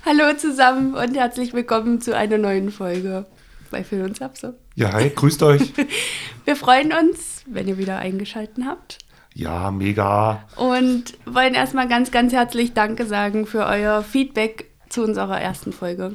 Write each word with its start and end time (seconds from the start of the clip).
Hallo 0.04 0.36
zusammen 0.36 0.92
und 0.94 1.16
herzlich 1.16 1.54
willkommen 1.54 2.02
zu 2.02 2.14
einer 2.14 2.36
neuen 2.36 2.70
Folge 2.70 3.24
bei 3.70 3.82
Phil 3.82 4.02
und 4.02 4.18
Sapse. 4.18 4.54
Ja, 4.74 4.92
hi, 4.92 5.08
grüßt 5.08 5.42
euch. 5.42 5.72
Wir 6.44 6.54
freuen 6.56 6.92
uns, 6.92 7.44
wenn 7.46 7.66
ihr 7.66 7.78
wieder 7.78 7.98
eingeschaltet 7.98 8.62
habt. 8.66 8.98
Ja, 9.32 9.70
mega. 9.70 10.44
Und 10.56 11.14
wollen 11.24 11.54
erstmal 11.54 11.88
ganz, 11.88 12.10
ganz 12.10 12.34
herzlich 12.34 12.74
Danke 12.74 13.06
sagen 13.06 13.46
für 13.46 13.64
euer 13.64 14.02
Feedback 14.02 14.70
zu 14.90 15.02
unserer 15.02 15.40
ersten 15.40 15.72
Folge. 15.72 16.12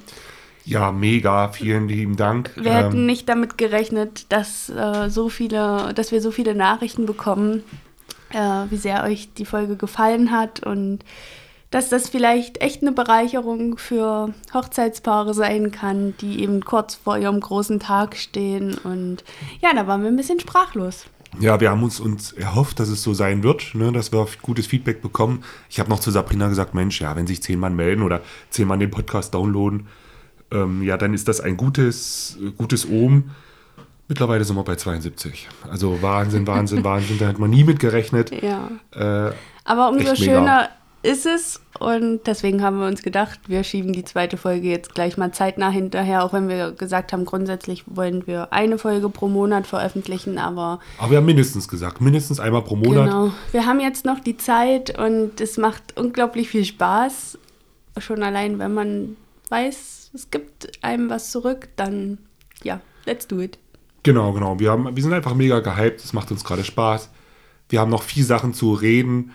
Ja, 0.64 0.92
mega. 0.92 1.48
Vielen 1.48 1.88
lieben 1.88 2.18
Dank. 2.18 2.52
Wir 2.56 2.76
hätten 2.76 3.08
nicht 3.08 3.28
damit 3.30 3.58
gerechnet, 3.58 4.32
dass 4.32 4.70
äh, 4.70 5.10
so 5.10 5.30
viele, 5.30 5.92
dass 5.96 6.12
wir 6.12 6.22
so 6.22 6.30
viele 6.30 6.54
Nachrichten 6.54 7.08
bekommen, 7.08 7.64
äh, 8.34 8.66
wie 8.70 8.78
sehr 8.78 9.04
euch 9.04 9.34
die 9.34 9.46
Folge 9.46 9.76
gefallen 9.76 10.32
hat 10.32 10.64
und 10.64 11.00
dass 11.72 11.90
das 11.90 12.10
vielleicht 12.10 12.62
echt 12.62 12.82
eine 12.82 12.92
Bereicherung 12.92 13.78
für 13.78 14.34
Hochzeitspaare 14.54 15.34
sein 15.34 15.72
kann, 15.72 16.16
die 16.20 16.42
eben 16.42 16.66
kurz 16.66 16.96
vor 16.96 17.18
ihrem 17.18 17.40
großen 17.40 17.80
Tag 17.80 18.16
stehen. 18.16 18.76
Und 18.84 19.24
ja, 19.62 19.72
da 19.76 19.86
waren 19.86 20.02
wir 20.02 20.10
ein 20.10 20.16
bisschen 20.16 20.40
sprachlos. 20.40 21.06
Ja, 21.40 21.60
wir 21.60 21.70
haben 21.70 21.84
uns, 21.84 22.00
uns 22.00 22.32
erhofft, 22.32 22.80
dass 22.80 22.90
es 22.90 23.04
so 23.04 23.14
sein 23.14 23.44
wird, 23.44 23.76
ne, 23.76 23.92
dass 23.92 24.12
wir 24.12 24.28
gutes 24.42 24.66
Feedback 24.66 25.02
bekommen. 25.02 25.44
Ich 25.70 25.80
habe 25.80 25.90
noch 25.90 26.00
zu 26.00 26.10
Sabrina 26.10 26.50
gesagt, 26.50 26.74
Mensch, 26.74 27.00
ja, 27.02 27.16
wenn 27.16 27.28
sich 27.28 27.44
zehn 27.44 27.60
Mann 27.60 27.76
melden 27.76 28.02
oder 28.02 28.22
zehn 28.50 28.68
Mann 28.68 28.80
den 28.80 28.90
Podcast 28.90 29.36
downloaden, 29.36 29.88
ähm, 30.52 30.82
ja, 30.82 30.98
dann 30.98 31.14
ist 31.14 31.28
das 31.28 31.40
ein 31.40 31.56
gutes, 31.56 32.40
gutes 32.58 32.90
Ohm. 32.90 33.30
Mittlerweile 34.10 34.44
sind 34.44 34.56
wir 34.56 34.64
bei 34.64 34.76
72. 34.76 35.48
Also 35.70 36.02
Wahnsinn, 36.02 36.48
Wahnsinn, 36.48 36.84
Wahnsinn. 36.84 37.20
Da 37.20 37.28
hat 37.28 37.38
man 37.38 37.52
nie 37.52 37.64
mit 37.64 37.80
gerechnet. 37.80 38.32
Ja. 38.42 38.70
Äh, 38.96 39.34
Aber 39.66 39.90
umso 39.90 40.16
schöner 40.16 40.70
ist 41.04 41.26
es 41.26 41.62
und 41.78 42.22
deswegen 42.26 42.64
haben 42.64 42.80
wir 42.80 42.88
uns 42.88 43.04
gedacht, 43.04 43.40
wir 43.48 43.64
schieben 43.64 43.94
die 43.94 44.04
zweite 44.04 44.38
Folge 44.38 44.68
jetzt 44.68 44.96
gleich 44.96 45.18
mal 45.18 45.32
zeitnah 45.32 45.70
hinterher, 45.70 46.24
auch 46.24 46.34
wenn 46.34 46.50
wir 46.50 46.72
gesagt 46.72 47.14
haben, 47.14 47.26
grundsätzlich 47.26 47.84
wollen 47.86 48.26
wir 48.28 48.52
eine 48.52 48.78
Folge 48.78 49.10
pro 49.10 49.28
Monat 49.28 49.68
veröffentlichen, 49.68 50.38
aber. 50.38 50.80
Aber 50.98 51.12
wir 51.12 51.18
haben 51.18 51.26
mindestens 51.26 51.68
gesagt, 51.68 52.02
mindestens 52.02 52.40
einmal 52.40 52.64
pro 52.64 52.76
Monat. 52.76 53.06
Genau. 53.06 53.32
Wir 53.52 53.66
haben 53.66 53.80
jetzt 53.80 54.06
noch 54.06 54.20
die 54.20 54.38
Zeit 54.38 54.98
und 54.98 55.40
es 55.40 55.58
macht 55.58 55.98
unglaublich 55.98 56.50
viel 56.50 56.66
Spaß. 56.66 57.38
Schon 58.00 58.24
allein, 58.24 58.58
wenn 58.60 58.74
man 58.74 59.18
weiß, 59.50 60.12
es 60.14 60.32
gibt 60.32 60.72
einem 60.82 61.10
was 61.10 61.32
zurück, 61.32 61.70
dann 61.76 62.18
ja, 62.64 62.82
let's 63.06 63.28
do 63.28 63.40
it. 63.40 63.60
Genau, 64.10 64.34
genau. 64.34 64.60
Wir, 64.60 64.72
haben, 64.72 64.96
wir 64.96 65.04
sind 65.04 65.14
einfach 65.14 65.36
mega 65.36 65.60
gehypt, 65.60 66.04
es 66.04 66.14
macht 66.14 66.32
uns 66.32 66.44
gerade 66.44 66.64
Spaß. 66.64 67.12
Wir 67.70 67.80
haben 67.80 67.92
noch 67.92 68.02
viel 68.02 68.24
Sachen 68.24 68.56
zu 68.56 68.74
reden. 68.74 69.34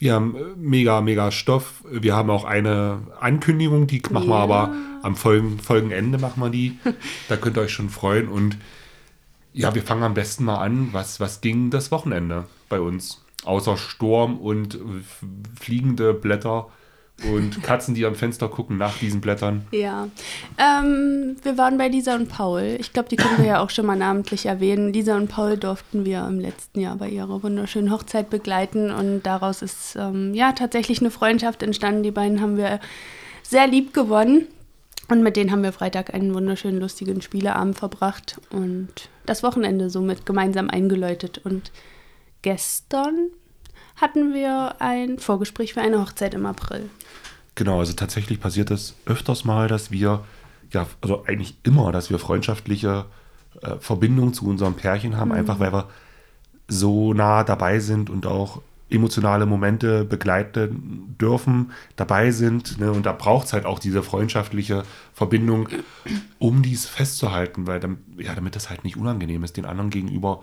Wir 0.00 0.14
haben 0.14 0.34
äh, 0.34 0.40
mega, 0.56 1.00
mega 1.00 1.30
Stoff. 1.30 1.84
Wir 1.88 2.16
haben 2.16 2.28
auch 2.28 2.42
eine 2.42 3.02
Ankündigung, 3.20 3.86
die 3.86 4.02
machen 4.10 4.28
ja. 4.28 4.30
wir 4.30 4.40
aber 4.40 4.74
am 5.02 5.14
Folgen, 5.14 5.60
Folgenende 5.60 6.18
machen 6.18 6.42
wir 6.42 6.50
die. 6.50 6.76
da 7.28 7.36
könnt 7.36 7.56
ihr 7.56 7.60
euch 7.60 7.72
schon 7.72 7.88
freuen. 7.88 8.26
Und 8.26 8.56
ja, 9.52 9.76
wir 9.76 9.82
fangen 9.84 10.02
am 10.02 10.14
besten 10.14 10.42
mal 10.42 10.58
an. 10.58 10.88
Was, 10.90 11.20
was 11.20 11.40
ging 11.40 11.70
das 11.70 11.92
Wochenende 11.92 12.48
bei 12.68 12.80
uns? 12.80 13.24
Außer 13.44 13.76
Sturm 13.76 14.38
und 14.38 14.76
fliegende 15.60 16.14
Blätter 16.14 16.66
und 17.28 17.62
Katzen, 17.62 17.94
die 17.94 18.04
am 18.06 18.14
Fenster 18.14 18.48
gucken 18.48 18.76
nach 18.76 18.96
diesen 18.98 19.20
Blättern. 19.20 19.66
Ja. 19.72 20.08
Ähm, 20.58 21.36
wir 21.42 21.58
waren 21.58 21.78
bei 21.78 21.88
Lisa 21.88 22.14
und 22.14 22.28
Paul. 22.28 22.76
Ich 22.78 22.92
glaube, 22.92 23.08
die 23.08 23.16
können 23.16 23.38
wir 23.38 23.46
ja 23.46 23.60
auch 23.60 23.70
schon 23.70 23.86
mal 23.86 23.96
namentlich 23.96 24.46
erwähnen. 24.46 24.92
Lisa 24.92 25.16
und 25.16 25.28
Paul 25.28 25.56
durften 25.56 26.04
wir 26.04 26.26
im 26.26 26.40
letzten 26.40 26.80
Jahr 26.80 26.96
bei 26.96 27.08
ihrer 27.08 27.42
wunderschönen 27.42 27.90
Hochzeit 27.90 28.30
begleiten 28.30 28.90
und 28.90 29.22
daraus 29.22 29.62
ist 29.62 29.96
ähm, 29.96 30.34
ja 30.34 30.52
tatsächlich 30.52 31.00
eine 31.00 31.10
Freundschaft 31.10 31.62
entstanden. 31.62 32.02
Die 32.02 32.10
beiden 32.10 32.40
haben 32.40 32.56
wir 32.56 32.80
sehr 33.42 33.66
lieb 33.66 33.92
gewonnen. 33.92 34.46
Und 35.08 35.24
mit 35.24 35.36
denen 35.36 35.50
haben 35.50 35.64
wir 35.64 35.72
Freitag 35.72 36.14
einen 36.14 36.32
wunderschönen, 36.34 36.78
lustigen 36.78 37.20
Spieleabend 37.20 37.76
verbracht 37.76 38.40
und 38.50 38.88
das 39.26 39.42
Wochenende 39.42 39.90
somit 39.90 40.24
gemeinsam 40.24 40.70
eingeläutet. 40.70 41.38
Und 41.38 41.72
gestern 42.42 43.30
hatten 43.96 44.34
wir 44.34 44.76
ein 44.80 45.18
Vorgespräch 45.18 45.74
für 45.74 45.80
eine 45.80 46.00
Hochzeit 46.00 46.34
im 46.34 46.46
April. 46.46 46.88
Genau, 47.54 47.80
also 47.80 47.92
tatsächlich 47.92 48.40
passiert 48.40 48.70
es 48.70 48.94
öfters 49.06 49.44
mal, 49.44 49.68
dass 49.68 49.90
wir, 49.90 50.24
ja, 50.72 50.86
also 51.00 51.24
eigentlich 51.24 51.56
immer, 51.62 51.92
dass 51.92 52.10
wir 52.10 52.18
freundschaftliche 52.18 53.06
äh, 53.62 53.76
Verbindungen 53.78 54.32
zu 54.32 54.46
unserem 54.46 54.74
Pärchen 54.74 55.16
haben, 55.16 55.28
mhm. 55.28 55.36
einfach 55.36 55.58
weil 55.60 55.72
wir 55.72 55.88
so 56.68 57.12
nah 57.12 57.44
dabei 57.44 57.80
sind 57.80 58.10
und 58.10 58.26
auch 58.26 58.62
emotionale 58.90 59.46
Momente 59.46 60.04
begleiten 60.04 61.16
dürfen, 61.20 61.72
dabei 61.96 62.30
sind. 62.32 62.78
Ne? 62.78 62.90
Und 62.90 63.06
da 63.06 63.12
braucht 63.12 63.46
es 63.46 63.52
halt 63.52 63.64
auch 63.64 63.78
diese 63.78 64.02
freundschaftliche 64.02 64.82
Verbindung, 65.14 65.68
um 66.38 66.62
dies 66.62 66.86
festzuhalten, 66.86 67.66
weil 67.66 67.80
dann, 67.80 67.98
ja, 68.18 68.34
damit 68.34 68.56
das 68.56 68.68
halt 68.68 68.84
nicht 68.84 68.96
unangenehm 68.96 69.44
ist, 69.44 69.56
den 69.56 69.64
anderen 69.64 69.90
gegenüber 69.90 70.42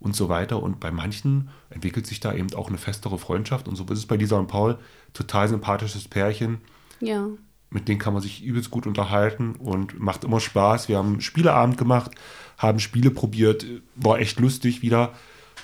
und 0.00 0.14
so 0.14 0.28
weiter. 0.28 0.62
Und 0.62 0.80
bei 0.80 0.90
manchen 0.90 1.50
entwickelt 1.70 2.06
sich 2.06 2.20
da 2.20 2.32
eben 2.32 2.52
auch 2.54 2.68
eine 2.68 2.78
festere 2.78 3.18
Freundschaft. 3.18 3.68
Und 3.68 3.76
so 3.76 3.84
ist 3.84 3.98
es 3.98 4.06
bei 4.06 4.16
Lisa 4.16 4.36
und 4.36 4.46
Paul. 4.46 4.78
Total 5.12 5.48
sympathisches 5.48 6.08
Pärchen. 6.08 6.58
Ja. 7.00 7.26
Mit 7.70 7.88
denen 7.88 7.98
kann 7.98 8.14
man 8.14 8.22
sich 8.22 8.42
übelst 8.42 8.70
gut 8.70 8.86
unterhalten 8.86 9.54
und 9.56 10.00
macht 10.00 10.24
immer 10.24 10.40
Spaß. 10.40 10.88
Wir 10.88 10.96
haben 10.96 11.20
Spieleabend 11.20 11.76
gemacht, 11.76 12.12
haben 12.56 12.78
Spiele 12.78 13.10
probiert, 13.10 13.66
war 13.94 14.18
echt 14.20 14.40
lustig 14.40 14.80
wieder. 14.80 15.12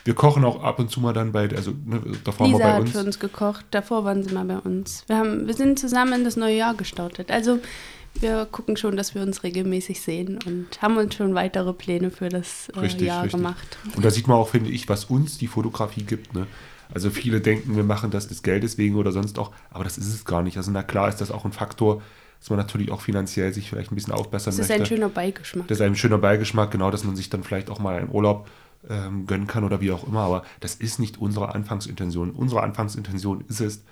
Wir 0.04 0.14
kochen 0.14 0.44
auch 0.44 0.62
ab 0.62 0.78
und 0.78 0.90
zu 0.90 1.00
mal 1.00 1.14
dann 1.14 1.32
bei, 1.32 1.48
also 1.48 1.70
ne, 1.70 2.02
davor 2.24 2.46
Lisa 2.46 2.58
haben 2.58 2.66
wir 2.66 2.72
bei 2.74 2.80
uns. 2.80 2.90
hat 2.90 3.00
für 3.00 3.06
uns 3.06 3.18
gekocht, 3.18 3.64
davor 3.70 4.04
waren 4.04 4.22
sie 4.22 4.34
mal 4.34 4.44
bei 4.44 4.58
uns. 4.58 5.04
Wir, 5.06 5.16
haben, 5.16 5.46
wir 5.46 5.54
sind 5.54 5.78
zusammen 5.78 6.12
in 6.12 6.24
das 6.24 6.36
neue 6.36 6.56
Jahr 6.56 6.74
gestartet. 6.74 7.30
Also 7.30 7.60
wir 8.20 8.46
gucken 8.46 8.76
schon, 8.76 8.96
dass 8.96 9.14
wir 9.14 9.22
uns 9.22 9.42
regelmäßig 9.42 10.00
sehen 10.00 10.38
und 10.46 10.80
haben 10.80 10.96
uns 10.96 11.14
schon 11.14 11.34
weitere 11.34 11.72
Pläne 11.72 12.10
für 12.10 12.28
das 12.28 12.68
äh, 12.70 12.80
richtig, 12.80 13.08
Jahr 13.08 13.24
richtig. 13.24 13.40
gemacht. 13.40 13.78
Und 13.96 14.04
da 14.04 14.10
sieht 14.10 14.28
man 14.28 14.36
auch, 14.36 14.48
finde 14.48 14.70
ich, 14.70 14.88
was 14.88 15.04
uns 15.06 15.38
die 15.38 15.46
Fotografie 15.46 16.04
gibt. 16.04 16.34
Ne? 16.34 16.46
Also 16.92 17.10
viele 17.10 17.40
denken, 17.40 17.76
wir 17.76 17.84
machen 17.84 18.10
das 18.10 18.28
des 18.28 18.42
Geldes 18.42 18.78
wegen 18.78 18.96
oder 18.96 19.12
sonst 19.12 19.38
auch, 19.38 19.52
aber 19.70 19.84
das 19.84 19.98
ist 19.98 20.12
es 20.12 20.24
gar 20.24 20.42
nicht. 20.42 20.56
Also 20.56 20.70
na 20.70 20.82
klar 20.82 21.08
ist 21.08 21.20
das 21.20 21.30
auch 21.30 21.44
ein 21.44 21.52
Faktor, 21.52 22.02
dass 22.40 22.50
man 22.50 22.58
natürlich 22.58 22.90
auch 22.90 23.00
finanziell 23.00 23.52
sich 23.52 23.70
vielleicht 23.70 23.90
ein 23.90 23.94
bisschen 23.94 24.12
aufbessern 24.12 24.54
möchte. 24.54 24.68
Das 24.68 24.76
ist 24.76 24.82
ein 24.82 24.86
schöner 24.86 25.08
Beigeschmack. 25.08 25.66
Das 25.68 25.78
ist 25.78 25.82
ein 25.82 25.96
schöner 25.96 26.18
Beigeschmack, 26.18 26.70
genau, 26.70 26.90
dass 26.90 27.04
man 27.04 27.16
sich 27.16 27.30
dann 27.30 27.42
vielleicht 27.42 27.70
auch 27.70 27.78
mal 27.78 27.96
einen 27.96 28.10
Urlaub 28.10 28.48
ähm, 28.88 29.26
gönnen 29.26 29.46
kann 29.46 29.64
oder 29.64 29.80
wie 29.80 29.90
auch 29.92 30.06
immer. 30.06 30.20
Aber 30.20 30.44
das 30.60 30.74
ist 30.74 30.98
nicht 30.98 31.18
unsere 31.18 31.54
Anfangsintention. 31.54 32.30
Unsere 32.30 32.62
Anfangsintention 32.62 33.44
ist 33.48 33.60
es, 33.60 33.82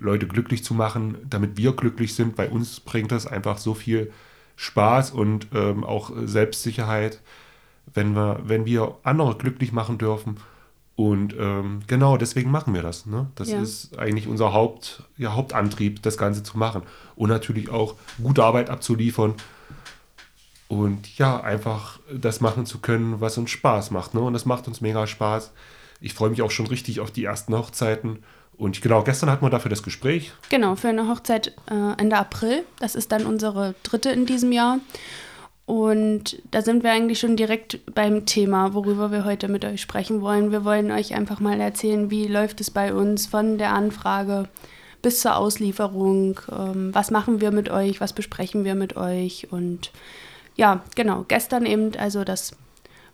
Leute 0.00 0.26
glücklich 0.26 0.64
zu 0.64 0.74
machen, 0.74 1.16
damit 1.28 1.56
wir 1.56 1.72
glücklich 1.72 2.14
sind. 2.14 2.36
Bei 2.36 2.48
uns 2.48 2.80
bringt 2.80 3.12
das 3.12 3.26
einfach 3.26 3.58
so 3.58 3.74
viel 3.74 4.12
Spaß 4.56 5.10
und 5.10 5.48
ähm, 5.54 5.84
auch 5.84 6.10
Selbstsicherheit, 6.24 7.20
wenn 7.94 8.14
wir, 8.14 8.40
wenn 8.44 8.64
wir 8.64 8.96
andere 9.02 9.36
glücklich 9.36 9.72
machen 9.72 9.98
dürfen. 9.98 10.38
Und 10.96 11.36
ähm, 11.38 11.80
genau 11.86 12.16
deswegen 12.16 12.50
machen 12.50 12.72
wir 12.72 12.82
das. 12.82 13.04
Ne? 13.04 13.26
Das 13.34 13.50
ja. 13.50 13.60
ist 13.60 13.98
eigentlich 13.98 14.26
unser 14.26 14.54
Haupt, 14.54 15.02
ja, 15.18 15.34
Hauptantrieb, 15.34 16.02
das 16.02 16.16
Ganze 16.16 16.42
zu 16.42 16.56
machen. 16.56 16.82
Und 17.16 17.28
natürlich 17.28 17.68
auch 17.68 17.94
gute 18.22 18.42
Arbeit 18.42 18.70
abzuliefern. 18.70 19.34
Und 20.68 21.18
ja, 21.18 21.38
einfach 21.40 22.00
das 22.12 22.40
machen 22.40 22.64
zu 22.64 22.78
können, 22.78 23.20
was 23.20 23.36
uns 23.36 23.50
Spaß 23.50 23.90
macht. 23.90 24.14
Ne? 24.14 24.20
Und 24.20 24.32
das 24.32 24.46
macht 24.46 24.66
uns 24.68 24.80
mega 24.80 25.06
Spaß. 25.06 25.52
Ich 26.00 26.14
freue 26.14 26.30
mich 26.30 26.40
auch 26.40 26.50
schon 26.50 26.66
richtig 26.66 27.00
auf 27.00 27.10
die 27.10 27.24
ersten 27.24 27.54
Hochzeiten 27.54 28.22
und 28.58 28.80
genau, 28.80 29.02
gestern 29.02 29.30
hatten 29.30 29.44
wir 29.44 29.50
dafür 29.50 29.68
das 29.68 29.82
Gespräch. 29.82 30.32
Genau, 30.48 30.76
für 30.76 30.88
eine 30.88 31.08
Hochzeit 31.08 31.54
äh, 31.70 32.00
Ende 32.00 32.16
April. 32.16 32.64
Das 32.78 32.94
ist 32.94 33.12
dann 33.12 33.26
unsere 33.26 33.74
dritte 33.82 34.10
in 34.10 34.24
diesem 34.26 34.52
Jahr. 34.52 34.78
Und 35.66 36.40
da 36.52 36.62
sind 36.62 36.84
wir 36.84 36.92
eigentlich 36.92 37.18
schon 37.18 37.36
direkt 37.36 37.80
beim 37.92 38.24
Thema, 38.24 38.72
worüber 38.72 39.10
wir 39.10 39.24
heute 39.24 39.48
mit 39.48 39.64
euch 39.64 39.80
sprechen 39.80 40.20
wollen. 40.20 40.52
Wir 40.52 40.64
wollen 40.64 40.92
euch 40.92 41.14
einfach 41.14 41.40
mal 41.40 41.60
erzählen, 41.60 42.10
wie 42.10 42.28
läuft 42.28 42.60
es 42.60 42.70
bei 42.70 42.94
uns 42.94 43.26
von 43.26 43.58
der 43.58 43.72
Anfrage 43.72 44.48
bis 45.02 45.20
zur 45.20 45.36
Auslieferung. 45.36 46.40
Ähm, 46.50 46.94
was 46.94 47.10
machen 47.10 47.40
wir 47.40 47.50
mit 47.50 47.68
euch? 47.68 48.00
Was 48.00 48.12
besprechen 48.12 48.64
wir 48.64 48.76
mit 48.76 48.96
euch? 48.96 49.48
Und 49.50 49.90
ja, 50.54 50.82
genau, 50.94 51.24
gestern 51.28 51.66
eben 51.66 51.96
also 51.98 52.24
das 52.24 52.56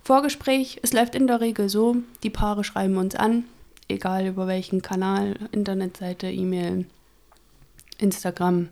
Vorgespräch. 0.05 0.79
Es 0.83 0.93
läuft 0.93 1.15
in 1.15 1.27
der 1.27 1.41
Regel 1.41 1.69
so, 1.69 1.97
die 2.23 2.31
Paare 2.31 2.65
schreiben 2.65 2.97
uns 2.99 3.17
an, 3.17 3.45
egal 3.93 4.27
über 4.27 4.47
welchen 4.47 4.83
Kanal, 4.83 5.37
Internetseite, 5.53 6.31
E-Mail, 6.31 6.87
Instagram. 7.99 8.69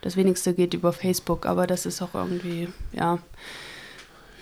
Das 0.00 0.16
wenigste 0.16 0.54
geht 0.54 0.74
über 0.74 0.92
Facebook, 0.92 1.46
aber 1.46 1.66
das 1.66 1.86
ist 1.86 2.02
auch 2.02 2.14
irgendwie, 2.14 2.68
ja. 2.92 3.18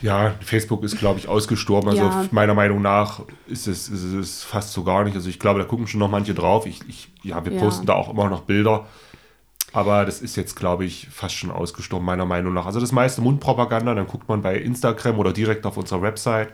Ja, 0.00 0.34
Facebook 0.40 0.82
ist, 0.82 0.98
glaube 0.98 1.20
ich, 1.20 1.28
ausgestorben. 1.28 1.88
Also 1.90 2.02
ja. 2.02 2.26
meiner 2.32 2.54
Meinung 2.54 2.82
nach 2.82 3.22
ist 3.46 3.68
es, 3.68 3.88
ist 3.88 4.02
es 4.02 4.42
fast 4.42 4.72
so 4.72 4.82
gar 4.82 5.04
nicht. 5.04 5.14
Also 5.14 5.28
ich 5.28 5.38
glaube, 5.38 5.60
da 5.60 5.64
gucken 5.64 5.86
schon 5.86 6.00
noch 6.00 6.10
manche 6.10 6.34
drauf. 6.34 6.66
Ich, 6.66 6.80
ich 6.88 7.08
ja, 7.22 7.44
wir 7.44 7.52
ja. 7.52 7.60
posten 7.60 7.86
da 7.86 7.94
auch 7.94 8.10
immer 8.10 8.28
noch 8.28 8.42
Bilder. 8.42 8.86
Aber 9.72 10.04
das 10.04 10.20
ist 10.20 10.36
jetzt, 10.36 10.56
glaube 10.56 10.84
ich, 10.84 11.08
fast 11.10 11.36
schon 11.36 11.52
ausgestorben, 11.52 12.04
meiner 12.04 12.26
Meinung 12.26 12.52
nach. 12.52 12.66
Also 12.66 12.80
das 12.80 12.90
meiste 12.90 13.22
Mundpropaganda, 13.22 13.94
dann 13.94 14.08
guckt 14.08 14.28
man 14.28 14.42
bei 14.42 14.56
Instagram 14.58 15.18
oder 15.20 15.32
direkt 15.32 15.64
auf 15.64 15.76
unserer 15.76 16.02
Website. 16.02 16.52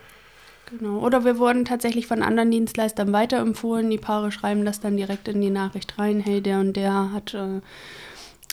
Genau. 0.71 0.99
Oder 0.99 1.25
wir 1.25 1.39
wurden 1.39 1.65
tatsächlich 1.65 2.07
von 2.07 2.23
anderen 2.23 2.51
Dienstleistern 2.51 3.13
weiterempfohlen. 3.13 3.89
Die 3.91 3.99
Paare 3.99 4.33
schreiben 4.33 4.65
das 4.65 4.81
dann 4.81 4.97
direkt 4.97 5.29
in 5.29 5.41
die 5.41 5.51
Nachricht 5.51 5.99
rein. 5.99 6.21
Hey, 6.21 6.41
der 6.43 6.61
und 6.61 6.75
der 6.75 7.13
hat 7.13 7.35
äh, 7.35 7.61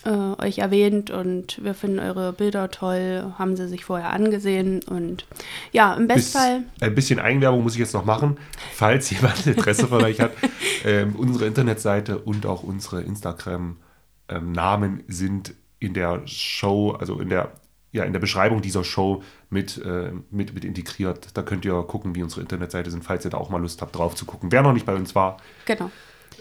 äh, 0.05 0.41
euch 0.41 0.59
erwähnt 0.59 1.09
und 1.09 1.63
wir 1.63 1.73
finden 1.73 1.99
eure 1.99 2.31
Bilder 2.31 2.71
toll, 2.71 3.33
haben 3.37 3.55
sie 3.57 3.67
sich 3.67 3.83
vorher 3.83 4.11
angesehen 4.11 4.81
und 4.83 5.25
ja, 5.71 5.93
im 5.95 6.07
Bestfall. 6.07 6.63
Ein 6.79 6.95
bisschen 6.95 7.19
Eigenwerbung 7.19 7.63
muss 7.63 7.73
ich 7.73 7.79
jetzt 7.79 7.93
noch 7.93 8.05
machen, 8.05 8.37
falls 8.73 9.09
jemand 9.11 9.45
Interesse 9.47 9.87
von 9.87 10.03
euch 10.03 10.19
hat. 10.21 10.31
Ähm, 10.83 11.15
unsere 11.15 11.47
Internetseite 11.47 12.19
und 12.19 12.45
auch 12.45 12.61
unsere 12.61 13.01
Instagram-Namen 13.01 14.99
ähm, 14.99 15.03
sind 15.07 15.55
in 15.79 15.95
der 15.95 16.21
Show, 16.27 16.91
also 16.91 17.19
in 17.19 17.29
der 17.29 17.53
ja, 17.95 18.03
in 18.03 18.13
der 18.13 18.19
Beschreibung 18.19 18.61
dieser 18.61 18.83
Show 18.83 19.23
mit, 19.49 19.77
äh, 19.83 20.11
mit, 20.29 20.53
mit 20.53 20.65
integriert. 20.65 21.29
Da 21.33 21.41
könnt 21.41 21.63
ihr 21.63 21.81
gucken, 21.83 22.13
wie 22.13 22.23
unsere 22.23 22.41
Internetseite 22.41 22.91
sind, 22.91 23.03
falls 23.03 23.23
ihr 23.25 23.31
da 23.31 23.37
auch 23.37 23.49
mal 23.49 23.61
Lust 23.61 23.81
habt, 23.81 23.95
drauf 23.95 24.15
zu 24.15 24.25
gucken. 24.25 24.51
Wer 24.51 24.61
noch 24.61 24.73
nicht 24.73 24.85
bei 24.85 24.93
uns 24.93 25.15
war. 25.15 25.37
Genau. 25.65 25.89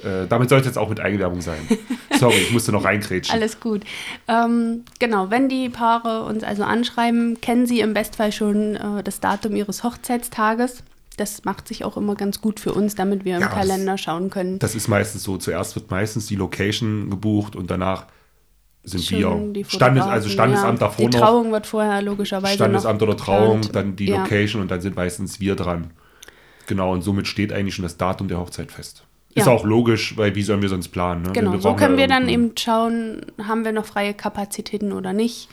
Äh, 0.03 0.27
damit 0.29 0.49
soll 0.49 0.59
es 0.59 0.67
jetzt 0.67 0.77
auch 0.77 0.89
mit 0.89 0.99
Eigenwerbung 0.99 1.41
sein. 1.41 1.61
Sorry, 2.19 2.39
ich 2.39 2.51
musste 2.51 2.73
noch 2.73 2.85
reinkrätschen. 2.85 3.33
Alles 3.33 3.61
gut. 3.61 3.85
Ähm, 4.27 4.85
genau, 4.99 5.31
wenn 5.31 5.49
die 5.49 5.69
Paare 5.69 6.25
uns 6.25 6.43
also 6.43 6.65
anschreiben, 6.65 7.41
kennen 7.41 7.67
sie 7.67 7.79
im 7.79 7.95
Bestfall 7.95 8.33
schon 8.33 8.75
äh, 8.75 9.05
das 9.05 9.21
Datum 9.21 9.55
ihres 9.55 9.85
Hochzeitstages. 9.85 10.83
Das 11.17 11.45
macht 11.45 11.69
sich 11.69 11.85
auch 11.85 11.97
immer 11.97 12.17
ganz 12.17 12.41
gut 12.41 12.59
für 12.59 12.73
uns, 12.73 12.97
damit 12.97 13.25
wir 13.25 13.37
im 13.37 13.43
ja, 13.43 13.49
Kalender 13.49 13.97
schauen 13.97 14.31
können. 14.31 14.59
Das 14.59 14.75
ist 14.75 14.89
meistens 14.89 15.23
so. 15.23 15.39
Zuerst 15.39 15.77
wird 15.77 15.93
meistens 15.93 16.27
die 16.27 16.35
Location 16.35 17.09
gebucht 17.11 17.55
und 17.55 17.71
danach 17.71 18.07
sind 18.85 19.03
Schon 19.03 19.55
wir 19.55 19.65
Standes, 19.67 20.05
also 20.05 20.29
Standesamt 20.29 20.81
ja, 20.81 20.87
davor 20.87 21.05
noch. 21.05 21.11
Die 21.11 21.17
Trauung 21.19 21.53
wird 21.53 21.67
vorher 21.67 22.03
logischerweise 22.03 22.55
Standesamt 22.55 23.03
oder 23.03 23.17
Trauung, 23.17 23.63
dann 23.73 23.97
die 23.97 24.07
ja. 24.07 24.23
Location 24.23 24.63
und 24.63 24.71
dann 24.71 24.81
sind 24.81 24.97
meistens 24.97 25.41
wir 25.41 25.57
dran. 25.57 25.91
Genau, 26.67 26.93
und 26.93 27.03
somit 27.03 27.27
steht 27.27 27.53
eigentlich 27.53 27.75
schon 27.75 27.83
das 27.83 27.97
Datum 27.97 28.29
der 28.29 28.39
Hochzeit 28.39 28.71
fest. 28.71 29.05
Ist 29.35 29.47
ja. 29.47 29.53
auch 29.53 29.65
logisch, 29.65 30.17
weil 30.17 30.35
wie 30.35 30.43
sollen 30.43 30.63
wir 30.63 30.69
sonst 30.69 30.89
planen? 30.89 31.23
Ne? 31.23 31.33
Genau, 31.33 31.59
so 31.59 31.75
können 31.75 31.97
wir 31.97 32.07
dann 32.07 32.29
eben 32.29 32.53
schauen, 32.57 33.27
haben 33.43 33.65
wir 33.65 33.73
noch 33.73 33.85
freie 33.85 34.15
Kapazitäten 34.15 34.93
oder 34.93 35.13
nicht. 35.13 35.49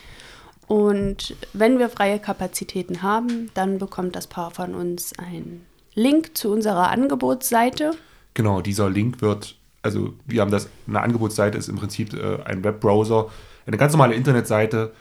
Und 0.67 1.35
wenn 1.53 1.79
wir 1.79 1.89
freie 1.89 2.19
Kapazitäten 2.19 3.01
haben, 3.01 3.49
dann 3.55 3.79
bekommt 3.79 4.15
das 4.15 4.27
Paar 4.27 4.51
von 4.51 4.75
uns 4.75 5.17
einen 5.17 5.65
Link 5.95 6.37
zu 6.37 6.51
unserer 6.51 6.89
Angebotsseite. 6.89 7.91
Genau, 8.35 8.61
dieser 8.61 8.89
Link 8.89 9.21
wird, 9.21 9.55
also 9.81 10.13
wir 10.25 10.41
haben 10.41 10.51
das, 10.51 10.69
eine 10.87 11.01
Angebotsseite 11.01 11.57
ist 11.57 11.69
im 11.69 11.75
Prinzip 11.75 12.13
äh, 12.13 12.41
ein 12.43 12.63
Webbrowser, 12.63 13.29
eine 13.65 13.77
ganz 13.77 13.93
normale 13.93 14.15
Internetseite. 14.15 14.93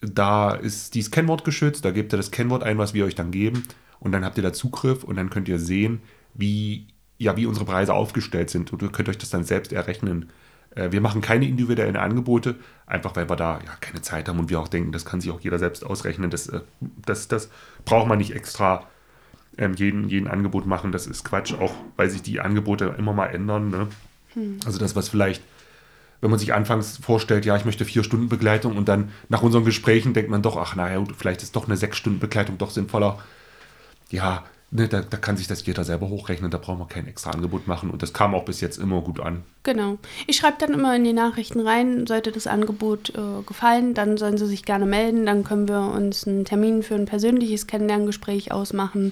Da 0.00 0.52
ist 0.52 0.94
die 0.94 1.02
Kennwort 1.02 1.44
geschützt, 1.44 1.84
da 1.84 1.90
gebt 1.90 2.12
ihr 2.12 2.16
das 2.16 2.30
Kennwort 2.30 2.62
ein, 2.62 2.78
was 2.78 2.94
wir 2.94 3.04
euch 3.04 3.14
dann 3.14 3.30
geben. 3.30 3.64
Und 3.98 4.12
dann 4.12 4.24
habt 4.24 4.38
ihr 4.38 4.42
da 4.42 4.52
Zugriff 4.52 5.04
und 5.04 5.16
dann 5.16 5.28
könnt 5.28 5.48
ihr 5.48 5.58
sehen, 5.58 6.00
wie 6.34 6.86
ja, 7.20 7.36
wie 7.36 7.44
unsere 7.44 7.66
Preise 7.66 7.92
aufgestellt 7.92 8.48
sind. 8.48 8.72
Und 8.72 8.80
ihr 8.80 8.90
könnt 8.90 9.10
euch 9.10 9.18
das 9.18 9.28
dann 9.28 9.44
selbst 9.44 9.74
errechnen. 9.74 10.30
Äh, 10.74 10.90
wir 10.90 11.02
machen 11.02 11.20
keine 11.20 11.46
individuellen 11.46 11.96
Angebote, 11.96 12.56
einfach 12.86 13.14
weil 13.14 13.28
wir 13.28 13.36
da 13.36 13.58
ja 13.58 13.72
keine 13.80 14.00
Zeit 14.00 14.26
haben 14.28 14.38
und 14.38 14.48
wir 14.48 14.58
auch 14.58 14.68
denken, 14.68 14.90
das 14.90 15.04
kann 15.04 15.20
sich 15.20 15.30
auch 15.30 15.40
jeder 15.40 15.58
selbst 15.58 15.84
ausrechnen. 15.84 16.30
Das, 16.30 16.46
äh, 16.48 16.60
das, 16.80 17.28
das 17.28 17.50
braucht 17.84 18.08
man 18.08 18.16
nicht 18.16 18.34
extra 18.34 18.86
ähm, 19.58 19.74
jeden, 19.74 20.08
jeden 20.08 20.28
Angebot 20.28 20.64
machen. 20.66 20.92
Das 20.92 21.06
ist 21.06 21.22
Quatsch, 21.22 21.52
auch 21.52 21.74
weil 21.96 22.08
sich 22.08 22.22
die 22.22 22.40
Angebote 22.40 22.94
immer 22.96 23.12
mal 23.12 23.26
ändern. 23.26 23.68
Ne? 23.68 23.88
Hm. 24.34 24.58
Also 24.64 24.78
das, 24.78 24.96
was 24.96 25.08
vielleicht, 25.08 25.42
wenn 26.20 26.30
man 26.30 26.38
sich 26.38 26.54
anfangs 26.54 26.98
vorstellt, 26.98 27.44
ja, 27.44 27.56
ich 27.56 27.64
möchte 27.64 27.84
vier 27.84 28.04
Stunden 28.04 28.28
Begleitung 28.28 28.76
und 28.76 28.88
dann 28.88 29.10
nach 29.28 29.42
unseren 29.42 29.64
Gesprächen 29.64 30.14
denkt 30.14 30.30
man 30.30 30.42
doch, 30.42 30.56
ach 30.56 30.76
naja, 30.76 31.02
vielleicht 31.16 31.42
ist 31.42 31.56
doch 31.56 31.66
eine 31.66 31.76
sechs 31.76 31.96
Stunden 31.96 32.18
Begleitung 32.18 32.58
doch 32.58 32.70
sinnvoller. 32.70 33.18
Ja, 34.10 34.44
Ne, 34.72 34.86
da, 34.86 35.00
da, 35.00 35.16
kann 35.16 35.36
sich 35.36 35.48
das 35.48 35.66
jeder 35.66 35.82
selber 35.82 36.08
hochrechnen, 36.08 36.48
da 36.48 36.58
brauchen 36.58 36.78
wir 36.78 36.86
kein 36.86 37.08
extra 37.08 37.32
Angebot 37.32 37.66
machen 37.66 37.90
und 37.90 38.02
das 38.02 38.12
kam 38.12 38.36
auch 38.36 38.44
bis 38.44 38.60
jetzt 38.60 38.78
immer 38.78 39.00
gut 39.00 39.18
an. 39.18 39.42
Genau. 39.64 39.98
Ich 40.28 40.36
schreibe 40.36 40.58
dann 40.60 40.74
immer 40.74 40.94
in 40.94 41.02
die 41.02 41.12
Nachrichten 41.12 41.58
rein, 41.58 42.06
sollte 42.06 42.30
das 42.30 42.46
Angebot 42.46 43.10
äh, 43.10 43.42
gefallen, 43.44 43.94
dann 43.94 44.16
sollen 44.16 44.38
sie 44.38 44.46
sich 44.46 44.64
gerne 44.64 44.86
melden, 44.86 45.26
dann 45.26 45.42
können 45.42 45.66
wir 45.66 45.80
uns 45.80 46.24
einen 46.24 46.44
Termin 46.44 46.84
für 46.84 46.94
ein 46.94 47.06
persönliches 47.06 47.66
Kennenlerngespräch 47.66 48.52
ausmachen, 48.52 49.10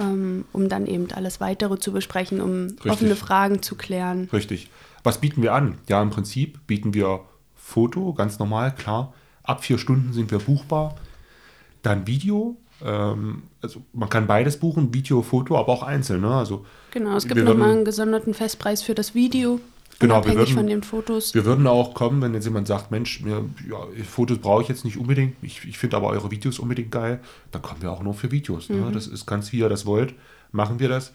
ähm, 0.00 0.44
um 0.52 0.68
dann 0.68 0.86
eben 0.86 1.08
alles 1.12 1.40
weitere 1.40 1.78
zu 1.78 1.92
besprechen, 1.92 2.40
um 2.40 2.62
Richtig. 2.68 2.90
offene 2.90 3.16
Fragen 3.16 3.62
zu 3.62 3.76
klären. 3.76 4.28
Richtig. 4.32 4.70
Was 5.04 5.18
bieten 5.18 5.42
wir 5.42 5.54
an? 5.54 5.78
Ja, 5.88 6.02
im 6.02 6.10
Prinzip 6.10 6.66
bieten 6.66 6.94
wir 6.94 7.20
Foto, 7.56 8.12
ganz 8.14 8.38
normal, 8.38 8.74
klar. 8.74 9.14
Ab 9.42 9.62
vier 9.64 9.78
Stunden 9.78 10.12
sind 10.12 10.30
wir 10.30 10.38
buchbar. 10.38 10.96
Dann 11.82 12.06
Video, 12.06 12.56
ähm, 12.84 13.44
also 13.62 13.82
man 13.92 14.08
kann 14.08 14.26
beides 14.26 14.58
buchen, 14.58 14.92
Video, 14.92 15.22
Foto, 15.22 15.58
aber 15.58 15.72
auch 15.72 15.82
einzeln. 15.82 16.22
Ne? 16.22 16.34
Also 16.34 16.64
genau, 16.90 17.16
es 17.16 17.26
gibt 17.26 17.44
nochmal 17.44 17.72
einen 17.72 17.84
gesonderten 17.84 18.34
Festpreis 18.34 18.82
für 18.82 18.94
das 18.94 19.14
Video. 19.14 19.60
Genau, 20.00 20.24
wir 20.24 20.34
würden, 20.34 20.54
von 20.54 20.66
den 20.66 20.82
Fotos. 20.82 21.34
Wir 21.34 21.44
würden 21.44 21.66
auch 21.66 21.94
kommen, 21.94 22.22
wenn 22.22 22.32
jetzt 22.32 22.44
jemand 22.44 22.66
sagt, 22.66 22.90
Mensch, 22.90 23.20
mir, 23.20 23.44
ja, 23.70 23.86
Fotos 24.04 24.38
brauche 24.38 24.62
ich 24.62 24.68
jetzt 24.68 24.84
nicht 24.84 24.96
unbedingt, 24.96 25.36
ich, 25.42 25.64
ich 25.66 25.78
finde 25.78 25.98
aber 25.98 26.08
eure 26.08 26.30
Videos 26.30 26.58
unbedingt 26.58 26.90
geil, 26.90 27.20
dann 27.52 27.60
kommen 27.60 27.82
wir 27.82 27.92
auch 27.92 28.02
nur 28.02 28.14
für 28.14 28.30
Videos. 28.30 28.70
Ne? 28.70 28.76
Mhm. 28.76 28.92
Das 28.92 29.06
ist 29.06 29.26
ganz, 29.26 29.52
wie 29.52 29.58
ihr 29.58 29.68
das 29.68 29.84
wollt, 29.84 30.14
machen 30.52 30.80
wir 30.80 30.88
das. 30.88 31.12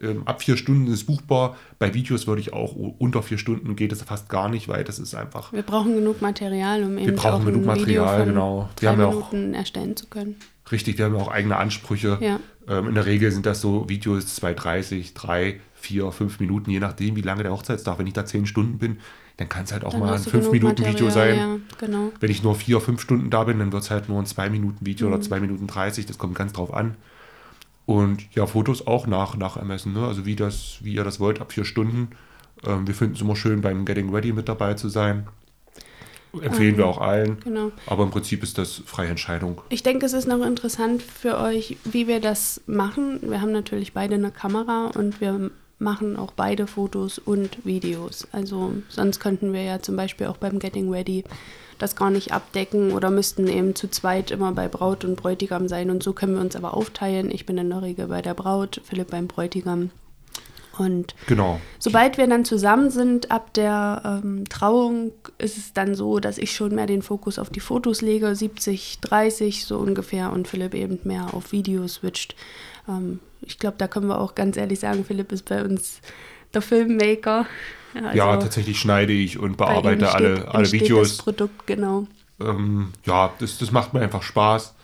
Ähm, 0.00 0.22
ab 0.26 0.42
vier 0.42 0.56
Stunden 0.56 0.86
ist 0.88 0.92
es 0.92 1.06
buchbar. 1.06 1.56
Bei 1.78 1.94
Videos 1.94 2.26
würde 2.26 2.40
ich 2.40 2.52
auch 2.52 2.74
unter 2.74 3.22
vier 3.22 3.38
Stunden 3.38 3.76
geht 3.76 3.92
es 3.92 4.02
fast 4.02 4.28
gar 4.28 4.48
nicht, 4.48 4.68
weil 4.68 4.84
das 4.84 4.98
ist 4.98 5.14
einfach. 5.14 5.52
Wir 5.52 5.62
brauchen 5.62 5.94
genug 5.94 6.20
Material, 6.20 6.84
um 6.84 6.98
eben 6.98 7.06
wir 7.06 7.16
brauchen 7.16 7.42
auch 7.42 7.44
genug 7.44 7.62
ein 7.62 7.66
Material, 7.66 8.20
Video 8.20 8.32
genau. 8.32 8.68
Wir 8.78 8.90
haben 8.90 9.00
ja 9.00 9.06
auch 9.06 9.32
erstellen 9.32 9.96
zu 9.96 10.06
können. 10.06 10.36
Richtig, 10.70 10.98
wir 10.98 11.06
haben 11.06 11.14
ja 11.14 11.20
auch 11.20 11.28
eigene 11.28 11.56
Ansprüche. 11.56 12.18
Ja. 12.20 12.40
Ähm, 12.68 12.88
in 12.88 12.94
der 12.94 13.06
Regel 13.06 13.30
sind 13.30 13.46
das 13.46 13.60
so 13.60 13.88
Videos 13.88 14.40
2,30, 14.40 15.14
3, 15.14 15.60
4, 15.74 16.12
5 16.12 16.40
Minuten, 16.40 16.70
je 16.70 16.80
nachdem, 16.80 17.16
wie 17.16 17.22
lange 17.22 17.42
der 17.42 17.52
Hochzeitstag. 17.52 17.98
Wenn 17.98 18.06
ich 18.06 18.14
da 18.14 18.26
10 18.26 18.46
Stunden 18.46 18.78
bin, 18.78 18.98
dann 19.36 19.48
kann 19.48 19.64
es 19.64 19.72
halt 19.72 19.84
auch 19.84 19.92
dann 19.92 20.00
mal 20.00 20.14
ein 20.14 20.22
5 20.22 20.50
Minuten 20.50 20.82
Material, 20.82 20.94
Video 20.94 21.10
sein. 21.10 21.36
Ja, 21.36 21.56
genau. 21.78 22.12
Wenn 22.20 22.30
ich 22.30 22.42
nur 22.42 22.54
4, 22.54 22.80
5 22.80 23.00
Stunden 23.00 23.30
da 23.30 23.44
bin, 23.44 23.58
dann 23.58 23.72
wird 23.72 23.82
es 23.82 23.90
halt 23.90 24.08
nur 24.08 24.18
ein 24.18 24.26
2 24.26 24.50
Minuten 24.50 24.84
Video 24.84 25.06
mhm. 25.06 25.14
oder 25.14 25.22
2 25.22 25.40
Minuten 25.40 25.66
30. 25.66 26.06
Das 26.06 26.18
kommt 26.18 26.34
ganz 26.34 26.52
drauf 26.52 26.74
an. 26.74 26.96
Und 27.86 28.34
ja, 28.34 28.46
Fotos 28.46 28.86
auch 28.86 29.06
nach, 29.06 29.36
nach 29.36 29.56
Ermessen. 29.56 29.92
Ne? 29.92 30.04
Also 30.04 30.26
wie, 30.26 30.36
das, 30.36 30.78
wie 30.82 30.94
ihr 30.94 31.04
das 31.04 31.20
wollt, 31.20 31.40
ab 31.40 31.52
4 31.52 31.64
Stunden. 31.64 32.10
Ähm, 32.66 32.86
wir 32.86 32.94
finden 32.94 33.14
es 33.14 33.20
immer 33.20 33.36
schön, 33.36 33.60
beim 33.60 33.84
Getting 33.84 34.12
Ready 34.12 34.32
mit 34.32 34.48
dabei 34.48 34.74
zu 34.74 34.88
sein. 34.88 35.28
Empfehlen 36.32 36.74
ähm, 36.74 36.78
wir 36.78 36.86
auch 36.86 37.00
allen. 37.00 37.38
Genau. 37.40 37.72
Aber 37.86 38.02
im 38.02 38.10
Prinzip 38.10 38.42
ist 38.42 38.58
das 38.58 38.82
freie 38.84 39.08
Entscheidung. 39.08 39.62
Ich 39.68 39.82
denke, 39.82 40.04
es 40.04 40.12
ist 40.12 40.26
noch 40.26 40.44
interessant 40.44 41.02
für 41.02 41.38
euch, 41.38 41.76
wie 41.84 42.08
wir 42.08 42.20
das 42.20 42.60
machen. 42.66 43.20
Wir 43.22 43.40
haben 43.40 43.52
natürlich 43.52 43.92
beide 43.92 44.16
eine 44.16 44.32
Kamera 44.32 44.90
und 44.94 45.20
wir 45.20 45.50
machen 45.78 46.16
auch 46.16 46.32
beide 46.32 46.66
Fotos 46.66 47.18
und 47.18 47.64
Videos. 47.64 48.26
Also 48.32 48.72
sonst 48.88 49.20
könnten 49.20 49.52
wir 49.52 49.62
ja 49.62 49.80
zum 49.80 49.96
Beispiel 49.96 50.26
auch 50.26 50.38
beim 50.38 50.58
Getting 50.58 50.90
Ready 50.90 51.24
das 51.78 51.96
gar 51.96 52.10
nicht 52.10 52.32
abdecken 52.32 52.92
oder 52.92 53.10
müssten 53.10 53.46
eben 53.46 53.74
zu 53.74 53.88
zweit 53.88 54.30
immer 54.30 54.52
bei 54.52 54.68
Braut 54.68 55.04
und 55.04 55.16
Bräutigam 55.16 55.68
sein. 55.68 55.90
Und 55.90 56.02
so 56.02 56.12
können 56.12 56.34
wir 56.34 56.40
uns 56.40 56.56
aber 56.56 56.74
aufteilen. 56.74 57.30
Ich 57.30 57.46
bin 57.46 57.58
in 57.58 57.70
der 57.70 57.82
Regel 57.82 58.08
bei 58.08 58.22
der 58.22 58.34
Braut, 58.34 58.80
Philipp 58.84 59.10
beim 59.10 59.26
Bräutigam. 59.26 59.90
Und 60.78 61.14
genau. 61.26 61.60
sobald 61.78 62.18
wir 62.18 62.26
dann 62.26 62.44
zusammen 62.44 62.90
sind, 62.90 63.30
ab 63.30 63.54
der 63.54 64.20
ähm, 64.22 64.44
Trauung, 64.48 65.12
ist 65.38 65.56
es 65.56 65.72
dann 65.72 65.94
so, 65.94 66.18
dass 66.18 66.38
ich 66.38 66.54
schon 66.54 66.74
mehr 66.74 66.86
den 66.86 67.02
Fokus 67.02 67.38
auf 67.38 67.50
die 67.50 67.60
Fotos 67.60 68.02
lege, 68.02 68.34
70, 68.34 69.00
30 69.00 69.64
so 69.64 69.78
ungefähr, 69.78 70.32
und 70.32 70.48
Philipp 70.48 70.74
eben 70.74 70.98
mehr 71.04 71.32
auf 71.32 71.52
Videos 71.52 71.94
switcht. 71.94 72.34
Ähm, 72.88 73.20
ich 73.40 73.58
glaube, 73.58 73.76
da 73.78 73.88
können 73.88 74.08
wir 74.08 74.20
auch 74.20 74.34
ganz 74.34 74.56
ehrlich 74.56 74.80
sagen, 74.80 75.04
Philipp 75.04 75.32
ist 75.32 75.48
bei 75.48 75.64
uns 75.64 76.00
der 76.54 76.62
Filmmaker. 76.62 77.46
Also 77.94 78.16
ja, 78.16 78.36
tatsächlich 78.36 78.78
schneide 78.78 79.12
ich 79.12 79.38
und 79.38 79.56
bearbeite 79.56 80.12
alle, 80.12 80.48
alle 80.48 80.70
Videos. 80.70 81.16
Das 81.16 81.24
Produkt, 81.24 81.66
genau. 81.66 82.06
Ähm, 82.40 82.92
ja, 83.06 83.32
das, 83.38 83.58
das 83.58 83.72
macht 83.72 83.94
mir 83.94 84.00
einfach 84.00 84.22
Spaß. 84.22 84.74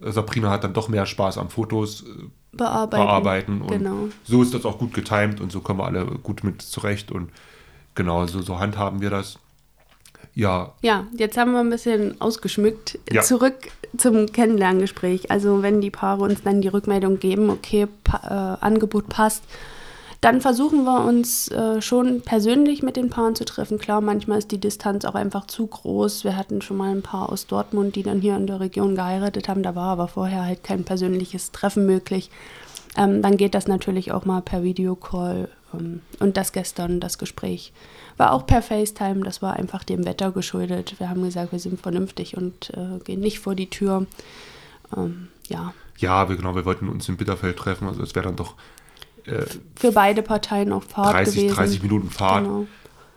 Sabrina 0.00 0.50
hat 0.50 0.64
dann 0.64 0.72
doch 0.72 0.88
mehr 0.88 1.06
Spaß 1.06 1.38
am 1.38 1.50
Fotos 1.50 2.02
äh, 2.02 2.06
bearbeiten. 2.52 3.04
bearbeiten. 3.04 3.62
Und 3.62 3.70
genau. 3.70 4.08
so 4.24 4.42
ist 4.42 4.54
das 4.54 4.64
auch 4.64 4.78
gut 4.78 4.94
getimt 4.94 5.40
und 5.40 5.50
so 5.50 5.60
kommen 5.60 5.80
wir 5.80 5.86
alle 5.86 6.04
gut 6.04 6.44
mit 6.44 6.62
zurecht. 6.62 7.10
Und 7.10 7.30
genau, 7.94 8.26
so, 8.26 8.40
so 8.40 8.58
handhaben 8.58 9.00
wir 9.00 9.10
das. 9.10 9.38
Ja. 10.34 10.74
Ja, 10.80 11.06
jetzt 11.16 11.36
haben 11.36 11.52
wir 11.52 11.60
ein 11.60 11.70
bisschen 11.70 12.20
ausgeschmückt. 12.20 12.98
Ja. 13.10 13.22
Zurück 13.22 13.56
zum 13.96 14.30
Kennenlerngespräch. 14.30 15.30
Also 15.30 15.62
wenn 15.62 15.80
die 15.80 15.90
Paare 15.90 16.22
uns 16.22 16.42
dann 16.42 16.62
die 16.62 16.68
Rückmeldung 16.68 17.18
geben, 17.18 17.50
okay, 17.50 17.88
pa 18.04 18.58
äh, 18.60 18.64
Angebot 18.64 19.08
passt, 19.08 19.42
dann 20.20 20.42
versuchen 20.42 20.84
wir 20.84 21.04
uns 21.04 21.48
äh, 21.48 21.80
schon 21.80 22.20
persönlich 22.20 22.82
mit 22.82 22.96
den 22.96 23.08
Paaren 23.08 23.34
zu 23.34 23.46
treffen. 23.46 23.78
Klar, 23.78 24.02
manchmal 24.02 24.38
ist 24.38 24.50
die 24.50 24.60
Distanz 24.60 25.06
auch 25.06 25.14
einfach 25.14 25.46
zu 25.46 25.66
groß. 25.66 26.24
Wir 26.24 26.36
hatten 26.36 26.60
schon 26.60 26.76
mal 26.76 26.90
ein 26.90 27.02
paar 27.02 27.30
aus 27.30 27.46
Dortmund, 27.46 27.96
die 27.96 28.02
dann 28.02 28.20
hier 28.20 28.36
in 28.36 28.46
der 28.46 28.60
Region 28.60 28.96
geheiratet 28.96 29.48
haben. 29.48 29.62
Da 29.62 29.74
war 29.74 29.88
aber 29.88 30.08
vorher 30.08 30.44
halt 30.44 30.62
kein 30.62 30.84
persönliches 30.84 31.52
Treffen 31.52 31.86
möglich. 31.86 32.30
Ähm, 32.98 33.22
dann 33.22 33.38
geht 33.38 33.54
das 33.54 33.66
natürlich 33.66 34.12
auch 34.12 34.26
mal 34.26 34.42
per 34.42 34.62
Videocall. 34.62 35.48
Ähm, 35.72 36.02
und 36.18 36.36
das 36.36 36.52
gestern, 36.52 37.00
das 37.00 37.16
Gespräch, 37.16 37.72
war 38.18 38.34
auch 38.34 38.44
per 38.44 38.60
FaceTime. 38.60 39.24
Das 39.24 39.40
war 39.40 39.54
einfach 39.54 39.84
dem 39.84 40.04
Wetter 40.04 40.32
geschuldet. 40.32 40.96
Wir 40.98 41.08
haben 41.08 41.22
gesagt, 41.22 41.52
wir 41.52 41.60
sind 41.60 41.80
vernünftig 41.80 42.36
und 42.36 42.70
äh, 42.70 42.98
gehen 43.04 43.20
nicht 43.20 43.38
vor 43.38 43.54
die 43.54 43.70
Tür. 43.70 44.06
Ähm, 44.94 45.28
ja. 45.48 45.72
Ja, 45.96 46.28
wir, 46.28 46.36
genau, 46.36 46.54
wir 46.54 46.66
wollten 46.66 46.88
uns 46.88 47.08
in 47.08 47.16
Bitterfeld 47.16 47.56
treffen, 47.56 47.86
also 47.86 48.02
es 48.02 48.14
wäre 48.14 48.24
dann 48.26 48.36
doch 48.36 48.54
äh, 49.26 49.46
für 49.76 49.92
beide 49.92 50.22
Parteien 50.22 50.72
auch 50.72 50.82
Fahrt 50.82 51.14
30, 51.14 51.34
gewesen. 51.34 51.54
30 51.54 51.82
Minuten 51.82 52.10
Fahrt. 52.10 52.44
Genau. 52.44 52.66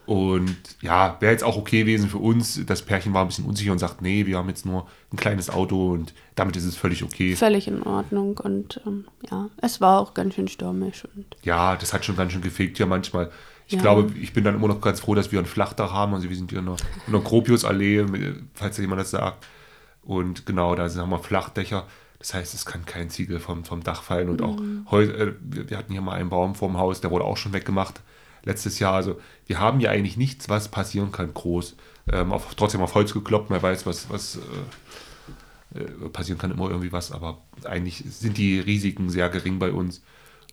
Und 0.06 0.58
ja, 0.82 1.16
wäre 1.22 1.32
jetzt 1.32 1.46
auch 1.46 1.56
okay 1.56 1.82
gewesen 1.82 2.10
für 2.10 2.18
uns. 2.18 2.60
Das 2.66 2.82
Pärchen 2.82 3.14
war 3.14 3.22
ein 3.22 3.28
bisschen 3.28 3.46
unsicher 3.46 3.72
und 3.72 3.80
sagt, 3.80 4.02
nee, 4.02 4.26
wir 4.26 4.38
haben 4.38 4.50
jetzt 4.50 4.66
nur 4.66 4.86
ein 5.12 5.18
kleines 5.18 5.50
Auto 5.50 5.92
und 5.92 6.14
damit 6.36 6.58
ist 6.58 6.66
es 6.66 6.76
völlig 6.76 7.04
okay. 7.04 7.36
Völlig 7.36 7.68
in 7.68 7.84
Ordnung 7.84 8.38
und 8.38 8.82
ähm, 8.86 9.06
ja, 9.32 9.50
es 9.62 9.80
war 9.80 10.02
auch 10.02 10.14
ganz 10.14 10.36
schön 10.36 10.50
stürmisch. 10.50 11.06
Und 11.16 11.26
ja, 11.44 11.78
das 11.78 11.94
hat 11.94 12.04
schon 12.04 12.18
ganz 12.18 12.34
schön 12.34 12.42
gefegt 12.42 12.80
ja 12.80 12.86
manchmal. 12.86 13.32
Ich 13.68 13.76
ja. 13.76 13.82
glaube, 13.82 14.12
ich 14.20 14.34
bin 14.34 14.44
dann 14.44 14.56
immer 14.56 14.68
noch 14.68 14.82
ganz 14.82 15.00
froh, 15.00 15.16
dass 15.16 15.32
wir 15.32 15.40
ein 15.40 15.46
Flachdach 15.46 15.94
haben. 15.94 16.14
Also 16.14 16.30
wir 16.30 16.36
sind 16.36 16.50
hier 16.50 16.60
in 16.60 16.66
der, 16.66 16.76
in 17.08 17.14
der 17.14 17.22
Gropiusallee, 17.22 18.06
falls 18.54 18.78
jemand 18.78 19.00
das 19.00 19.12
sagt. 19.12 19.46
Und 20.04 20.46
genau, 20.46 20.76
da 20.76 20.90
haben 20.90 21.10
wir 21.10 21.20
Flachdächer. 21.20 21.88
Das 22.24 22.34
heißt, 22.34 22.54
es 22.54 22.66
kann 22.66 22.86
kein 22.86 23.10
Ziegel 23.10 23.42
vom, 23.42 23.66
vom 23.66 23.84
Dach 23.84 24.02
fallen. 24.02 24.30
Und 24.30 24.42
auch 24.42 24.58
mhm. 24.58 24.88
heute, 24.90 25.12
äh, 25.12 25.34
wir 25.70 25.78
hatten 25.78 25.92
hier 25.92 26.00
mal 26.00 26.14
einen 26.14 26.30
Baum 26.30 26.56
vorm 26.56 26.78
Haus, 26.78 27.02
der 27.02 27.12
wurde 27.12 27.26
auch 27.26 27.36
schon 27.36 27.52
weggemacht 27.52 28.00
letztes 28.46 28.80
Jahr. 28.80 28.94
Also 28.94 29.20
wir 29.46 29.60
haben 29.60 29.82
ja 29.82 29.92
eigentlich 29.92 30.16
nichts, 30.16 30.48
was 30.48 30.70
passieren 30.70 31.12
kann, 31.12 31.34
groß. 31.34 31.76
Ähm, 32.14 32.32
auf, 32.32 32.56
trotzdem 32.56 32.80
auf 32.80 32.96
Holz 32.96 33.14
gekloppt, 33.14 33.50
man 33.50 33.62
weiß, 33.62 33.86
was, 33.86 34.10
was 34.10 34.38
äh, 35.76 35.80
äh, 35.80 36.10
passieren 36.14 36.40
kann, 36.40 36.52
immer 36.52 36.70
irgendwie 36.70 36.94
was, 36.94 37.12
aber 37.12 37.42
eigentlich 37.66 38.06
sind 38.08 38.38
die 38.38 38.58
Risiken 38.58 39.10
sehr 39.10 39.28
gering 39.28 39.60
bei 39.60 39.74
uns. 39.74 40.02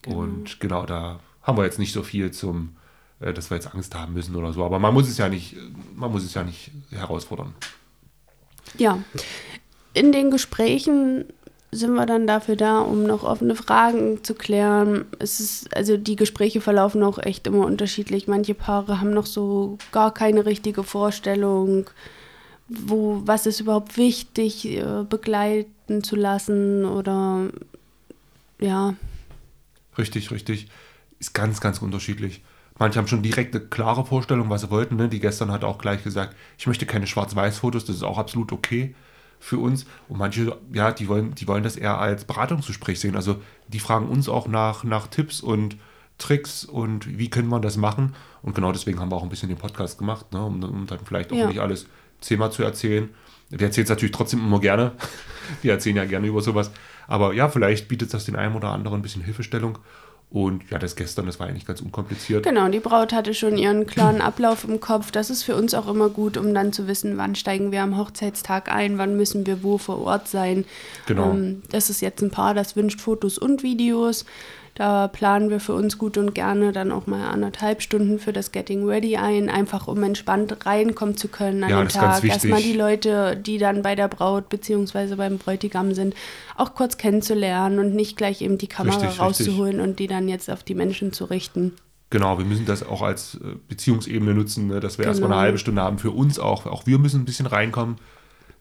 Genau. 0.03 0.19
Und 0.19 0.59
genau, 0.59 0.87
da 0.87 1.21
haben 1.43 1.57
wir 1.57 1.65
jetzt 1.65 1.79
nicht 1.79 1.93
so 1.93 2.03
viel 2.03 2.33
zum, 2.33 2.77
äh, 3.21 3.33
dass 3.33 3.49
wir 3.49 3.55
jetzt 3.55 3.73
Angst 3.73 3.95
haben 3.95 4.13
müssen 4.13 4.35
oder 4.35 4.53
so. 4.53 4.65
Aber 4.65 4.81
man 4.81 4.93
muss 4.93 5.09
es 5.09 5.19
ja 5.19 5.29
nicht, 5.29 5.57
man 5.95 6.11
muss 6.11 6.25
es 6.25 6.35
ja 6.35 6.43
nicht 6.43 6.73
herausfordern. 6.91 7.55
Ja. 8.77 8.99
In 9.95 10.11
den 10.11 10.33
Gesprächen 10.33 11.27
sind 11.73 11.95
wir 11.95 12.07
dann 12.07 12.27
dafür 12.27 12.57
da, 12.57 12.81
um 12.81 13.05
noch 13.05 13.23
offene 13.23 13.55
Fragen 13.55 14.25
zu 14.25 14.35
klären. 14.35 15.05
Es 15.19 15.39
ist, 15.39 15.75
also 15.77 15.97
die 15.97 16.17
Gespräche 16.17 16.61
verlaufen 16.61 17.03
auch 17.03 17.19
echt 17.19 17.47
immer 17.47 17.65
unterschiedlich. 17.65 18.27
Manche 18.27 18.55
Paare 18.55 19.01
haben 19.01 19.13
noch 19.13 19.27
so 19.27 19.79
gar 19.93 20.13
keine 20.13 20.47
richtige 20.47 20.83
Vorstellung, 20.83 21.89
wo, 22.69 23.23
was 23.25 23.47
ist 23.47 23.61
überhaupt 23.61 23.97
wichtig, 23.97 24.67
äh, 24.67 25.05
begleiten 25.09 26.03
zu 26.03 26.17
lassen 26.17 26.85
oder 26.85 27.49
ja. 28.61 28.95
Richtig, 29.97 30.33
richtig. 30.33 30.69
Ist 31.21 31.35
ganz, 31.35 31.61
ganz 31.61 31.81
unterschiedlich. 31.81 32.43
Manche 32.79 32.99
haben 32.99 33.09
schon 33.09 33.23
direkt 33.23 33.55
eine 33.55 33.65
klare 33.65 34.05
Vorstellung, 34.05 34.51
was 34.51 34.63
sie 34.63 34.71
wollten. 34.71 34.97
Ne? 34.97 35.09
Die 35.09 35.21
gestern 35.21 35.53
hat 35.53 35.63
auch 35.63 35.79
gleich 35.79 36.03
gesagt, 36.03 36.35
ich 36.59 36.67
möchte 36.67 36.87
keine 36.87 37.07
Schwarz-Weiß-Fotos, 37.07 37.85
das 37.85 37.97
ist 37.97 38.03
auch 38.03 38.19
absolut 38.19 38.51
okay 38.53 38.95
für 39.41 39.59
uns. 39.59 39.87
Und 40.09 40.19
manche, 40.19 40.57
ja, 40.73 40.93
die 40.93 41.09
wollen, 41.09 41.35
die 41.35 41.49
wollen 41.49 41.65
das 41.65 41.77
eher 41.77 41.99
als 41.99 42.25
Beratungsgespräch 42.25 43.01
sehen. 43.01 43.17
Also 43.17 43.41
die 43.69 43.81
fragen 43.81 44.09
uns 44.09 44.29
auch 44.29 44.47
nach, 44.47 44.85
nach 44.85 45.09
Tipps 45.09 45.41
und 45.41 45.77
Tricks 46.19 46.65
und 46.65 47.19
wie 47.19 47.31
können 47.31 47.49
wir 47.49 47.59
das 47.59 47.77
machen. 47.77 48.15
Und 48.43 48.55
genau 48.55 48.71
deswegen 48.71 49.01
haben 49.01 49.11
wir 49.11 49.17
auch 49.17 49.23
ein 49.23 49.31
bisschen 49.31 49.49
den 49.49 49.59
Podcast 49.59 49.99
gemacht, 49.99 50.33
ne, 50.33 50.45
um, 50.45 50.63
um 50.63 50.87
dann 50.87 51.01
vielleicht 51.05 51.33
auch 51.33 51.37
ja. 51.37 51.49
nicht 51.49 51.61
alles 51.61 51.87
zehnmal 52.21 52.53
zu 52.53 52.63
erzählen. 52.63 53.09
Wir 53.49 53.67
erzählen 53.67 53.85
es 53.85 53.91
natürlich 53.91 54.13
trotzdem 54.13 54.41
immer 54.41 54.61
gerne. 54.61 54.93
Wir 55.63 55.73
erzählen 55.73 55.97
ja 55.97 56.05
gerne 56.05 56.29
über 56.29 56.41
sowas. 56.41 56.71
Aber 57.09 57.35
ja, 57.35 57.49
vielleicht 57.49 57.89
bietet 57.89 58.15
das 58.15 58.25
den 58.25 58.37
einen 58.37 58.55
oder 58.55 58.69
anderen 58.69 59.01
ein 59.01 59.03
bisschen 59.03 59.25
Hilfestellung. 59.25 59.79
Und 60.31 60.71
ja, 60.71 60.79
das 60.79 60.95
gestern, 60.95 61.27
das 61.27 61.41
war 61.41 61.49
eigentlich 61.49 61.67
ganz 61.67 61.81
unkompliziert. 61.81 62.45
Genau, 62.45 62.69
die 62.69 62.79
Braut 62.79 63.13
hatte 63.13 63.35
schon 63.35 63.59
ihren 63.59 63.87
klaren 63.87 64.21
Ablauf 64.21 64.63
im 64.63 64.79
Kopf. 64.79 65.11
Das 65.11 65.29
ist 65.29 65.43
für 65.43 65.57
uns 65.57 65.75
auch 65.75 65.89
immer 65.89 66.09
gut, 66.09 66.37
um 66.37 66.55
dann 66.55 66.73
zu 66.73 66.87
wissen, 66.87 67.19
wann 67.19 67.35
steigen 67.35 67.73
wir 67.73 67.83
am 67.83 67.97
Hochzeitstag 67.99 68.73
ein, 68.73 68.97
wann 68.97 69.17
müssen 69.17 69.45
wir 69.45 69.65
wo 69.65 69.77
vor 69.77 70.01
Ort 70.01 70.29
sein. 70.29 70.65
Genau. 71.07 71.33
Ähm, 71.33 71.63
das 71.71 71.91
ist 71.91 72.01
jetzt 72.01 72.23
ein 72.23 72.31
Paar, 72.31 72.55
das 72.55 72.77
wünscht 72.77 73.01
Fotos 73.01 73.39
und 73.39 73.65
Videos. 73.65 74.25
Da 74.81 75.09
planen 75.09 75.51
wir 75.51 75.61
für 75.61 75.75
uns 75.75 75.99
gut 75.99 76.17
und 76.17 76.35
gerne 76.35 76.73
dann 76.73 76.91
auch 76.91 77.07
mal 77.07 77.29
anderthalb 77.29 77.83
Stunden 77.83 78.19
für 78.19 78.33
das 78.33 78.51
Getting 78.51 78.89
Ready 78.89 79.19
ein, 79.19 79.51
einfach 79.51 79.89
um 79.89 80.03
entspannt 80.03 80.65
reinkommen 80.65 81.19
zu 81.19 81.29
können 81.29 81.63
an 81.65 81.69
ja, 81.69 81.83
den 81.83 81.89
Tag. 81.91 82.25
Erstmal 82.25 82.63
die 82.63 82.73
Leute, 82.73 83.37
die 83.37 83.59
dann 83.59 83.83
bei 83.83 83.95
der 83.95 84.09
Braut 84.09 84.49
bzw. 84.49 85.17
beim 85.17 85.37
Bräutigam 85.37 85.93
sind, 85.93 86.15
auch 86.57 86.75
kurz 86.75 86.97
kennenzulernen 86.97 87.79
und 87.79 87.95
nicht 87.95 88.17
gleich 88.17 88.41
eben 88.41 88.57
die 88.57 88.69
Kamera 88.69 88.97
richtig, 88.97 89.21
rauszuholen 89.21 89.75
richtig. 89.75 89.87
und 89.87 89.99
die 89.99 90.07
dann 90.07 90.31
jetzt 90.31 90.51
auf 90.51 90.63
die 90.63 90.75
Menschen 90.75 91.13
zu 91.13 91.27
richten. 91.27 91.73
Genau, 92.09 92.39
wir 92.39 92.47
müssen 92.47 92.65
das 92.65 92.83
auch 92.83 93.03
als 93.03 93.35
äh, 93.35 93.57
Beziehungsebene 93.69 94.33
nutzen, 94.33 94.69
ne, 94.69 94.81
dass 94.81 94.97
wir 94.97 95.03
genau. 95.03 95.11
erstmal 95.11 95.33
eine 95.33 95.41
halbe 95.43 95.59
Stunde 95.59 95.83
haben 95.83 95.99
für 95.99 96.11
uns 96.11 96.39
auch. 96.39 96.65
Auch 96.65 96.87
wir 96.87 96.99
müssen 96.99 97.21
ein 97.21 97.27
bisschen 97.27 97.45
reinkommen. 97.45 97.97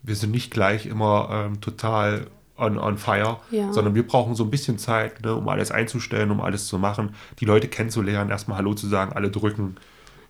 Wir 0.03 0.17
sind 0.17 0.31
nicht 0.31 0.51
gleich 0.51 0.85
immer 0.85 1.29
ähm, 1.31 1.61
total 1.61 2.27
on, 2.59 2.77
on 2.77 2.97
fire, 2.97 3.37
ja. 3.51 3.71
sondern 3.71 3.95
wir 3.95 4.05
brauchen 4.05 4.35
so 4.35 4.43
ein 4.43 4.51
bisschen 4.51 4.77
Zeit, 4.77 5.23
ne, 5.23 5.35
um 5.35 5.47
alles 5.49 5.71
einzustellen, 5.71 6.31
um 6.31 6.41
alles 6.41 6.67
zu 6.67 6.77
machen, 6.77 7.15
die 7.39 7.45
Leute 7.45 7.67
kennenzulernen, 7.67 8.29
erstmal 8.29 8.57
Hallo 8.57 8.73
zu 8.73 8.87
sagen, 8.87 9.13
alle 9.13 9.29
drücken. 9.29 9.77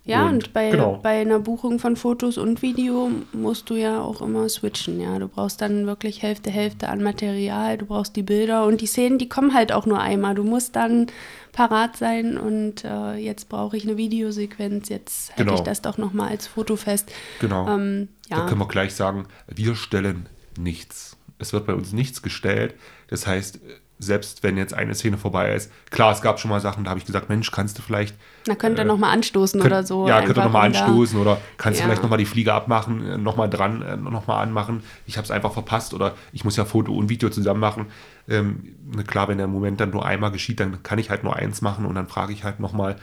Ja, 0.05 0.25
und, 0.25 0.33
und 0.33 0.53
bei, 0.53 0.71
genau. 0.71 0.99
bei 1.03 1.21
einer 1.21 1.39
Buchung 1.39 1.77
von 1.77 1.95
Fotos 1.95 2.37
und 2.37 2.61
Video 2.61 3.11
musst 3.31 3.69
du 3.69 3.75
ja 3.75 4.01
auch 4.01 4.21
immer 4.21 4.49
switchen, 4.49 4.99
ja. 4.99 5.19
Du 5.19 5.27
brauchst 5.27 5.61
dann 5.61 5.85
wirklich 5.85 6.23
Hälfte, 6.23 6.49
Hälfte 6.49 6.89
an 6.89 7.03
Material, 7.03 7.77
du 7.77 7.85
brauchst 7.85 8.15
die 8.15 8.23
Bilder 8.23 8.65
und 8.65 8.81
die 8.81 8.87
Szenen, 8.87 9.19
die 9.19 9.29
kommen 9.29 9.53
halt 9.53 9.71
auch 9.71 9.85
nur 9.85 9.99
einmal. 9.99 10.33
Du 10.33 10.43
musst 10.43 10.75
dann 10.75 11.07
parat 11.51 11.97
sein 11.97 12.37
und 12.37 12.85
äh, 12.85 13.15
jetzt 13.15 13.49
brauche 13.49 13.77
ich 13.77 13.83
eine 13.83 13.97
Videosequenz, 13.97 14.89
jetzt 14.89 15.31
hätte 15.31 15.43
genau. 15.43 15.55
ich 15.55 15.61
das 15.61 15.81
doch 15.81 15.97
nochmal 15.97 16.29
als 16.29 16.47
Foto 16.47 16.75
fest. 16.75 17.11
Genau. 17.39 17.67
Ähm, 17.67 18.07
ja. 18.29 18.37
Da 18.37 18.45
können 18.47 18.61
wir 18.61 18.67
gleich 18.67 18.95
sagen, 18.95 19.27
wir 19.47 19.75
stellen 19.75 20.27
nichts 20.57 21.18
es 21.39 21.53
wird 21.53 21.65
bei 21.65 21.73
uns 21.73 21.93
nichts 21.93 22.21
gestellt. 22.21 22.75
Das 23.07 23.25
heißt, 23.25 23.59
selbst 24.01 24.43
wenn 24.43 24.55
jetzt 24.55 24.73
eine 24.73 24.95
Szene 24.95 25.17
vorbei 25.17 25.53
ist, 25.53 25.71
klar, 25.89 26.13
es 26.13 26.21
gab 26.21 26.39
schon 26.39 26.49
mal 26.49 26.61
Sachen, 26.61 26.85
da 26.85 26.91
habe 26.91 26.99
ich 26.99 27.05
gesagt, 27.05 27.27
Mensch, 27.27 27.51
kannst 27.51 27.77
du 27.77 27.81
vielleicht. 27.81 28.15
Na, 28.47 28.55
könnt 28.55 28.79
ihr 28.79 28.83
äh, 28.83 28.85
nochmal 28.85 29.11
anstoßen 29.11 29.59
könnt, 29.59 29.73
oder 29.73 29.83
so. 29.83 30.07
Ja, 30.07 30.21
könnt 30.21 30.37
ihr 30.37 30.43
nochmal 30.45 30.67
anstoßen 30.67 31.19
oder 31.19 31.41
kannst 31.57 31.79
ja. 31.79 31.85
du 31.85 31.89
vielleicht 31.89 32.03
nochmal 32.03 32.17
die 32.17 32.25
Fliege 32.25 32.53
abmachen, 32.53 33.05
äh, 33.05 33.17
nochmal 33.17 33.49
dran, 33.49 33.81
äh, 33.81 33.97
nochmal 33.97 34.41
anmachen. 34.41 34.83
Ich 35.05 35.17
habe 35.17 35.25
es 35.25 35.31
einfach 35.31 35.51
verpasst 35.51 35.93
oder 35.93 36.15
ich 36.31 36.45
muss 36.45 36.55
ja 36.55 36.63
Foto 36.63 36.93
und 36.93 37.09
Video 37.09 37.29
zusammen 37.29 37.59
machen. 37.59 37.87
Ähm, 38.29 38.75
klar, 39.05 39.27
wenn 39.27 39.37
der 39.37 39.47
Moment 39.47 39.81
dann 39.81 39.89
nur 39.89 40.05
einmal 40.05 40.31
geschieht, 40.31 40.61
dann 40.61 40.81
kann 40.81 40.97
ich 40.97 41.09
halt 41.09 41.25
nur 41.25 41.35
eins 41.35 41.61
machen 41.61 41.85
und 41.85 41.95
dann 41.95 42.07
frage 42.07 42.31
ich 42.31 42.45
halt 42.45 42.61
nochmal. 42.61 42.95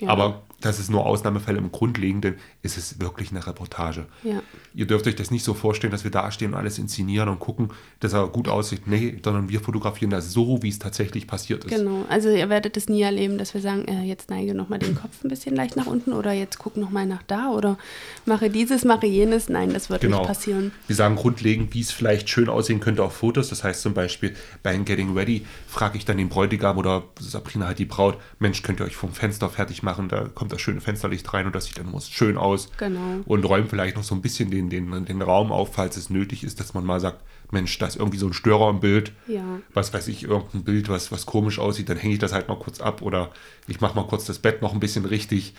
Ja. 0.00 0.08
Aber 0.08 0.42
das 0.60 0.78
ist 0.78 0.90
nur 0.90 1.06
Ausnahmefälle 1.06 1.58
im 1.58 1.72
Grundlegenden, 1.72 2.34
ist 2.62 2.76
es 2.76 3.00
wirklich 3.00 3.30
eine 3.30 3.46
Reportage. 3.46 4.06
Ja. 4.22 4.42
Ihr 4.74 4.86
dürft 4.86 5.06
euch 5.06 5.16
das 5.16 5.30
nicht 5.30 5.44
so 5.44 5.54
vorstellen, 5.54 5.90
dass 5.90 6.04
wir 6.04 6.10
da 6.10 6.30
stehen 6.30 6.52
und 6.52 6.58
alles 6.58 6.78
inszenieren 6.78 7.28
und 7.28 7.38
gucken, 7.38 7.70
dass 8.00 8.12
er 8.12 8.26
gut 8.28 8.48
aussieht. 8.48 8.86
Nee, 8.86 9.18
sondern 9.24 9.48
wir 9.48 9.60
fotografieren 9.60 10.10
das 10.10 10.32
so, 10.32 10.62
wie 10.62 10.68
es 10.68 10.78
tatsächlich 10.78 11.26
passiert 11.26 11.64
ist. 11.64 11.74
Genau, 11.74 12.04
also 12.08 12.28
ihr 12.28 12.48
werdet 12.48 12.76
es 12.76 12.88
nie 12.88 13.02
erleben, 13.02 13.38
dass 13.38 13.54
wir 13.54 13.60
sagen, 13.60 13.86
äh, 13.86 14.02
jetzt 14.02 14.30
neige 14.30 14.54
nochmal 14.54 14.78
den 14.78 14.94
Kopf 14.94 15.24
ein 15.24 15.28
bisschen 15.28 15.56
leicht 15.56 15.76
nach 15.76 15.86
unten 15.86 16.12
oder 16.12 16.32
jetzt 16.32 16.58
guck 16.58 16.76
nochmal 16.76 17.06
nach 17.06 17.22
da 17.22 17.50
oder 17.50 17.78
mache 18.26 18.50
dieses, 18.50 18.84
mache 18.84 19.06
jenes. 19.06 19.48
Nein, 19.48 19.72
das 19.72 19.90
wird 19.90 20.02
genau. 20.02 20.18
nicht 20.18 20.26
passieren. 20.26 20.72
Wir 20.86 20.96
sagen 20.96 21.16
grundlegend, 21.16 21.74
wie 21.74 21.80
es 21.80 21.90
vielleicht 21.90 22.28
schön 22.28 22.48
aussehen 22.48 22.80
könnte 22.80 23.02
auf 23.02 23.14
Fotos. 23.14 23.48
Das 23.48 23.64
heißt 23.64 23.82
zum 23.82 23.94
Beispiel 23.94 24.34
bei 24.62 24.76
Getting 24.84 25.16
Ready 25.16 25.46
frage 25.66 25.98
ich 25.98 26.04
dann 26.04 26.16
den 26.16 26.28
Bräutigam 26.28 26.78
oder 26.78 27.04
Sabrina 27.18 27.66
halt 27.66 27.78
die 27.78 27.84
Braut, 27.84 28.18
Mensch, 28.38 28.62
könnt 28.62 28.80
ihr 28.80 28.86
euch 28.86 28.96
vom 28.96 29.12
Fenster 29.12 29.48
fertig 29.48 29.82
machen, 29.82 30.08
da 30.08 30.28
kommt 30.34 30.49
das 30.52 30.60
schöne 30.60 30.80
Fensterlicht 30.80 31.32
rein 31.32 31.46
und 31.46 31.54
das 31.54 31.66
sieht 31.66 31.78
dann 31.78 31.88
immer 31.88 32.00
schön 32.00 32.36
aus. 32.36 32.70
Genau. 32.76 33.20
Und 33.24 33.44
räumt 33.44 33.70
vielleicht 33.70 33.96
noch 33.96 34.02
so 34.02 34.14
ein 34.14 34.22
bisschen 34.22 34.50
den, 34.50 34.70
den, 34.70 35.04
den 35.04 35.22
Raum 35.22 35.52
auf, 35.52 35.74
falls 35.74 35.96
es 35.96 36.10
nötig 36.10 36.44
ist, 36.44 36.60
dass 36.60 36.74
man 36.74 36.84
mal 36.84 37.00
sagt, 37.00 37.22
Mensch, 37.52 37.76
da 37.78 37.86
ist 37.86 37.96
irgendwie 37.96 38.18
so 38.18 38.26
ein 38.26 38.32
Störer 38.32 38.70
im 38.70 38.80
Bild. 38.80 39.12
Ja. 39.26 39.42
Was 39.72 39.92
weiß 39.92 40.08
ich, 40.08 40.24
irgendein 40.24 40.64
Bild, 40.64 40.88
was, 40.88 41.10
was 41.10 41.26
komisch 41.26 41.58
aussieht, 41.58 41.88
dann 41.88 41.96
hänge 41.96 42.14
ich 42.14 42.20
das 42.20 42.32
halt 42.32 42.48
mal 42.48 42.58
kurz 42.58 42.80
ab 42.80 43.02
oder 43.02 43.30
ich 43.66 43.80
mache 43.80 43.96
mal 43.96 44.06
kurz 44.06 44.24
das 44.24 44.38
Bett 44.38 44.62
noch 44.62 44.72
ein 44.72 44.80
bisschen 44.80 45.04
richtig. 45.04 45.54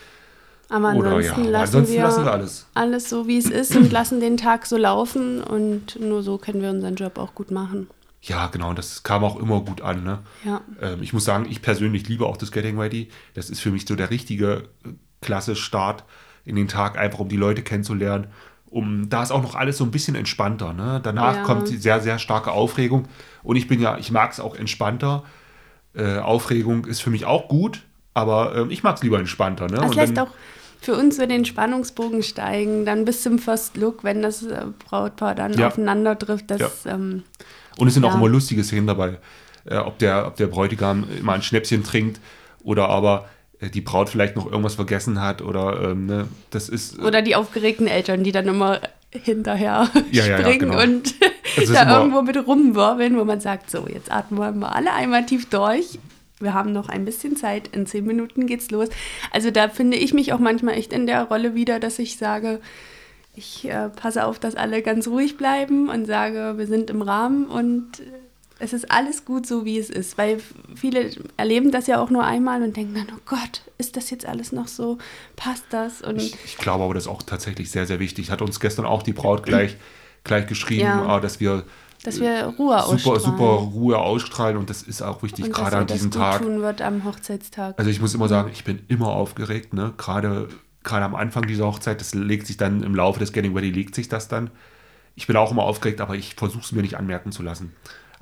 Aber 0.68 0.88
ansonsten, 0.88 1.12
Oder, 1.12 1.20
ja, 1.20 1.50
lassen, 1.50 1.54
ansonsten 1.54 1.94
wir 1.94 2.02
lassen, 2.02 2.24
wir 2.24 2.32
alles. 2.32 2.66
Alles 2.74 3.10
so, 3.10 3.26
wie 3.26 3.36
es 3.36 3.50
ist 3.50 3.76
und 3.76 3.92
lassen 3.92 4.20
den 4.20 4.38
Tag 4.38 4.64
so 4.66 4.78
laufen 4.78 5.42
und 5.42 6.00
nur 6.00 6.22
so 6.22 6.38
können 6.38 6.62
wir 6.62 6.70
unseren 6.70 6.94
Job 6.94 7.18
auch 7.18 7.34
gut 7.34 7.50
machen. 7.50 7.88
Ja, 8.22 8.46
genau, 8.46 8.72
das 8.72 9.02
kam 9.02 9.24
auch 9.24 9.36
immer 9.36 9.60
gut 9.60 9.80
an. 9.82 10.04
Ne? 10.04 10.20
Ja. 10.44 10.60
Ähm, 10.80 11.02
ich 11.02 11.12
muss 11.12 11.24
sagen, 11.24 11.46
ich 11.50 11.60
persönlich 11.60 12.08
liebe 12.08 12.24
auch 12.26 12.36
das 12.36 12.52
Getting 12.52 12.78
Ready. 12.78 13.08
Das 13.34 13.50
ist 13.50 13.60
für 13.60 13.72
mich 13.72 13.84
so 13.86 13.96
der 13.96 14.10
richtige 14.10 14.68
äh, 14.84 14.90
klasse 15.20 15.56
Start 15.56 16.04
in 16.44 16.54
den 16.54 16.68
Tag, 16.68 16.96
einfach 16.96 17.18
um 17.18 17.28
die 17.28 17.36
Leute 17.36 17.62
kennenzulernen. 17.62 18.28
Um, 18.70 19.10
da 19.10 19.22
ist 19.22 19.32
auch 19.32 19.42
noch 19.42 19.54
alles 19.54 19.76
so 19.76 19.84
ein 19.84 19.90
bisschen 19.90 20.14
entspannter. 20.14 20.72
Ne? 20.72 21.00
Danach 21.02 21.36
ja. 21.36 21.42
kommt 21.42 21.68
sehr, 21.68 22.00
sehr 22.00 22.18
starke 22.18 22.52
Aufregung. 22.52 23.06
Und 23.42 23.56
ich 23.56 23.68
bin 23.68 23.80
ja, 23.80 23.98
ich 23.98 24.10
mag 24.12 24.32
es 24.32 24.40
auch 24.40 24.54
entspannter. 24.54 25.24
Äh, 25.94 26.18
Aufregung 26.18 26.86
ist 26.86 27.02
für 27.02 27.10
mich 27.10 27.26
auch 27.26 27.48
gut, 27.48 27.82
aber 28.14 28.56
äh, 28.56 28.72
ich 28.72 28.82
mag 28.82 28.96
es 28.96 29.02
lieber 29.02 29.18
entspannter. 29.18 29.66
Ne? 29.66 29.76
Das 29.76 29.94
lässt 29.94 30.18
auch 30.18 30.30
für 30.80 30.96
uns 30.96 31.16
so 31.16 31.26
den 31.26 31.44
Spannungsbogen 31.44 32.22
steigen, 32.22 32.86
dann 32.86 33.04
bis 33.04 33.22
zum 33.22 33.38
First 33.38 33.76
Look, 33.76 34.04
wenn 34.04 34.22
das 34.22 34.42
äh, 34.42 34.66
Brautpaar 34.88 35.34
dann 35.34 35.52
ja. 35.52 35.68
aufeinander 35.68 36.18
trifft. 36.18 36.50
Das, 36.50 36.84
ja. 36.84 36.94
ähm, 36.94 37.24
und 37.78 37.88
es 37.88 37.94
sind 37.94 38.04
ja. 38.04 38.10
auch 38.10 38.14
immer 38.14 38.28
lustige 38.28 38.64
Szenen 38.64 38.86
dabei. 38.86 39.18
Äh, 39.64 39.76
ob, 39.76 39.98
der, 39.98 40.26
ob 40.26 40.36
der 40.36 40.48
Bräutigam 40.48 41.06
immer 41.18 41.34
ein 41.34 41.42
Schnäpschen 41.42 41.84
trinkt 41.84 42.20
oder 42.64 42.88
aber 42.88 43.28
äh, 43.60 43.70
die 43.70 43.80
Braut 43.80 44.08
vielleicht 44.08 44.36
noch 44.36 44.46
irgendwas 44.46 44.74
vergessen 44.74 45.20
hat 45.20 45.42
oder 45.42 45.90
ähm, 45.90 46.06
ne, 46.06 46.28
das 46.50 46.68
ist. 46.68 46.98
Äh, 46.98 47.02
oder 47.02 47.22
die 47.22 47.36
aufgeregten 47.36 47.86
Eltern, 47.86 48.24
die 48.24 48.32
dann 48.32 48.48
immer 48.48 48.80
hinterher 49.10 49.90
ja, 50.10 50.22
springen 50.22 50.72
ja, 50.72 50.78
genau. 50.78 50.82
und 50.82 51.14
Also 51.56 51.72
da 51.74 51.98
irgendwo 51.98 52.22
mit 52.22 52.36
rumwirbeln, 52.46 53.16
wo 53.16 53.24
man 53.24 53.40
sagt, 53.40 53.70
so, 53.70 53.86
jetzt 53.86 54.10
atmen 54.10 54.40
wir 54.40 54.52
mal 54.52 54.70
alle 54.70 54.92
einmal 54.92 55.26
tief 55.26 55.48
durch. 55.48 55.98
Wir 56.40 56.54
haben 56.54 56.72
noch 56.72 56.88
ein 56.88 57.04
bisschen 57.04 57.36
Zeit, 57.36 57.68
in 57.68 57.86
zehn 57.86 58.04
Minuten 58.04 58.46
geht's 58.46 58.70
los. 58.70 58.88
Also 59.30 59.50
da 59.50 59.68
finde 59.68 59.96
ich 59.96 60.12
mich 60.12 60.32
auch 60.32 60.40
manchmal 60.40 60.74
echt 60.74 60.92
in 60.92 61.06
der 61.06 61.24
Rolle 61.24 61.54
wieder, 61.54 61.78
dass 61.78 62.00
ich 62.00 62.16
sage, 62.16 62.60
ich 63.34 63.64
äh, 63.68 63.88
passe 63.88 64.26
auf, 64.26 64.38
dass 64.38 64.54
alle 64.56 64.82
ganz 64.82 65.08
ruhig 65.08 65.36
bleiben 65.36 65.88
und 65.88 66.06
sage, 66.06 66.54
wir 66.56 66.66
sind 66.66 66.90
im 66.90 67.02
Rahmen 67.02 67.46
und 67.46 68.00
äh, 68.00 68.04
es 68.58 68.72
ist 68.72 68.90
alles 68.92 69.24
gut 69.24 69.46
so, 69.46 69.64
wie 69.64 69.78
es 69.78 69.90
ist. 69.90 70.18
Weil 70.18 70.38
viele 70.76 71.10
erleben 71.36 71.70
das 71.72 71.86
ja 71.86 72.00
auch 72.00 72.10
nur 72.10 72.24
einmal 72.24 72.62
und 72.62 72.76
denken 72.76 72.94
dann, 72.94 73.06
oh 73.16 73.20
Gott, 73.26 73.62
ist 73.78 73.96
das 73.96 74.10
jetzt 74.10 74.24
alles 74.26 74.52
noch 74.52 74.68
so? 74.68 74.98
Passt 75.34 75.64
das? 75.70 76.02
Und 76.02 76.16
ich, 76.18 76.36
ich 76.44 76.56
glaube 76.58 76.84
aber, 76.84 76.94
das 76.94 77.04
ist 77.04 77.08
auch 77.08 77.22
tatsächlich 77.22 77.70
sehr, 77.70 77.86
sehr 77.86 77.98
wichtig. 77.98 78.30
Hat 78.30 78.40
uns 78.42 78.60
gestern 78.60 78.84
auch 78.84 79.02
die 79.02 79.12
Braut 79.12 79.42
gleich, 79.44 79.76
gleich 80.24 80.46
geschrieben, 80.46 80.82
Ja. 80.82 81.18
äh, 81.18 81.20
dass 81.20 81.40
wir 81.40 81.64
dass 82.04 82.18
wir 82.20 82.46
Ruhe 82.58 82.78
super, 82.80 82.86
ausstrahlen. 82.88 83.20
super 83.20 83.44
Ruhe 83.44 83.98
ausstrahlen 83.98 84.56
und 84.56 84.68
das 84.70 84.82
ist 84.82 85.02
auch 85.02 85.22
wichtig, 85.22 85.44
und 85.44 85.54
gerade 85.54 85.76
an 85.76 85.86
diesem 85.86 86.10
Tag. 86.10 86.42
tun 86.42 86.60
wird 86.60 86.82
am 86.82 87.04
Hochzeitstag. 87.04 87.78
Also 87.78 87.90
ich 87.92 88.00
muss 88.00 88.12
immer 88.12 88.26
sagen, 88.28 88.50
ich 88.52 88.64
bin 88.64 88.80
immer 88.88 89.08
aufgeregt, 89.10 89.72
ne? 89.72 89.92
Gerade, 89.98 90.48
gerade 90.84 91.04
am 91.04 91.14
Anfang 91.14 91.46
dieser 91.46 91.66
Hochzeit, 91.66 92.00
das 92.00 92.14
legt 92.14 92.46
sich 92.46 92.56
dann 92.56 92.82
im 92.82 92.94
Laufe 92.94 93.18
des 93.18 93.32
Getting 93.32 93.54
Ready, 93.54 93.70
legt 93.70 93.94
sich 93.94 94.08
das 94.08 94.28
dann. 94.28 94.50
Ich 95.14 95.26
bin 95.26 95.36
auch 95.36 95.50
immer 95.50 95.62
aufgeregt, 95.62 96.00
aber 96.00 96.14
ich 96.14 96.34
versuche 96.34 96.62
es 96.62 96.72
mir 96.72 96.82
nicht 96.82 96.96
anmerken 96.96 97.32
zu 97.32 97.42
lassen. 97.42 97.72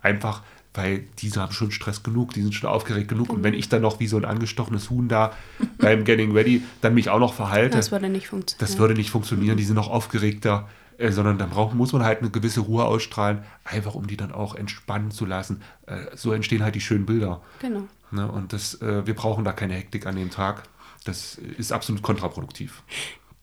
Einfach, 0.03 0.43
weil 0.75 1.05
diese 1.19 1.41
haben 1.41 1.53
schon 1.53 1.71
Stress 1.71 2.03
genug, 2.03 2.33
die 2.33 2.43
sind 2.43 2.55
schon 2.55 2.69
aufgeregt 2.69 3.09
genug. 3.09 3.33
Und 3.33 3.43
wenn 3.43 3.55
ich 3.55 3.69
dann 3.69 3.83
noch 3.83 4.01
wie 4.01 4.07
so 4.07 4.17
ein 4.17 4.25
angestochenes 4.25 4.91
Huhn 4.91 5.09
da 5.09 5.33
beim 5.79 6.05
Getting 6.05 6.33
Ready 6.33 6.63
dann 6.81 6.95
mich 6.95 7.11
auch 7.11 7.21
noch 7.21 7.35
verhalte, 7.35 7.77
das 7.77 7.93
würde 7.93 8.09
nicht 8.09 8.29
funktionieren. 8.29 8.69
das 8.69 8.79
würde 8.79 8.95
nicht 8.95 9.11
funktionieren, 9.11 9.57
die 9.57 9.65
sind 9.65 9.77
noch 9.77 9.91
aufgeregter, 9.91 10.69
äh, 10.99 11.13
sondern 11.13 11.39
dann 11.39 11.51
braucht, 11.51 11.75
muss 11.75 11.93
man 11.93 12.05
halt 12.05 12.21
eine 12.21 12.31
gewisse 12.31 12.61
Ruhe 12.61 12.85
ausstrahlen, 12.85 13.43
einfach 13.65 13.95
um 13.95 14.07
die 14.07 14.17
dann 14.17 14.33
auch 14.33 14.55
entspannen 14.55 15.11
zu 15.11 15.27
lassen. 15.27 15.63
Äh, 15.87 16.15
so 16.15 16.33
entstehen 16.33 16.63
halt 16.63 16.75
die 16.75 16.81
schönen 16.81 17.07
Bilder. 17.07 17.41
Genau. 17.61 17.85
Ne? 18.11 18.31
Und 18.31 18.53
das, 18.53 18.81
äh, 18.83 19.07
wir 19.07 19.15
brauchen 19.15 19.45
da 19.45 19.53
keine 19.53 19.75
Hektik 19.75 20.07
an 20.07 20.17
dem 20.17 20.31
Tag. 20.31 20.65
Das 21.05 21.39
ist 21.57 21.73
absolut 21.73 22.03
kontraproduktiv. 22.03 22.83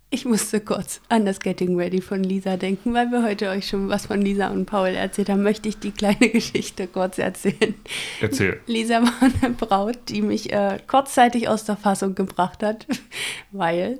Ich 0.09 0.23
musste 0.23 0.61
kurz 0.61 1.01
an 1.09 1.25
das 1.25 1.41
Getting 1.41 1.75
Ready 1.75 2.01
von 2.01 2.23
Lisa 2.23 2.55
denken, 2.55 2.93
weil 2.93 3.11
wir 3.11 3.23
heute 3.23 3.49
euch 3.49 3.67
schon 3.67 3.89
was 3.89 4.05
von 4.05 4.21
Lisa 4.21 4.47
und 4.47 4.65
Paul 4.65 4.89
erzählt 4.89 5.27
haben, 5.27 5.43
möchte 5.43 5.67
ich 5.67 5.79
die 5.79 5.91
kleine 5.91 6.29
Geschichte 6.31 6.87
kurz 6.87 7.17
erzählen. 7.17 7.75
Erzähl. 8.21 8.61
Lisa 8.67 9.01
war 9.01 9.13
eine 9.21 9.53
Braut, 9.53 9.97
die 10.07 10.21
mich 10.21 10.53
äh, 10.53 10.79
kurzzeitig 10.87 11.49
aus 11.49 11.65
der 11.65 11.75
Fassung 11.75 12.15
gebracht 12.15 12.63
hat, 12.63 12.87
weil, 13.51 13.99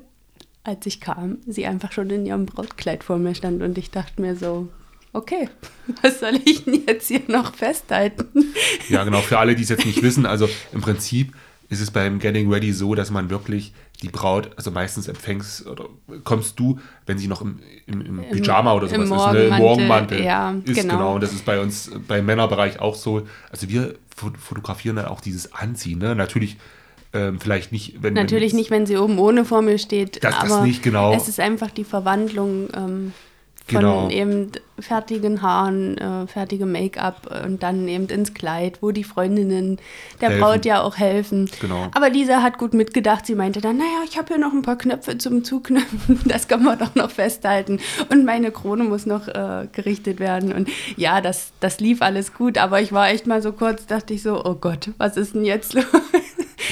als 0.64 0.86
ich 0.86 1.02
kam, 1.02 1.40
sie 1.46 1.66
einfach 1.66 1.92
schon 1.92 2.10
in 2.10 2.26
ihrem 2.26 2.46
Brautkleid 2.46 3.04
vor 3.04 3.18
mir 3.18 3.36
stand 3.36 3.62
und 3.62 3.78
ich 3.78 3.92
dachte 3.92 4.22
mir 4.22 4.38
so, 4.38 4.70
okay, 5.12 5.50
was 6.02 6.22
soll 6.22 6.40
ich 6.46 6.64
denn 6.64 6.86
jetzt 6.88 7.10
hier 7.10 7.24
noch 7.28 7.54
festhalten? 7.54 8.54
Ja, 8.88 9.04
genau. 9.04 9.20
Für 9.20 9.40
alle, 9.40 9.56
die 9.56 9.64
es 9.64 9.70
jetzt 9.70 9.86
nicht 9.86 10.02
wissen, 10.02 10.26
also 10.26 10.48
im 10.72 10.80
Prinzip 10.80 11.34
ist 11.70 11.82
es 11.82 11.92
beim 11.92 12.20
Getting 12.20 12.52
Ready 12.52 12.72
so, 12.72 12.96
dass 12.96 13.12
man 13.12 13.30
wirklich 13.30 13.74
die 14.02 14.10
Braut, 14.10 14.52
also 14.56 14.72
meistens 14.72 15.08
empfängst 15.08 15.66
oder 15.68 15.86
kommst 16.24 16.60
du, 16.60 16.80
wenn 17.06 17.18
sie 17.18 17.28
noch 17.28 17.42
im, 17.42 17.60
im, 17.88 18.02
im 18.02 18.24
Pyjama 18.32 18.74
oder 18.74 18.90
im 18.92 19.06
sowas 19.08 19.28
ist, 19.28 19.34
ne? 19.34 19.48
Im 19.48 19.56
Morgenmantel, 19.58 20.24
ja, 20.24 20.52
ist. 20.64 20.76
genau. 20.76 20.94
Genau. 20.98 21.16
Und 21.16 21.24
das 21.24 21.34
ist 21.34 21.44
bei 21.46 21.60
uns 21.60 21.92
beim 22.08 22.26
Männerbereich 22.26 22.80
auch 22.80 22.96
so. 22.96 23.28
Also 23.52 23.68
wir 23.70 23.96
fo- 24.16 24.38
fotografieren 24.38 24.96
dann 24.98 25.06
auch 25.06 25.20
dieses 25.20 25.52
Anziehen. 25.54 26.00
Ne? 26.00 26.16
Natürlich 26.16 26.58
ähm, 27.14 27.40
vielleicht 27.40 27.72
nicht, 27.72 28.02
wenn 28.04 28.14
Natürlich 28.14 28.52
wenn, 28.54 28.58
nicht, 28.60 28.70
wenn 28.72 28.86
sie 28.86 28.98
oben 28.98 29.18
ohne 29.18 29.44
vor 29.46 29.62
mir 29.62 29.78
steht, 29.80 30.24
Das- 30.24 30.40
das 30.40 30.52
aber 30.52 30.64
nicht, 30.66 30.84
genau. 30.84 31.14
es 31.14 31.28
ist 31.28 31.40
einfach 31.40 31.72
die 31.72 31.84
Verwandlung 31.86 32.68
ähm, 32.76 33.14
von 33.68 33.82
Genau. 33.82 34.10
eben 34.10 34.52
fertigen 34.80 35.42
Haaren, 35.42 35.98
äh, 35.98 36.28
fertigem 36.28 36.72
Make-up 36.72 37.44
und 37.46 37.64
dann 37.64 37.88
eben 37.88 38.08
ins 38.08 38.34
Kleid, 38.34 38.82
wo 38.82 38.92
die 38.92 39.04
Freundinnen 39.04 39.80
der 40.22 40.30
Helfen. 40.30 40.42
Braut 40.42 40.66
ja 40.66 40.82
auch 40.82 40.98
helfen. 40.98 41.50
Genau. 41.60 41.88
Aber 41.94 42.10
Lisa 42.10 42.44
hat 42.44 42.58
gut 42.58 42.74
mitgedacht. 42.74 43.26
Sie 43.26 43.36
meinte 43.36 43.60
dann, 43.60 43.78
naja, 43.78 44.04
ich 44.08 44.18
habe 44.18 44.28
hier 44.28 44.38
noch 44.38 44.54
ein 44.54 44.62
paar 44.62 44.78
Knöpfe 44.78 45.18
zum 45.18 45.44
Zuknöpfen, 45.44 46.20
das 46.26 46.48
kann 46.48 46.64
man 46.64 46.78
doch 46.78 46.96
noch 46.96 47.10
festhalten. 47.10 47.80
Und 48.10 48.26
meine 48.26 48.52
Krone 48.52 48.84
muss 48.84 49.06
noch 49.06 49.28
äh, 49.28 49.68
gerichtet 49.72 50.20
werden. 50.20 50.54
Und 50.54 50.70
ja, 50.96 51.22
das, 51.22 51.52
das 51.60 51.80
lief 51.80 52.02
alles 52.02 52.34
gut, 52.34 52.58
aber 52.58 52.82
ich 52.82 52.92
war 52.92 53.10
echt 53.10 53.26
mal 53.26 53.42
so 53.42 53.52
kurz, 53.52 53.88
dachte 53.88 54.14
ich 54.14 54.22
so, 54.22 54.44
oh 54.46 54.56
Gott, 54.56 54.92
was 54.98 55.18
ist 55.18 55.34
denn 55.34 55.46
jetzt 55.46 55.74
los? 55.74 55.86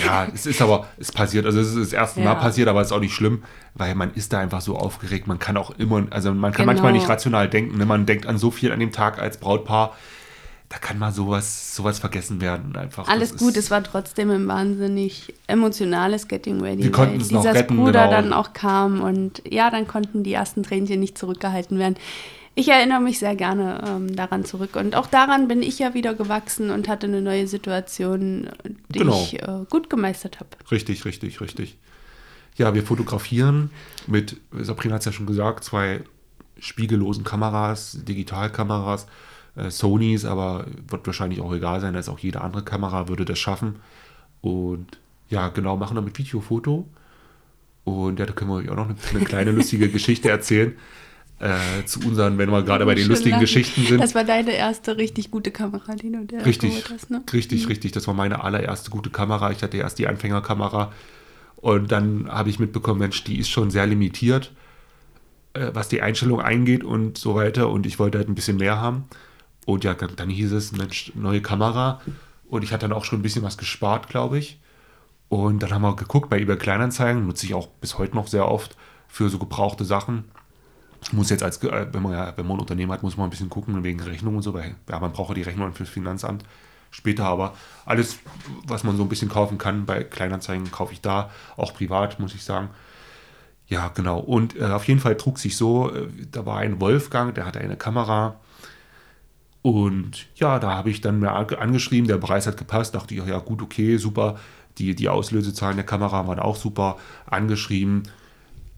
Ja, 0.05 0.27
es 0.33 0.45
ist 0.45 0.61
aber, 0.61 0.87
es 0.97 1.11
passiert, 1.11 1.45
also 1.45 1.59
es 1.59 1.67
ist 1.69 1.77
das 1.77 1.93
erste 1.93 2.19
Ja. 2.21 2.33
Mal 2.33 2.35
passiert, 2.35 2.67
aber 2.67 2.81
es 2.81 2.87
ist 2.87 2.91
auch 2.93 2.99
nicht 2.99 3.13
schlimm, 3.13 3.43
weil 3.75 3.93
man 3.95 4.13
ist 4.13 4.33
da 4.33 4.39
einfach 4.39 4.61
so 4.61 4.75
aufgeregt. 4.77 5.27
Man 5.27 5.37
kann 5.39 5.57
auch 5.57 5.71
immer, 5.77 6.03
also 6.09 6.33
man 6.33 6.51
kann 6.51 6.63
Genau. 6.63 6.73
manchmal 6.73 6.93
nicht 6.93 7.07
rational 7.07 7.47
denken. 7.49 7.77
Ne? 7.77 7.85
Man 7.85 8.05
denkt 8.05 8.25
an 8.25 8.37
so 8.37 8.49
viel 8.51 8.71
an 8.71 8.79
dem 8.79 8.91
Tag 8.91 9.19
als 9.19 9.37
Brautpaar. 9.37 9.95
Da 10.69 10.79
kann 10.79 10.97
mal 10.97 11.11
sowas, 11.11 11.75
sowas 11.75 11.99
vergessen 11.99 12.41
werden. 12.41 12.75
Einfach. 12.75 13.07
Alles 13.07 13.29
Das 13.33 13.39
gut, 13.39 13.51
ist- 13.51 13.65
es 13.65 13.71
war 13.71 13.83
trotzdem 13.83 14.31
ein 14.31 14.47
wahnsinnig 14.47 15.33
emotionales 15.45 16.27
Getting 16.27 16.59
Ready. 16.61 16.83
Wir 16.83 16.91
konnten 16.91 17.21
es 17.21 17.29
noch 17.29 17.45
retten, 17.45 17.75
Bruder 17.77 18.05
genau. 18.07 18.09
dann 18.11 18.33
auch 18.33 18.53
kam 18.53 19.01
und 19.01 19.43
ja, 19.47 19.69
dann 19.69 19.87
konnten 19.87 20.23
die 20.23 20.33
ersten 20.33 20.63
Tränchen 20.63 20.99
nicht 20.99 21.17
zurückgehalten 21.19 21.77
werden. 21.77 21.95
Ich 22.57 22.69
erinnere 22.69 23.01
mich 23.01 23.19
sehr 23.19 23.35
gerne 23.35 23.83
ähm, 23.85 24.15
daran 24.15 24.45
zurück 24.45 24.77
und 24.77 24.95
auch 24.95 25.07
daran 25.07 25.49
bin 25.49 25.61
ich 25.61 25.77
ja 25.79 25.93
wieder 25.93 26.13
gewachsen 26.13 26.71
und 26.71 26.87
hatte 26.87 27.05
eine 27.07 27.21
neue 27.21 27.47
Situation, 27.47 28.49
die 28.89 28.99
Genau. 28.99 29.13
ich 29.21 29.41
äh, 29.41 29.65
gut 29.69 29.89
gemeistert 29.89 30.39
habe. 30.39 30.49
Richtig, 30.71 31.03
richtig, 31.03 31.41
richtig. 31.41 31.77
Ja, 32.55 32.73
wir 32.73 32.83
fotografieren 32.83 33.71
mit, 34.07 34.37
Sabrina 34.53 34.95
hat 34.95 35.01
es 35.01 35.05
ja 35.05 35.11
schon 35.11 35.25
gesagt, 35.25 35.65
zwei 35.65 36.01
spiegellosen 36.57 37.25
Kameras, 37.25 37.97
Digitalkameras, 38.05 39.07
äh, 39.57 39.69
Sonys, 39.69 40.23
aber 40.23 40.65
wird 40.87 41.05
wahrscheinlich 41.05 41.41
auch 41.41 41.53
egal 41.53 41.81
sein, 41.81 41.95
als 41.97 42.07
auch 42.07 42.19
jede 42.19 42.39
andere 42.39 42.63
Kamera 42.63 43.09
würde 43.09 43.25
das 43.25 43.37
schaffen. 43.37 43.75
Und 44.39 44.97
ja, 45.29 45.49
genau, 45.49 45.75
machen 45.75 45.95
damit 45.95 46.17
Video, 46.17 46.39
Foto. 46.39 46.87
Und 47.83 48.17
ja, 48.19 48.25
da 48.25 48.31
können 48.31 48.49
wir 48.51 48.55
euch 48.55 48.69
auch 48.69 48.75
noch 48.77 48.87
eine, 48.87 48.95
eine 49.13 49.25
kleine 49.25 49.51
lustige 49.57 49.89
Geschichte 49.89 50.29
erzählen. 50.29 50.73
Äh, 51.37 51.83
zu 51.85 51.99
unseren, 51.99 52.37
wenn 52.37 52.49
wir 52.49 52.63
gerade 52.63 52.85
bei 52.85 52.95
den 52.95 53.09
lustigen 53.09 53.31
lachen. 53.31 53.41
Geschichten 53.41 53.85
sind. 53.85 54.01
Das 54.01 54.15
war 54.15 54.23
deine 54.23 54.53
erste 54.53 54.95
richtig 54.95 55.31
gute 55.31 55.51
Kamera, 55.51 55.95
die 55.95 56.09
du 56.09 56.23
dir 56.23 56.45
Richtig, 56.45 56.85
hast, 56.89 57.11
ne? 57.11 57.23
richtig, 57.33 57.67
richtig. 57.67 57.91
Das 57.91 58.07
war 58.07 58.13
meine 58.13 58.41
allererste 58.41 58.89
gute 58.89 59.09
Kamera. 59.09 59.51
Ich 59.51 59.61
hatte 59.61 59.75
erst 59.75 59.99
die 59.99 60.07
Anfängerkamera 60.07 60.93
und 61.57 61.91
dann 61.91 62.29
habe 62.29 62.49
ich 62.49 62.59
mitbekommen, 62.59 62.99
Mensch, 62.99 63.23
die 63.25 63.37
ist 63.37 63.49
schon 63.49 63.69
sehr 63.69 63.85
limitiert, 63.85 64.53
äh, 65.53 65.71
was 65.73 65.89
die 65.89 66.01
Einstellung 66.01 66.39
eingeht 66.39 66.83
und 66.85 67.17
so 67.17 67.35
weiter. 67.35 67.69
Und 67.69 67.85
ich 67.85 67.99
wollte 67.99 68.17
halt 68.17 68.29
ein 68.29 68.35
bisschen 68.35 68.57
mehr 68.57 68.79
haben. 68.79 69.05
Und 69.65 69.83
ja, 69.83 69.93
dann, 69.93 70.15
dann 70.15 70.29
hieß 70.29 70.53
es, 70.53 70.71
Mensch, 70.71 71.11
neue 71.15 71.41
Kamera. 71.41 72.01
Und 72.47 72.63
ich 72.63 72.71
hatte 72.71 72.87
dann 72.87 72.95
auch 72.95 73.03
schon 73.03 73.19
ein 73.19 73.23
bisschen 73.23 73.43
was 73.43 73.57
gespart, 73.57 74.07
glaube 74.07 74.37
ich. 74.37 74.59
Und 75.27 75.63
dann 75.63 75.71
haben 75.71 75.81
wir 75.81 75.95
geguckt 75.95 76.29
bei 76.29 76.39
eBay 76.39 76.57
Kleinanzeigen, 76.57 77.25
nutze 77.25 77.45
ich 77.45 77.53
auch 77.55 77.67
bis 77.67 77.97
heute 77.97 78.15
noch 78.15 78.27
sehr 78.27 78.47
oft 78.47 78.77
für 79.07 79.29
so 79.29 79.39
gebrauchte 79.39 79.83
Sachen. 79.83 80.25
Muss 81.11 81.29
jetzt 81.29 81.43
als, 81.43 81.61
äh, 81.63 81.87
wenn 81.91 82.01
man 82.01 82.13
ja, 82.13 82.33
wenn 82.35 82.47
man 82.47 82.57
ein 82.57 82.61
Unternehmen 82.61 82.91
hat, 82.91 83.03
muss 83.03 83.17
man 83.17 83.27
ein 83.27 83.29
bisschen 83.29 83.49
gucken 83.49 83.83
wegen 83.83 83.99
Rechnung 84.01 84.37
und 84.37 84.41
so, 84.41 84.53
weil 84.53 84.75
ja, 84.89 84.99
man 84.99 85.11
braucht 85.11 85.29
ja 85.29 85.35
die 85.35 85.43
Rechnung 85.43 85.73
fürs 85.73 85.89
Finanzamt. 85.89 86.43
Später 86.91 87.25
aber 87.25 87.53
alles, 87.85 88.19
was 88.65 88.83
man 88.83 88.95
so 88.95 89.03
ein 89.03 89.09
bisschen 89.09 89.29
kaufen 89.29 89.57
kann, 89.57 89.85
bei 89.85 90.03
Kleinanzeigen 90.03 90.71
kaufe 90.71 90.93
ich 90.93 91.01
da, 91.01 91.29
auch 91.57 91.73
privat, 91.73 92.19
muss 92.19 92.33
ich 92.33 92.43
sagen. 92.43 92.69
Ja, 93.67 93.89
genau. 93.89 94.19
Und 94.19 94.55
äh, 94.55 94.65
auf 94.65 94.87
jeden 94.87 94.99
Fall 94.99 95.17
trug 95.17 95.37
sich 95.39 95.57
so, 95.57 95.91
äh, 95.93 96.07
da 96.31 96.45
war 96.45 96.59
ein 96.59 96.79
Wolfgang, 96.79 97.35
der 97.35 97.45
hatte 97.45 97.59
eine 97.59 97.75
Kamera. 97.75 98.39
Und 99.61 100.27
ja, 100.35 100.59
da 100.59 100.75
habe 100.75 100.89
ich 100.91 101.01
dann 101.01 101.19
mir 101.19 101.31
ange- 101.31 101.55
angeschrieben, 101.55 102.07
der 102.07 102.17
Preis 102.17 102.45
hat 102.47 102.57
gepasst, 102.57 102.95
dachte 102.95 103.15
ich, 103.15 103.25
ja 103.25 103.39
gut, 103.39 103.61
okay, 103.61 103.97
super. 103.97 104.39
Die, 104.77 104.95
die 104.95 105.09
Auslösezahlen 105.09 105.77
der 105.77 105.85
Kamera 105.85 106.27
waren 106.27 106.39
auch 106.39 106.55
super 106.55 106.97
angeschrieben. 107.25 108.03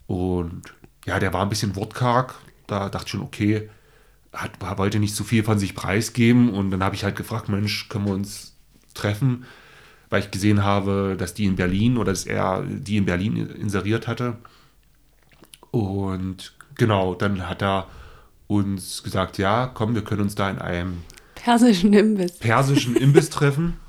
Und 0.07 0.61
ja, 1.07 1.19
der 1.19 1.33
war 1.33 1.41
ein 1.41 1.49
bisschen 1.49 1.75
wortkarg. 1.75 2.35
Da 2.67 2.89
dachte 2.89 3.05
ich 3.05 3.11
schon, 3.11 3.21
okay, 3.21 3.69
hat, 4.33 4.51
wollte 4.77 4.99
nicht 4.99 5.15
zu 5.15 5.23
viel 5.23 5.43
von 5.43 5.57
sich 5.57 5.73
preisgeben. 5.73 6.49
Und 6.49 6.69
dann 6.69 6.83
habe 6.83 6.95
ich 6.95 7.03
halt 7.03 7.15
gefragt, 7.15 7.49
Mensch, 7.49 7.89
können 7.89 8.05
wir 8.05 8.13
uns 8.13 8.55
treffen? 8.93 9.45
Weil 10.09 10.21
ich 10.21 10.31
gesehen 10.31 10.63
habe, 10.63 11.15
dass 11.17 11.33
die 11.33 11.45
in 11.45 11.55
Berlin 11.55 11.97
oder 11.97 12.11
dass 12.11 12.25
er 12.25 12.63
die 12.63 12.97
in 12.97 13.05
Berlin 13.05 13.37
inseriert 13.49 14.07
hatte. 14.07 14.35
Und 15.71 16.53
genau, 16.75 17.15
dann 17.15 17.47
hat 17.49 17.61
er 17.61 17.87
uns 18.47 19.03
gesagt, 19.03 19.37
ja, 19.37 19.67
komm, 19.73 19.95
wir 19.95 20.03
können 20.03 20.21
uns 20.21 20.35
da 20.35 20.49
in 20.49 20.59
einem 20.59 21.03
Persischen 21.35 21.93
Imbiss. 21.93 22.39
persischen 22.39 22.95
Imbiss 22.95 23.29
treffen. 23.29 23.77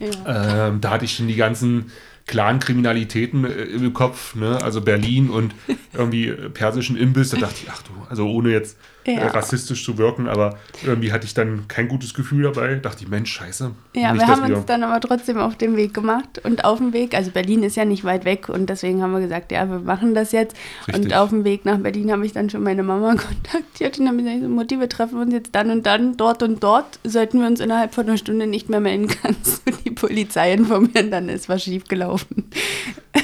Ja. 0.00 0.68
Ähm, 0.68 0.80
da 0.80 0.90
hatte 0.90 1.06
ich 1.06 1.16
schon 1.16 1.26
die 1.26 1.34
ganzen, 1.34 1.90
Clan-Kriminalitäten 2.28 3.44
äh, 3.44 3.64
im 3.64 3.92
Kopf, 3.92 4.36
ne? 4.36 4.62
also 4.62 4.80
Berlin 4.80 5.30
und 5.30 5.54
irgendwie 5.92 6.30
persischen 6.30 6.96
Imbiss. 6.96 7.30
Da 7.30 7.38
dachte 7.38 7.56
ich, 7.64 7.70
ach 7.70 7.82
du, 7.82 7.90
also 8.08 8.28
ohne 8.28 8.50
jetzt 8.50 8.78
Ja. 9.06 9.28
rassistisch 9.28 9.84
zu 9.84 9.96
wirken, 9.96 10.28
aber 10.28 10.58
irgendwie 10.84 11.12
hatte 11.12 11.24
ich 11.24 11.32
dann 11.32 11.66
kein 11.66 11.88
gutes 11.88 12.12
Gefühl 12.12 12.42
dabei. 12.42 12.74
Dachte 12.74 13.04
ich, 13.04 13.08
Mensch, 13.08 13.32
scheiße. 13.32 13.70
Ja, 13.94 14.14
wir 14.14 14.26
haben 14.26 14.52
uns 14.52 14.66
dann 14.66 14.82
aber 14.82 15.00
trotzdem 15.00 15.38
auf 15.38 15.56
den 15.56 15.76
Weg 15.76 15.94
gemacht 15.94 16.40
und 16.44 16.64
auf 16.64 16.78
dem 16.78 16.92
Weg, 16.92 17.14
also 17.14 17.30
Berlin 17.30 17.62
ist 17.62 17.76
ja 17.76 17.86
nicht 17.86 18.04
weit 18.04 18.24
weg 18.26 18.48
und 18.48 18.68
deswegen 18.68 19.02
haben 19.02 19.12
wir 19.12 19.20
gesagt, 19.20 19.50
ja, 19.50 19.68
wir 19.68 19.78
machen 19.78 20.14
das 20.14 20.32
jetzt. 20.32 20.54
Richtig. 20.86 21.06
Und 21.06 21.14
auf 21.14 21.30
dem 21.30 21.44
Weg 21.44 21.64
nach 21.64 21.78
Berlin 21.78 22.12
habe 22.12 22.26
ich 22.26 22.32
dann 22.32 22.50
schon 22.50 22.62
meine 22.62 22.82
Mama 22.82 23.14
kontaktiert 23.16 23.98
und 23.98 24.08
habe 24.08 24.18
gesagt, 24.18 24.42
Mutti, 24.42 24.78
wir 24.78 24.88
treffen 24.88 25.18
uns 25.18 25.32
jetzt 25.32 25.54
dann 25.54 25.70
und 25.70 25.86
dann, 25.86 26.16
dort 26.16 26.42
und 26.42 26.62
dort. 26.62 26.98
Sollten 27.04 27.40
wir 27.40 27.46
uns 27.46 27.60
innerhalb 27.60 27.94
von 27.94 28.06
einer 28.06 28.18
Stunde 28.18 28.46
nicht 28.46 28.68
mehr 28.68 28.80
melden, 28.80 29.08
kannst 29.22 29.66
du 29.66 29.72
die 29.84 29.90
Polizei 29.90 30.52
informieren, 30.52 31.10
dann 31.10 31.28
ist 31.28 31.48
was 31.48 31.62
schiefgelaufen. 31.62 32.50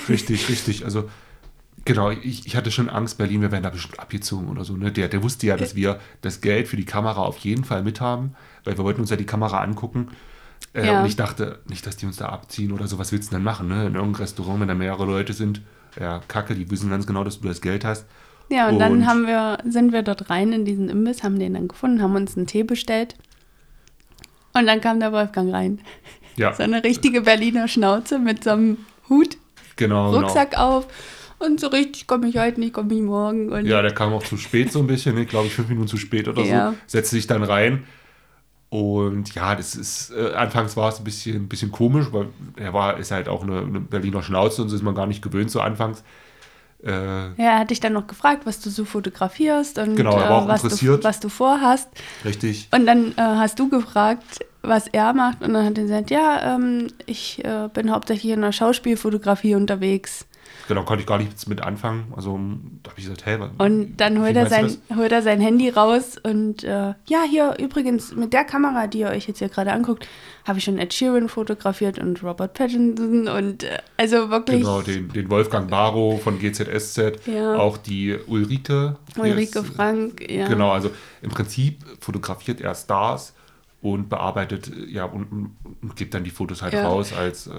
Richtig, 0.09 0.49
richtig. 0.49 0.85
Also 0.85 1.11
genau, 1.85 2.11
ich, 2.11 2.47
ich 2.47 2.57
hatte 2.57 2.71
schon 2.71 2.89
Angst, 2.89 3.19
Berlin, 3.19 3.41
wir 3.43 3.53
werden 3.53 3.63
da 3.65 3.71
bestimmt 3.71 3.99
abgezogen 4.01 4.49
oder 4.49 4.65
so. 4.65 4.77
Ne? 4.77 4.91
Der, 4.93 5.09
der 5.09 5.23
wusste 5.23 5.47
ja, 5.47 5.57
dass 5.57 5.75
wir 5.75 6.01
das 6.21 6.41
Geld 6.41 6.69
für 6.69 6.77
die 6.77 6.85
Kamera 6.85 7.23
auf 7.23 7.39
jeden 7.39 7.65
Fall 7.65 7.83
mithaben, 7.83 8.35
weil 8.65 8.77
wir 8.79 8.85
wollten 8.85 9.01
uns 9.01 9.11
ja 9.11 9.17
die 9.17 9.27
Kamera 9.27 9.61
angucken. 9.63 10.09
Äh, 10.73 10.87
Ja. 10.87 11.01
Und 11.01 11.07
ich 11.07 11.17
dachte, 11.17 11.61
nicht, 11.69 11.87
dass 11.87 11.97
die 11.97 12.07
uns 12.07 12.17
da 12.17 12.29
abziehen 12.31 12.73
oder 12.73 12.87
so. 12.87 12.99
Was 12.99 13.13
willst 13.13 13.31
du 13.31 13.37
denn 13.37 13.45
machen? 13.45 13.69
Ne? 13.69 13.87
In 13.87 13.95
irgendeinem 13.95 14.15
Restaurant, 14.17 14.61
wenn 14.61 14.69
da 14.69 14.75
mehrere 14.75 15.05
Leute 15.05 15.33
sind, 15.33 15.61
ja, 16.01 16.21
kacke, 16.29 16.55
die 16.55 16.71
wissen 16.71 16.91
ganz 16.91 17.07
genau, 17.07 17.23
dass 17.25 17.41
du 17.41 17.47
das 17.49 17.61
Geld 17.61 17.85
hast. 17.85 18.07
Ja, 18.51 18.67
und, 18.69 18.75
Und- 18.75 18.81
dann 18.81 19.07
haben 19.07 19.27
wir, 19.27 19.59
sind 19.69 19.93
wir 19.93 20.03
dort 20.03 20.29
rein 20.31 20.53
in 20.53 20.65
diesen 20.65 20.89
Imbiss, 20.89 21.23
haben 21.23 21.39
den 21.39 21.55
dann 21.55 21.69
gefunden, 21.69 22.03
haben 22.03 22.15
uns 22.17 22.37
einen 22.37 22.47
Tee 22.47 22.63
bestellt. 22.65 23.15
Und 24.53 24.67
dann 24.67 24.81
kam 24.81 25.01
der 25.01 25.13
Wolfgang 25.13 25.53
rein. 25.53 25.81
Ja, 26.37 26.53
So 26.53 26.63
eine 26.63 26.83
richtige 26.83 27.21
Berliner 27.23 27.69
Schnauze 27.69 28.19
mit 28.19 28.43
so 28.45 28.51
einem 28.51 28.79
Hut, 29.09 29.37
genau. 29.77 30.13
Rucksack 30.15 30.59
auf. 30.59 30.87
Und 31.47 31.61
so 31.61 31.69
richtig 31.69 32.07
komme 32.07 32.29
ich 32.29 32.39
heute 32.39 32.61
nicht, 32.61 32.73
komme 32.73 32.95
ich 32.95 33.01
morgen. 33.03 33.51
Und. 33.53 33.67
Ja, 33.67 33.83
der 33.83 33.93
kam 33.95 34.13
auch 34.13 34.23
zu 34.23 34.37
spät 34.37 34.73
so 34.73 34.79
ein 34.81 34.87
bisschen, 34.87 35.15
ne? 35.15 35.27
glaube 35.27 35.47
ich, 35.49 35.55
fünf 35.55 35.69
Minuten 35.69 35.89
zu 35.89 35.97
spät 35.97 36.29
oder 36.29 36.43
Ja. 36.43 36.71
so. 36.71 36.77
Setzte 36.87 37.17
sich 37.17 37.27
dann 37.27 37.43
rein. 37.43 37.85
Und 38.71 39.35
ja, 39.35 39.55
das 39.55 39.77
ist, 39.77 40.11
äh, 40.11 40.35
anfangs 40.35 40.77
war 40.77 40.89
es 40.89 40.99
ein 40.99 41.05
bisschen, 41.05 41.37
ein 41.37 41.49
bisschen 41.49 41.71
komisch, 41.71 42.07
weil 42.11 42.27
er 42.57 42.73
war, 42.73 42.99
ist 42.99 43.13
halt 43.13 43.29
auch 43.29 43.43
eine, 43.45 43.59
eine 43.61 43.81
Berliner 43.81 44.23
Schnauze 44.23 44.63
und 44.63 44.69
so 44.69 44.75
ist 44.75 44.83
man 44.83 44.95
gar 44.97 45.07
nicht 45.07 45.23
gewöhnt 45.23 45.51
so 45.51 45.61
anfangs. 45.61 46.03
Äh, 46.83 46.91
Ja, 46.91 47.33
er 47.37 47.59
hat 47.61 47.71
dich 47.71 47.79
dann 47.81 47.93
noch 47.93 48.09
gefragt, 48.09 48.47
was 48.47 48.61
du 48.61 48.71
so 48.71 48.85
fotografierst 48.85 49.79
und 49.79 49.95
Genau, 49.95 50.17
war 50.17 50.31
auch 50.43 50.49
was, 50.49 50.63
du, 50.63 51.05
was 51.05 51.21
du 51.21 51.29
vorhast. 51.29 51.89
richtig. 52.25 52.69
Und 52.75 52.87
dann 52.87 53.13
äh, 53.13 53.15
hast 53.23 53.59
du 53.61 53.69
gefragt, 53.69 54.45
was 54.63 54.89
er 54.89 55.13
macht. 55.13 55.41
Und 55.43 55.55
dann 55.55 55.65
hat 55.67 55.79
er 55.79 55.85
gesagt, 55.85 56.11
ja, 56.11 56.57
ähm, 56.57 56.89
ich 57.07 57.45
äh, 57.45 57.69
bin 57.73 57.91
hauptsächlich 57.93 58.33
in 58.33 58.41
der 58.41 58.53
Schauspielfotografie 58.53 59.55
unterwegs. 59.55 60.27
Genau, 60.69 60.83
konnte 60.85 61.03
ich 61.03 61.07
gar 61.07 61.19
nichts 61.19 61.47
mit 61.47 61.61
anfangen. 61.63 62.13
Also 62.17 62.39
da 62.83 62.91
habe 62.91 62.99
ich 62.99 63.05
gesagt, 63.05 63.27
hey, 63.27 63.39
was- 63.41 63.51
Und 63.59 63.97
dann 63.99 64.21
holt 64.21 64.35
er, 64.37 64.47
sein, 64.47 64.77
holt 64.97 65.13
er 65.13 65.21
sein 65.23 65.41
Handy 65.41 65.69
raus 65.69 66.17
und 66.23 66.65
äh, 66.65 66.95
ja, 67.07 67.23
hier 67.29 67.57
übrigens 67.59 68.15
mit 68.15 68.33
der 68.33 68.45
Kamera, 68.45 68.87
die 68.87 69.01
ihr 69.01 69.09
euch 69.09 69.29
jetzt 69.29 69.39
hier 69.41 69.49
gerade 69.49 69.73
anguckt, 69.73 70.09
habe 70.47 70.59
ich 70.59 70.65
schon 70.65 70.79
Ed 70.79 70.93
Sheeran 70.95 71.29
fotografiert 71.29 71.99
und 71.99 72.23
Robert 72.23 72.55
Pattinson 72.55 73.29
und 73.29 73.65
äh, 73.65 73.79
also 73.97 74.31
wirklich 74.31 74.61
Genau, 74.61 74.81
den, 74.83 75.09
den 75.11 75.29
Wolfgang 75.31 75.71
Barrow 75.71 76.23
von 76.23 76.39
GZSZ, 76.39 77.27
Ja. 77.27 77.57
auch 77.57 77.77
die 77.77 78.17
Ulrike. 78.27 78.97
Ulrike 79.19 79.59
ist- 79.61 79.67
Frank, 79.75 80.31
ja. 80.31 80.49
Genau, 80.49 80.71
also 80.73 80.91
im 81.23 81.31
Prinzip 81.31 81.79
fotografiert 82.01 82.61
er 82.61 82.75
Stars 82.75 83.35
und 83.93 84.09
bearbeitet, 84.09 84.69
äh, 84.75 84.91
ja, 84.91 85.05
und, 85.05 85.31
und, 85.31 85.57
und 85.83 85.95
gibt 85.97 86.15
dann 86.15 86.25
die 86.25 86.31
Fotos 86.31 86.63
halt 86.63 86.73
Ja. 86.73 86.89
raus 86.89 87.13
als. 87.13 87.47
Äh, 87.49 87.51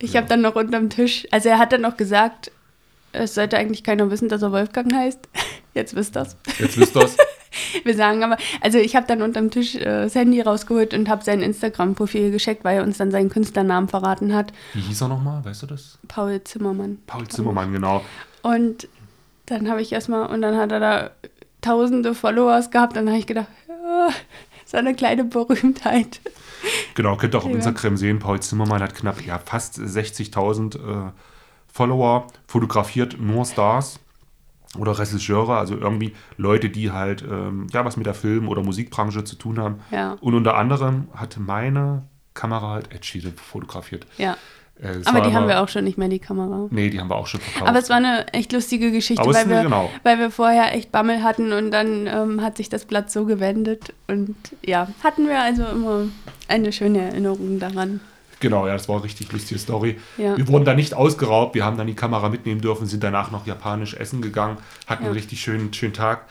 Ich 0.00 0.14
ja. 0.14 0.20
habe 0.20 0.28
dann 0.28 0.40
noch 0.40 0.56
unterm 0.56 0.90
Tisch, 0.90 1.26
also 1.30 1.48
er 1.48 1.58
hat 1.58 1.72
dann 1.72 1.82
noch 1.82 1.96
gesagt, 1.96 2.50
es 3.12 3.34
sollte 3.34 3.56
eigentlich 3.56 3.84
keiner 3.84 4.10
wissen, 4.10 4.28
dass 4.28 4.42
er 4.42 4.50
Wolfgang 4.52 4.92
heißt. 4.92 5.20
Jetzt 5.74 5.94
wisst 5.94 6.16
ihr's. 6.16 6.36
Jetzt 6.58 6.76
wisst 6.78 6.96
ihr's. 6.96 7.16
Wir 7.84 7.94
sagen 7.94 8.22
aber, 8.24 8.36
also 8.60 8.78
ich 8.78 8.94
habe 8.96 9.06
dann 9.06 9.22
unterm 9.22 9.50
Tisch 9.50 9.76
äh, 9.76 9.84
das 9.84 10.14
Handy 10.16 10.40
rausgeholt 10.40 10.92
und 10.94 11.08
habe 11.08 11.22
sein 11.24 11.40
Instagram-Profil 11.40 12.30
gescheckt, 12.32 12.64
weil 12.64 12.78
er 12.78 12.82
uns 12.82 12.98
dann 12.98 13.10
seinen 13.12 13.30
Künstlernamen 13.30 13.88
verraten 13.88 14.34
hat. 14.34 14.52
Wie 14.74 14.80
hieß 14.80 15.00
er 15.02 15.08
nochmal? 15.08 15.44
Weißt 15.44 15.62
du 15.62 15.66
das? 15.66 15.98
Paul 16.08 16.42
Zimmermann. 16.44 16.98
Paul 17.06 17.26
Zimmermann, 17.28 17.72
genau. 17.72 18.04
Und 18.42 18.88
dann 19.46 19.70
habe 19.70 19.80
ich 19.80 19.92
erstmal, 19.92 20.26
und 20.28 20.42
dann 20.42 20.56
hat 20.56 20.72
er 20.72 20.80
da 20.80 21.10
tausende 21.62 22.14
Followers 22.14 22.70
gehabt. 22.70 22.96
Dann 22.96 23.08
habe 23.08 23.18
ich 23.18 23.26
gedacht, 23.26 23.46
ja, 23.68 24.08
so 24.68 24.76
eine 24.76 24.94
kleine 24.94 25.24
Berühmtheit. 25.24 26.20
Genau, 26.94 27.16
könnt 27.16 27.34
ihr 27.34 27.38
auch 27.38 27.46
auf. 27.46 27.52
Instagram 27.52 27.96
sehen. 27.96 28.18
Paul 28.18 28.40
Zimmermann 28.40 28.82
hat 28.82 28.94
knapp, 28.94 29.24
ja, 29.24 29.38
fast 29.38 29.78
60.000 29.78 30.76
äh, 31.08 31.12
Follower, 31.72 32.26
fotografiert 32.46 33.18
nur 33.18 33.46
Stars 33.46 33.98
oder 34.76 34.98
Regisseure, 34.98 35.56
also 35.56 35.74
irgendwie 35.74 36.12
Leute, 36.36 36.68
die 36.68 36.90
halt, 36.90 37.22
ähm, 37.22 37.68
ja, 37.72 37.84
was 37.86 37.96
mit 37.96 38.04
der 38.04 38.14
Film- 38.14 38.48
oder 38.48 38.62
Musikbranche 38.62 39.24
zu 39.24 39.36
tun 39.36 39.58
haben. 39.58 39.80
Ja. 39.90 40.18
Und 40.20 40.34
unter 40.34 40.56
anderem 40.56 41.08
hat 41.14 41.38
meine 41.38 42.02
Kamera 42.34 42.72
halt 42.72 42.92
Ed 42.92 43.06
Sheeran 43.06 43.34
fotografiert. 43.36 44.06
Ja. 44.18 44.36
Äh, 44.80 45.00
Aber 45.06 45.20
die 45.22 45.34
haben 45.34 45.44
immer- 45.44 45.48
wir 45.48 45.60
auch 45.62 45.68
schon 45.68 45.84
nicht 45.84 45.98
mehr, 45.98 46.08
die 46.08 46.20
Kamera. 46.20 46.68
Nee, 46.70 46.88
die 46.90 47.00
haben 47.00 47.08
wir 47.10 47.16
auch 47.16 47.26
schon 47.26 47.40
verkauft. 47.40 47.68
Aber 47.68 47.78
es 47.78 47.88
war 47.90 47.96
eine 47.96 48.32
echt 48.32 48.52
lustige 48.52 48.92
Geschichte, 48.92 49.24
weil 49.26 49.48
wir, 49.48 49.62
genau. 49.62 49.90
weil 50.04 50.18
wir 50.18 50.30
vorher 50.30 50.74
echt 50.74 50.92
Bammel 50.92 51.22
hatten 51.24 51.52
und 51.52 51.70
dann 51.72 52.06
ähm, 52.06 52.42
hat 52.42 52.56
sich 52.56 52.68
das 52.68 52.84
Blatt 52.84 53.10
so 53.10 53.24
gewendet. 53.24 53.92
Und 54.06 54.36
ja, 54.64 54.88
hatten 55.02 55.26
wir 55.26 55.40
also 55.42 55.64
immer 55.64 56.04
eine 56.46 56.72
schöne 56.72 57.00
Erinnerung 57.00 57.58
daran. 57.58 58.00
Genau, 58.40 58.68
ja, 58.68 58.74
das 58.74 58.88
war 58.88 58.94
eine 58.96 59.04
richtig 59.04 59.32
lustige 59.32 59.58
Story. 59.58 59.98
Ja. 60.16 60.36
Wir 60.36 60.46
wurden 60.46 60.64
da 60.64 60.74
nicht 60.74 60.94
ausgeraubt, 60.94 61.56
wir 61.56 61.64
haben 61.64 61.76
dann 61.76 61.88
die 61.88 61.94
Kamera 61.96 62.28
mitnehmen 62.28 62.60
dürfen, 62.60 62.86
sind 62.86 63.02
danach 63.02 63.32
noch 63.32 63.48
japanisch 63.48 63.94
essen 63.94 64.22
gegangen, 64.22 64.58
hatten 64.86 65.02
Ja. 65.02 65.08
einen 65.08 65.18
richtig 65.18 65.40
schönen, 65.40 65.72
schönen 65.74 65.92
Tag. 65.92 66.26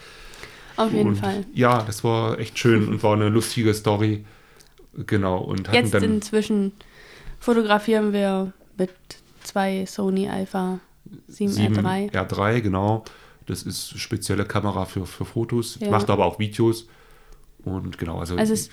Auf 0.78 0.94
jeden 0.94 1.10
und 1.10 1.16
Fall. 1.18 1.44
Ja, 1.54 1.82
das 1.82 2.06
war 2.06 2.40
echt 2.40 2.58
schön 2.58 2.88
und 2.88 3.04
war 3.04 3.14
eine 3.14 3.28
lustige 3.28 3.74
Story. 3.74 4.24
Genau, 5.06 5.40
und 5.40 5.68
hatten 5.68 5.76
Jetzt 5.78 5.94
dann 5.94 6.04
inzwischen 6.04 6.72
fotografieren 7.40 8.14
wir 8.14 8.54
mit 8.78 8.92
zwei 9.44 9.86
Sony 9.86 10.30
Alpha 10.30 10.80
7R3. 11.32 12.12
R3, 12.12 12.62
genau. 12.62 13.04
Das 13.46 13.64
ist 13.64 13.98
spezielle 13.98 14.46
Kamera 14.46 14.86
für, 14.86 15.06
für 15.06 15.24
Fotos, 15.26 15.78
Ja. 15.80 15.90
macht 15.90 16.10
aber 16.10 16.26
auch 16.26 16.38
Videos. 16.40 16.88
Und 17.64 17.98
genau, 17.98 18.20
also, 18.20 18.36
Also 18.36 18.54
es 18.54 18.70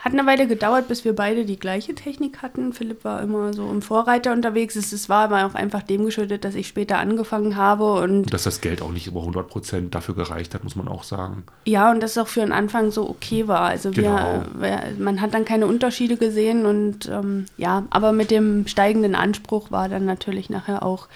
hat 0.00 0.12
eine 0.14 0.24
Weile 0.24 0.46
gedauert, 0.46 0.88
bis 0.88 1.04
wir 1.04 1.14
beide 1.14 1.44
die 1.44 1.58
gleiche 1.58 1.94
Technik 1.94 2.40
hatten. 2.40 2.72
Philipp 2.72 3.04
war 3.04 3.20
immer 3.22 3.52
so 3.52 3.68
im 3.70 3.82
Vorreiter 3.82 4.32
unterwegs. 4.32 4.74
Es, 4.74 4.92
es 4.92 5.08
war 5.08 5.24
aber 5.24 5.44
auch 5.46 5.54
einfach 5.54 5.82
dem 5.82 6.06
geschuldet, 6.06 6.44
dass 6.44 6.54
ich 6.54 6.68
später 6.68 6.98
angefangen 6.98 7.56
habe. 7.56 7.92
Und 7.94 8.32
dass 8.32 8.44
das 8.44 8.60
Geld 8.62 8.80
auch 8.80 8.92
nicht 8.92 9.06
über 9.06 9.20
100% 9.20 9.90
dafür 9.90 10.14
gereicht 10.14 10.54
hat, 10.54 10.64
muss 10.64 10.74
man 10.74 10.88
auch 10.88 11.04
sagen. 11.04 11.44
ja, 11.66 11.90
und 11.90 12.00
das 12.02 12.16
auch 12.16 12.28
für 12.28 12.40
den 12.40 12.52
Anfang 12.52 12.90
so 12.90 13.08
okay 13.08 13.46
war. 13.46 13.62
Also 13.62 13.94
wir, 13.94 14.02
Genau. 14.02 14.42
wir, 14.58 14.80
man 14.98 15.20
hat 15.20 15.34
dann 15.34 15.44
keine 15.44 15.66
Unterschiede 15.66 16.16
gesehen. 16.16 16.64
Und 16.64 17.06
ähm, 17.08 17.44
ja, 17.58 17.84
aber 17.90 18.12
mit 18.12 18.30
dem 18.30 18.66
steigenden 18.66 19.14
Anspruch 19.14 19.70
war 19.70 19.88
dann 19.90 20.06
natürlich 20.06 20.48
nachher 20.48 20.82
auch 20.82 21.08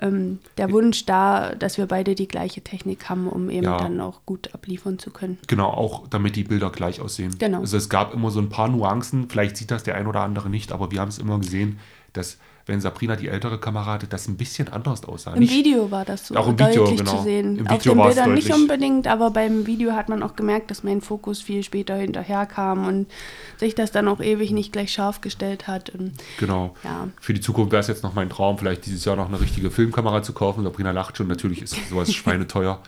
ähm, 0.00 0.38
der 0.56 0.72
Wunsch 0.72 1.04
da, 1.06 1.54
dass 1.54 1.78
wir 1.78 1.86
beide 1.86 2.14
die 2.14 2.28
gleiche 2.28 2.62
Technik 2.62 3.08
haben, 3.08 3.28
um 3.28 3.50
eben 3.50 3.64
Ja. 3.64 3.78
dann 3.78 4.00
auch 4.00 4.20
gut 4.26 4.54
abliefern 4.54 4.98
zu 4.98 5.10
können. 5.10 5.38
Genau, 5.46 5.68
auch 5.68 6.08
damit 6.08 6.36
die 6.36 6.44
Bilder 6.44 6.70
gleich 6.70 7.00
aussehen. 7.00 7.36
Genau. 7.38 7.60
Also 7.60 7.76
es 7.76 7.88
gab 7.88 8.14
immer 8.14 8.30
so 8.30 8.40
ein 8.40 8.48
paar 8.48 8.68
Nuancen, 8.68 9.28
vielleicht 9.28 9.56
sieht 9.56 9.70
das 9.70 9.82
der 9.82 9.94
ein 9.96 10.06
oder 10.06 10.20
andere 10.20 10.48
nicht, 10.48 10.72
aber 10.72 10.90
wir 10.90 11.00
haben 11.00 11.08
es 11.08 11.18
immer 11.18 11.38
gesehen, 11.38 11.78
dass 12.12 12.38
wenn 12.66 12.80
Sabrina 12.80 13.16
die 13.16 13.28
ältere 13.28 13.58
Kamera 13.58 13.86
hatte, 13.94 14.06
das 14.06 14.28
ein 14.28 14.36
bisschen 14.36 14.68
anders 14.68 15.04
aussah. 15.04 15.32
Im 15.34 15.40
Nicht- 15.40 15.52
Video 15.52 15.90
war 15.90 16.04
das 16.04 16.28
so 16.28 16.36
Auch 16.36 16.46
im 16.48 16.58
Video, 16.58 16.84
deutlich 16.84 16.98
genau. 17.00 17.16
zu 17.18 17.22
sehen. 17.24 17.56
Im 17.58 17.66
Auf 17.66 17.80
Video 17.80 17.92
den 17.94 17.98
war 17.98 18.08
es 18.08 18.14
Bildern 18.14 18.34
nicht 18.34 18.48
deutlich. 18.50 18.62
unbedingt, 18.62 19.06
aber 19.08 19.30
beim 19.30 19.66
Video 19.66 19.92
hat 19.92 20.08
man 20.08 20.22
auch 20.22 20.36
gemerkt, 20.36 20.70
dass 20.70 20.82
mein 20.84 21.00
Fokus 21.00 21.40
viel 21.42 21.62
später 21.64 21.96
hinterher 21.96 22.46
kam 22.46 22.86
und 22.86 23.06
sich 23.56 23.74
das 23.74 23.90
dann 23.92 24.06
auch 24.08 24.20
ewig 24.20 24.50
nicht 24.52 24.72
gleich 24.72 24.92
scharf 24.92 25.20
gestellt 25.20 25.66
hat. 25.66 25.90
Und 25.90 26.12
Genau. 26.38 26.74
Ja. 26.84 27.08
Für 27.20 27.34
die 27.34 27.40
Zukunft 27.40 27.72
wäre 27.72 27.80
es 27.80 27.88
jetzt 27.88 28.02
noch 28.02 28.14
mein 28.14 28.30
Traum, 28.30 28.58
vielleicht 28.58 28.86
dieses 28.86 29.04
Jahr 29.04 29.16
noch 29.16 29.28
eine 29.28 29.40
richtige 29.40 29.70
Filmkamera 29.70 30.22
zu 30.22 30.32
kaufen. 30.32 30.62
Sabrina 30.62 30.90
lacht 30.92 31.16
schon, 31.16 31.26
natürlich 31.26 31.62
ist 31.62 31.76
sowas 31.88 32.12
schweineteuer. 32.14 32.80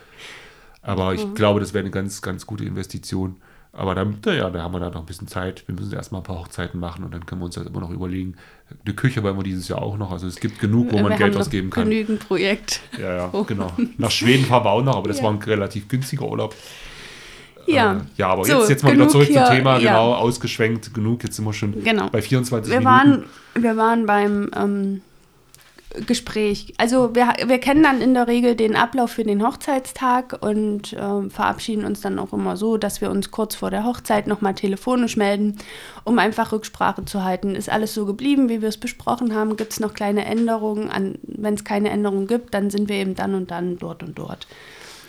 Aber 0.82 1.14
ich 1.14 1.34
glaube, 1.34 1.60
das 1.60 1.74
wäre 1.74 1.82
eine 1.82 1.90
ganz, 1.92 2.22
ganz 2.22 2.44
gute 2.46 2.64
Investition. 2.64 3.36
Aber 3.74 3.94
dann, 3.94 4.18
naja, 4.26 4.50
da 4.50 4.60
haben 4.62 4.74
wir 4.74 4.80
dann 4.80 4.92
noch 4.92 5.00
ein 5.00 5.06
bisschen 5.06 5.28
Zeit. 5.28 5.64
Wir 5.66 5.74
müssen 5.74 5.92
erstmal 5.94 6.20
ein 6.20 6.24
paar 6.24 6.38
Hochzeiten 6.40 6.78
machen 6.78 7.04
und 7.04 7.14
dann 7.14 7.24
können 7.24 7.40
wir 7.40 7.46
uns 7.46 7.54
das 7.54 7.66
immer 7.66 7.80
noch 7.80 7.90
überlegen. 7.90 8.34
Die 8.86 8.94
Küche 8.94 9.22
wollen 9.22 9.36
wir 9.36 9.42
dieses 9.44 9.66
Jahr 9.68 9.80
auch 9.80 9.96
noch. 9.96 10.12
Also 10.12 10.26
es 10.26 10.36
gibt 10.36 10.60
genug, 10.60 10.92
wo 10.92 10.96
wir 10.96 11.04
man 11.04 11.16
Geld 11.16 11.34
ausgeben 11.36 11.70
kann. 11.70 11.84
Genügend 11.88 12.26
Projekt. 12.28 12.80
Ja, 13.00 13.16
ja, 13.16 13.30
Oh. 13.32 13.44
genau. 13.44 13.72
Nach 13.96 14.10
Schweden 14.10 14.44
fahren 14.44 14.64
wir 14.64 14.70
auch 14.70 14.82
noch, 14.84 14.96
aber 14.96 15.08
das 15.08 15.18
Ja. 15.18 15.24
war 15.24 15.30
ein 15.32 15.38
relativ 15.38 15.88
günstiger 15.88 16.28
Urlaub. 16.28 16.54
Ja. 17.66 17.94
Äh, 17.94 18.00
ja, 18.16 18.28
aber 18.28 18.44
So, 18.44 18.58
jetzt, 18.58 18.68
jetzt 18.70 18.82
mal 18.84 18.92
wieder 18.92 19.08
zurück 19.08 19.26
zum 19.26 19.36
hier, 19.36 19.44
Thema, 19.46 19.78
ja. 19.78 19.92
genau, 19.92 20.14
ausgeschwenkt, 20.16 20.92
genug, 20.92 21.22
jetzt 21.22 21.36
sind 21.36 21.44
wir 21.44 21.52
schon 21.52 21.82
Genau. 21.82 22.08
bei 22.10 22.20
24 22.20 22.70
Wir 22.72 22.80
Minuten. 22.80 22.94
waren, 23.54 23.62
wir 23.62 23.76
waren 23.76 24.04
beim 24.06 24.50
ähm, 24.54 25.00
Gespräch. 26.06 26.74
Also 26.78 27.14
wir, 27.14 27.34
wir 27.46 27.58
kennen 27.58 27.82
dann 27.82 28.00
in 28.00 28.14
der 28.14 28.26
Regel 28.26 28.56
den 28.56 28.76
Ablauf 28.76 29.12
für 29.12 29.24
den 29.24 29.46
Hochzeitstag 29.46 30.38
und 30.40 30.92
äh, 30.92 31.28
verabschieden 31.28 31.84
uns 31.84 32.00
dann 32.00 32.18
auch 32.18 32.32
immer 32.32 32.56
so, 32.56 32.76
dass 32.76 33.00
wir 33.00 33.10
uns 33.10 33.30
kurz 33.30 33.54
vor 33.54 33.70
der 33.70 33.84
Hochzeit 33.84 34.26
nochmal 34.26 34.54
telefonisch 34.54 35.16
melden, 35.16 35.58
um 36.04 36.18
einfach 36.18 36.52
Rücksprache 36.52 37.04
zu 37.04 37.24
halten. 37.24 37.54
Ist 37.54 37.70
alles 37.70 37.94
so 37.94 38.06
geblieben, 38.06 38.48
wie 38.48 38.62
wir 38.62 38.68
es 38.68 38.78
besprochen 38.78 39.34
haben? 39.34 39.56
Gibt 39.56 39.72
es 39.72 39.80
noch 39.80 39.94
kleine 39.94 40.24
Änderungen? 40.24 41.18
Wenn 41.22 41.54
es 41.54 41.64
keine 41.64 41.90
Änderungen 41.90 42.26
gibt, 42.26 42.54
dann 42.54 42.70
sind 42.70 42.88
wir 42.88 42.96
eben 42.96 43.14
dann 43.14 43.34
und 43.34 43.50
dann 43.50 43.78
dort 43.78 44.02
und 44.02 44.18
dort. 44.18 44.46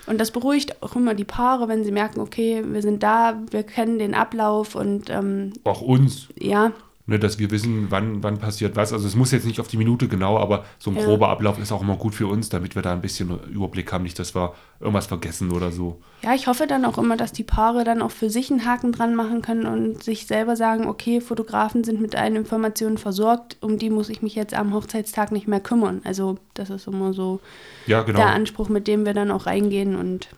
Und 0.05 0.19
das 0.19 0.31
beruhigt 0.31 0.81
auch 0.83 0.95
immer 0.95 1.13
die 1.13 1.23
Paare, 1.23 1.69
wenn 1.69 1.83
sie 1.83 1.91
merken, 1.91 2.19
okay, 2.19 2.63
wir 2.65 2.81
sind 2.81 3.03
da, 3.03 3.41
wir 3.51 3.63
kennen 3.63 3.99
den 3.99 4.13
Ablauf 4.13 4.75
und 4.75 5.09
ähm, 5.09 5.53
auch 5.63 5.81
uns. 5.81 6.27
Ja, 6.37 6.73
ne, 7.05 7.19
dass 7.19 7.37
wir 7.37 7.51
wissen, 7.51 7.87
wann, 7.89 8.23
wann 8.23 8.37
passiert 8.39 8.75
was. 8.75 8.93
Also 8.93 9.07
es 9.07 9.15
muss 9.15 9.31
jetzt 9.31 9.45
nicht 9.45 9.59
auf 9.59 9.67
die 9.67 9.77
Minute 9.77 10.07
genau, 10.07 10.37
aber 10.37 10.63
so 10.79 10.89
ein 10.91 10.95
Ja. 10.97 11.03
grober 11.03 11.29
Ablauf 11.29 11.59
ist 11.59 11.71
auch 11.71 11.81
immer 11.81 11.97
gut 11.97 12.15
für 12.15 12.27
uns, 12.27 12.49
damit 12.49 12.75
wir 12.75 12.81
da 12.81 12.93
ein 12.93 13.01
bisschen 13.01 13.39
Überblick 13.49 13.91
haben, 13.91 14.03
nicht, 14.03 14.17
dass 14.19 14.33
wir 14.35 14.53
irgendwas 14.79 15.07
vergessen 15.07 15.51
oder 15.51 15.71
so. 15.71 16.01
Ja, 16.21 16.33
ich 16.33 16.47
hoffe 16.47 16.65
dann 16.67 16.85
auch 16.85 16.97
immer, 16.97 17.17
dass 17.17 17.33
die 17.33 17.43
Paare 17.43 17.83
dann 17.83 18.01
auch 18.01 18.11
für 18.11 18.29
sich 18.29 18.49
einen 18.51 18.65
Haken 18.65 18.93
dran 18.93 19.15
machen 19.15 19.41
können 19.41 19.65
und 19.65 20.01
sich 20.03 20.27
selber 20.27 20.55
sagen, 20.55 20.87
okay, 20.87 21.19
Fotografen 21.19 21.83
sind 21.83 21.99
mit 21.99 22.15
allen 22.15 22.37
Informationen 22.37 22.97
versorgt, 22.97 23.57
um 23.59 23.77
die 23.77 23.89
muss 23.89 24.07
ich 24.09 24.21
mich 24.21 24.35
jetzt 24.35 24.53
am 24.53 24.73
Hochzeitstag 24.73 25.31
nicht 25.33 25.47
mehr 25.47 25.59
kümmern. 25.59 26.01
Also 26.05 26.37
das 26.53 26.69
ist 26.69 26.87
immer 26.87 27.13
so 27.13 27.41
Ja, 27.85 28.03
genau. 28.03 28.19
der 28.19 28.29
Anspruch, 28.29 28.69
mit 28.69 28.87
dem 28.87 29.05
wir 29.05 29.13
dann 29.13 29.31
auch 29.31 29.45
reingehen 29.45 29.95
und 29.95 30.29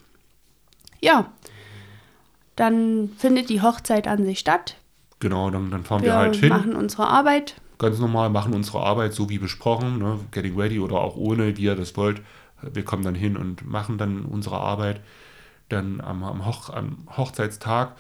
ja, 1.02 1.32
dann 2.56 3.10
findet 3.18 3.50
die 3.50 3.62
Hochzeit 3.62 4.08
an 4.08 4.24
sich 4.26 4.40
statt. 4.40 4.78
Genau, 5.20 5.50
dann, 5.50 5.72
dann 5.72 5.84
fahren 5.84 6.02
wir, 6.02 6.12
Wir 6.12 6.18
halt 6.18 6.36
hin, 6.36 6.50
machen 6.50 6.76
unsere 6.76 7.08
Arbeit. 7.08 7.56
ganz 7.78 8.00
normal, 8.00 8.30
machen 8.30 8.54
unsere 8.54 8.82
Arbeit 8.82 9.14
so 9.14 9.30
wie 9.30 9.40
besprochen, 9.40 10.00
ne, 10.00 10.20
getting 10.32 10.60
ready 10.60 10.80
oder 10.80 10.96
auch 10.96 11.16
ohne, 11.16 11.58
wie 11.58 11.64
ihr 11.64 11.76
das 11.76 11.96
wollt. 11.98 12.22
Wir 12.62 12.84
kommen 12.84 13.04
dann 13.04 13.16
hin 13.16 13.38
und 13.38 13.66
machen 13.66 13.98
dann 13.98 14.26
unsere 14.26 14.58
Arbeit. 14.58 15.02
Dann 15.70 16.00
am, 16.02 16.24
am, 16.24 16.46
Hoch, 16.46 16.70
am 16.70 17.08
Hochzeitstag 17.18 17.96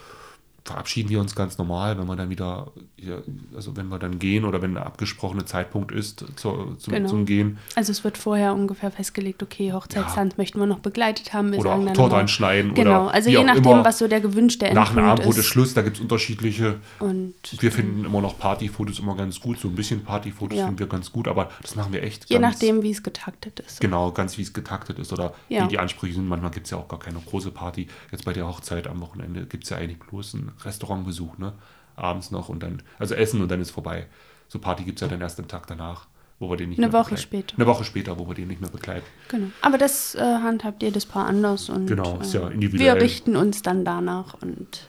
verabschieden 0.65 1.09
wir 1.09 1.19
uns 1.21 1.35
ganz 1.35 1.59
normal, 1.59 1.95
wenn 1.99 2.07
wir 2.07 2.15
dann 2.15 2.31
wieder, 2.31 2.71
ja, 2.97 3.17
also 3.55 3.77
wenn 3.77 3.87
wir 3.89 3.99
dann 3.99 4.17
gehen 4.17 4.45
oder 4.45 4.63
wenn 4.63 4.73
der 4.73 4.87
abgesprochene 4.87 5.45
Zeitpunkt 5.45 5.91
ist 5.91 6.25
zur, 6.37 6.75
zum, 6.79 6.91
Genau. 6.91 7.07
zum 7.07 7.25
Gehen. 7.25 7.59
Also 7.75 7.91
es 7.91 8.03
wird 8.03 8.17
vorher 8.17 8.55
ungefähr 8.55 8.89
festgelegt, 8.89 9.43
okay, 9.43 9.73
Hochzeitstanz 9.73 10.37
möchten 10.37 10.57
wir 10.59 10.65
noch 10.65 10.79
begleitet 10.79 11.33
haben. 11.33 11.51
Wir 11.51 11.59
Oder 11.59 11.75
Torte 11.93 12.09
immer- 12.15 12.21
anschneiden 12.21 12.73
Genau, 12.73 13.03
oder 13.03 13.13
also 13.13 13.29
je 13.29 13.43
nachdem, 13.43 13.63
immer. 13.63 13.85
was 13.85 13.99
so 13.99 14.07
der 14.07 14.21
gewünschte 14.21 14.65
Nach 14.73 14.89
dem 14.89 14.97
Endpunkt 14.97 15.09
Abendbrot 15.11 15.33
ist 15.33 15.39
ist. 15.41 15.45
Schluss, 15.45 15.73
da 15.75 15.83
gibt 15.83 15.97
es 15.97 16.01
unterschiedliche. 16.01 16.77
Und 16.99 17.35
Wir 17.59 17.71
finden 17.71 18.03
immer 18.03 18.21
noch 18.21 18.39
Partyfotos 18.39 18.97
immer 18.97 19.15
ganz 19.15 19.39
gut. 19.39 19.59
So 19.59 19.67
ein 19.67 19.75
bisschen 19.75 20.03
Partyfotos 20.03 20.57
Ja. 20.57 20.65
finden 20.65 20.79
wir 20.79 20.87
ganz 20.87 21.11
gut, 21.11 21.27
aber 21.27 21.49
das 21.61 21.75
machen 21.75 21.93
wir 21.93 22.01
echt 22.01 22.27
je 22.27 22.39
ganz, 22.39 22.55
nachdem, 22.55 22.81
wie 22.81 22.89
es 22.89 23.03
getaktet 23.03 23.59
ist. 23.59 23.81
Genau, 23.81 24.11
ganz 24.11 24.35
wie 24.39 24.41
es 24.41 24.51
getaktet 24.51 24.97
ist 24.97 25.13
oder 25.13 25.33
Ja. 25.47 25.63
wie 25.65 25.67
die 25.67 25.77
Ansprüche 25.77 26.15
sind. 26.15 26.27
Manchmal 26.27 26.49
gibt 26.49 26.65
es 26.65 26.71
ja 26.71 26.77
auch 26.79 26.87
gar 26.87 26.97
keine 26.99 27.19
große 27.19 27.51
Party. 27.51 27.87
Jetzt 28.11 28.25
bei 28.25 28.33
der 28.33 28.47
Hochzeit 28.47 28.87
am 28.87 28.99
Wochenende 29.01 29.45
gibt 29.45 29.65
es 29.65 29.69
ja 29.69 29.77
eigentlich 29.77 29.99
bloß 29.99 30.33
einen 30.33 30.54
Restaurantbesuch, 30.63 31.37
ne? 31.37 31.53
Abends 31.95 32.31
noch 32.31 32.49
und 32.49 32.61
dann, 32.63 32.81
also 32.99 33.15
Essen 33.15 33.41
und 33.41 33.49
dann 33.49 33.61
ist 33.61 33.71
vorbei. 33.71 34.07
So 34.47 34.59
Party 34.59 34.83
gibt 34.83 34.97
es 34.97 35.01
ja 35.01 35.07
dann 35.07 35.21
erst 35.21 35.39
am 35.39 35.47
Tag 35.47 35.65
danach, 35.67 36.07
wo 36.39 36.49
wir 36.49 36.57
den 36.57 36.69
nicht 36.69 36.77
Eine 36.79 36.87
mehr 36.87 36.93
Woche 36.93 37.11
begleiten. 37.11 37.21
später. 37.23 37.55
Eine 37.57 37.65
Woche 37.67 37.83
später, 37.85 38.19
wo 38.19 38.27
wir 38.27 38.35
den 38.35 38.47
nicht 38.49 38.59
mehr 38.61 38.69
begleiten. 38.69 39.05
Genau. 39.29 39.47
Aber 39.61 39.77
das 39.77 40.13
äh, 40.15 40.19
handhabt 40.19 40.83
jedes 40.83 41.05
Paar 41.05 41.25
anders 41.25 41.69
und 41.69 41.87
Genau, 41.87 42.19
ist 42.19 42.33
ja 42.33 42.47
äh, 42.49 42.53
individuell. 42.53 42.95
wir 42.95 43.01
richten 43.01 43.35
uns 43.37 43.61
dann 43.61 43.85
danach 43.85 44.35
und 44.41 44.85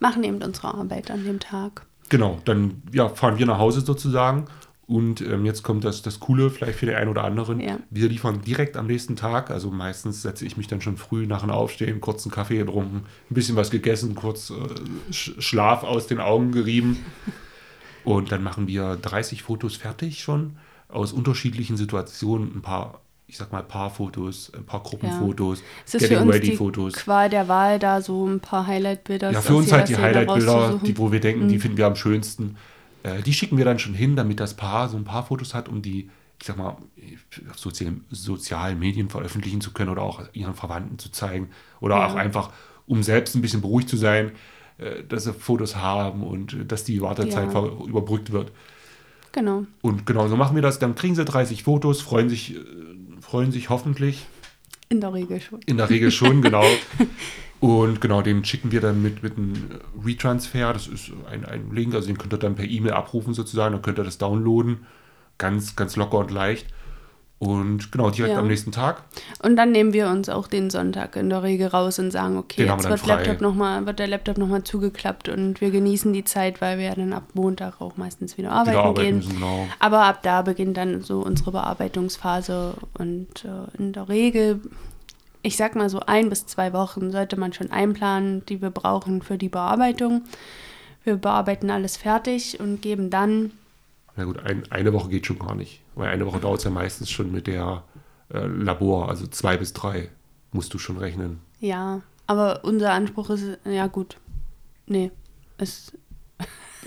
machen 0.00 0.24
eben 0.24 0.42
unsere 0.42 0.74
Arbeit 0.74 1.10
an 1.10 1.24
dem 1.24 1.38
Tag. 1.40 1.82
Genau, 2.08 2.40
dann 2.44 2.82
ja, 2.92 3.08
fahren 3.08 3.38
wir 3.38 3.46
nach 3.46 3.58
Hause 3.58 3.82
sozusagen. 3.82 4.46
Und 4.88 5.20
ähm, 5.20 5.44
jetzt 5.44 5.62
kommt 5.62 5.84
das, 5.84 6.00
das 6.00 6.18
Coole 6.18 6.48
vielleicht 6.48 6.78
für 6.78 6.86
den 6.86 6.94
einen 6.94 7.10
oder 7.10 7.22
anderen. 7.22 7.60
Ja. 7.60 7.78
Wir 7.90 8.08
liefern 8.08 8.40
direkt 8.40 8.74
am 8.78 8.86
nächsten 8.86 9.16
Tag. 9.16 9.50
Also 9.50 9.70
meistens 9.70 10.22
setze 10.22 10.46
ich 10.46 10.56
mich 10.56 10.66
dann 10.66 10.80
schon 10.80 10.96
früh 10.96 11.26
nach 11.26 11.42
dem 11.42 11.50
Aufstehen, 11.50 12.00
kurz 12.00 12.24
einen 12.24 12.32
Kaffee 12.32 12.56
getrunken, 12.56 13.02
ein 13.30 13.34
bisschen 13.34 13.54
was 13.54 13.70
gegessen, 13.70 14.14
kurz 14.14 14.48
äh, 14.50 15.12
Sch 15.12 15.32
Schlaf 15.40 15.84
aus 15.84 16.06
den 16.06 16.20
Augen 16.20 16.52
gerieben. 16.52 17.04
Und 18.04 18.32
dann 18.32 18.42
machen 18.42 18.66
wir 18.66 18.96
30 18.96 19.42
Fotos 19.42 19.76
fertig 19.76 20.22
schon 20.22 20.56
aus 20.88 21.12
unterschiedlichen 21.12 21.76
Situationen. 21.76 22.56
Ein 22.56 22.62
paar, 22.62 23.02
ich 23.26 23.36
sag 23.36 23.52
mal, 23.52 23.62
Paarfotos, 23.62 24.52
ein 24.56 24.64
paar 24.64 24.82
Gruppenfotos, 24.82 25.62
für 25.84 26.20
uns 26.20 26.40
die 26.40 26.56
Fotos. 26.56 26.94
Qual 26.94 27.28
der 27.28 27.46
Wahl, 27.48 27.78
da 27.78 28.00
so 28.00 28.26
ein 28.26 28.40
paar 28.40 28.66
Highlight-Bilder 28.66 29.32
Ja, 29.32 29.42
für 29.42 29.56
uns 29.56 29.70
halt 29.70 29.90
die 29.90 29.98
Highlight-Bilder, 29.98 30.80
die, 30.82 30.96
wo 30.96 31.12
wir 31.12 31.20
denken, 31.20 31.44
Mhm. 31.44 31.48
die 31.50 31.58
finden 31.58 31.76
wir 31.76 31.86
am 31.86 31.96
schönsten. 31.96 32.56
Äh, 33.02 33.22
die 33.22 33.32
schicken 33.32 33.56
wir 33.58 33.64
dann 33.64 33.78
schon 33.78 33.94
hin, 33.94 34.16
damit 34.16 34.40
das 34.40 34.54
Paar 34.54 34.88
so 34.88 34.96
ein 34.96 35.04
paar 35.04 35.24
Fotos 35.26 35.54
hat, 35.54 35.68
um 35.68 35.82
die, 35.82 36.10
ich 36.40 36.46
sag 36.46 36.56
mal, 36.56 36.76
auf 37.50 37.58
sozialen, 37.58 38.04
sozialen 38.10 38.78
Medien 38.78 39.08
veröffentlichen 39.08 39.60
zu 39.60 39.72
können 39.72 39.90
oder 39.90 40.02
auch 40.02 40.22
ihren 40.32 40.54
Verwandten 40.54 40.98
zu 40.98 41.10
zeigen. 41.10 41.50
Oder 41.80 41.96
Ja. 41.96 42.06
auch 42.06 42.14
einfach, 42.14 42.50
um 42.86 43.02
selbst 43.02 43.34
ein 43.34 43.42
bisschen 43.42 43.60
beruhigt 43.60 43.88
zu 43.88 43.96
sein, 43.96 44.32
äh, 44.78 45.02
dass 45.08 45.24
sie 45.24 45.32
Fotos 45.32 45.76
haben 45.76 46.22
und 46.22 46.52
äh, 46.54 46.64
dass 46.64 46.84
die 46.84 47.00
Wartezeit 47.00 47.52
Ja. 47.52 47.62
überbrückt 47.86 48.32
wird. 48.32 48.52
Genau. 49.32 49.66
Und 49.82 50.06
genau 50.06 50.26
so 50.28 50.36
machen 50.36 50.54
wir 50.56 50.62
das. 50.62 50.78
Dann 50.78 50.94
kriegen 50.94 51.14
sie 51.14 51.24
30 51.24 51.62
Fotos, 51.64 52.00
freuen 52.00 52.28
sich, 52.28 52.56
freuen 53.20 53.52
sich 53.52 53.68
hoffentlich. 53.68 54.24
In 54.88 55.00
der 55.02 55.12
Regel 55.12 55.38
schon. 55.40 55.60
In 55.66 55.76
der 55.76 55.90
Regel 55.90 56.10
schon, 56.10 56.40
genau. 56.40 56.64
Und 57.60 58.00
genau, 58.00 58.22
den 58.22 58.44
schicken 58.44 58.70
wir 58.70 58.80
dann 58.80 59.02
mit, 59.02 59.22
mit 59.22 59.36
einem 59.36 59.54
Retransfer. 60.04 60.72
Das 60.72 60.86
ist 60.86 61.10
ein, 61.30 61.44
ein 61.44 61.70
Link, 61.72 61.94
also 61.94 62.06
den 62.06 62.16
könnt 62.18 62.32
ihr 62.32 62.38
dann 62.38 62.54
per 62.54 62.64
E-Mail 62.64 62.92
abrufen 62.92 63.34
sozusagen. 63.34 63.72
Dann 63.72 63.82
könnt 63.82 63.98
ihr 63.98 64.04
das 64.04 64.18
downloaden. 64.18 64.86
Ganz, 65.38 65.74
ganz 65.76 65.96
locker 65.96 66.18
und 66.18 66.30
leicht. 66.30 66.66
Und 67.40 67.92
genau, 67.92 68.10
direkt 68.10 68.34
Ja. 68.34 68.40
am 68.40 68.48
nächsten 68.48 68.72
Tag. 68.72 69.04
Und 69.44 69.54
dann 69.54 69.70
nehmen 69.70 69.92
wir 69.92 70.08
uns 70.08 70.28
auch 70.28 70.48
den 70.48 70.70
Sonntag 70.70 71.14
in 71.14 71.30
der 71.30 71.44
Regel 71.44 71.68
raus 71.68 72.00
und 72.00 72.10
sagen, 72.10 72.36
okay, 72.36 72.62
Den 72.64 72.72
jetzt 72.72 72.82
wir 72.84 72.90
wird. 72.90 73.06
Laptop 73.06 73.40
noch 73.40 73.54
mal, 73.54 73.86
wird 73.86 74.00
der 74.00 74.08
Laptop 74.08 74.38
nochmal 74.38 74.64
zugeklappt 74.64 75.28
und 75.28 75.60
wir 75.60 75.70
genießen 75.70 76.12
die 76.12 76.24
Zeit, 76.24 76.60
weil 76.60 76.78
wir 76.78 76.86
ja 76.86 76.94
dann 76.96 77.12
ab 77.12 77.22
Montag 77.34 77.80
auch 77.80 77.96
meistens 77.96 78.36
wieder 78.38 78.50
arbeiten, 78.50 78.70
Wieder 78.70 78.82
arbeiten 78.84 79.00
gehen. 79.06 79.16
müssen, 79.18 79.34
genau. 79.34 79.68
Aber 79.78 80.02
ab 80.06 80.20
da 80.24 80.42
beginnt 80.42 80.76
dann 80.76 81.02
so 81.02 81.20
unsere 81.20 81.52
Bearbeitungsphase 81.52 82.74
und 82.98 83.44
äh, 83.44 83.76
in 83.80 83.92
der 83.92 84.08
Regel, 84.08 84.60
ich 85.48 85.56
sag 85.56 85.74
mal 85.74 85.88
so 85.88 86.00
ein 86.00 86.28
bis 86.28 86.44
zwei 86.44 86.74
Wochen 86.74 87.10
sollte 87.10 87.38
man 87.40 87.54
schon 87.54 87.70
einplanen, 87.72 88.44
die 88.46 88.60
wir 88.60 88.70
brauchen 88.70 89.22
für 89.22 89.38
die 89.38 89.48
Bearbeitung. 89.48 90.22
Wir 91.04 91.16
bearbeiten 91.16 91.70
alles 91.70 91.96
fertig 91.96 92.60
und 92.60 92.82
geben 92.82 93.08
dann, 93.08 93.52
Na 94.14 94.24
gut, 94.24 94.38
ein, 94.40 94.70
eine 94.70 94.92
Woche 94.92 95.08
geht 95.08 95.24
schon 95.24 95.38
gar 95.38 95.54
nicht. 95.54 95.80
Weil 95.94 96.10
eine 96.10 96.26
Woche 96.26 96.38
dauert 96.38 96.58
es 96.58 96.64
ja 96.64 96.70
meistens 96.70 97.10
schon 97.10 97.32
mit 97.32 97.46
der 97.46 97.82
äh, 98.32 98.46
Labor. 98.46 99.08
Also 99.08 99.26
zwei 99.26 99.56
bis 99.56 99.72
drei 99.72 100.10
musst 100.52 100.74
du 100.74 100.78
schon 100.78 100.98
rechnen. 100.98 101.40
ja, 101.60 102.02
aber 102.26 102.62
unser 102.62 102.92
Anspruch 102.92 103.30
ist, 103.30 103.56
ja 103.64 103.86
gut, 103.86 104.18
nee, 104.86 105.10
es 105.56 105.92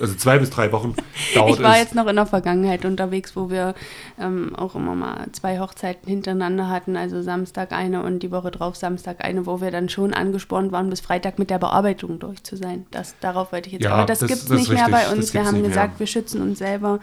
Also 0.01 0.15
zwei 0.15 0.39
bis 0.39 0.49
drei 0.49 0.71
Wochen 0.71 0.95
dauert 1.35 1.51
Ich 1.57 1.61
war 1.63 1.73
es. 1.75 1.79
jetzt 1.79 1.95
noch 1.95 2.07
in 2.07 2.15
der 2.15 2.25
Vergangenheit 2.25 2.83
unterwegs, 2.85 3.35
wo 3.35 3.49
wir 3.49 3.75
ähm, 4.19 4.55
auch 4.55 4.75
immer 4.75 4.95
mal 4.95 5.27
zwei 5.31 5.59
Hochzeiten 5.59 6.07
hintereinander 6.09 6.69
hatten, 6.69 6.97
also 6.97 7.21
Samstag 7.21 7.71
eine 7.71 8.03
und 8.03 8.19
die 8.23 8.31
Woche 8.31 8.51
drauf 8.51 8.75
Samstag 8.75 9.23
eine, 9.23 9.45
wo 9.45 9.61
wir 9.61 9.71
dann 9.71 9.89
schon 9.89 10.13
angespornt 10.13 10.71
waren, 10.71 10.89
bis 10.89 10.99
Freitag 11.01 11.39
mit 11.39 11.49
der 11.49 11.59
Bearbeitung 11.59 12.19
durch 12.19 12.43
zu 12.43 12.55
sein. 12.57 12.85
Das, 12.91 13.15
darauf 13.21 13.51
wollte 13.51 13.67
ich 13.67 13.73
jetzt. 13.73 13.83
Ja, 13.85 13.93
Aber 13.93 14.05
das, 14.05 14.19
das- 14.19 14.27
gibt 14.29 14.41
es 14.43 14.49
nicht 14.49 14.69
mehr 14.69 14.87
richtig, 14.87 14.91
bei 15.07 15.11
uns. 15.15 15.33
Wir 15.33 15.45
haben 15.45 15.63
gesagt, 15.63 15.93
mehr. 15.93 15.99
wir 15.99 16.07
schützen 16.07 16.41
uns 16.41 16.59
selber 16.59 16.99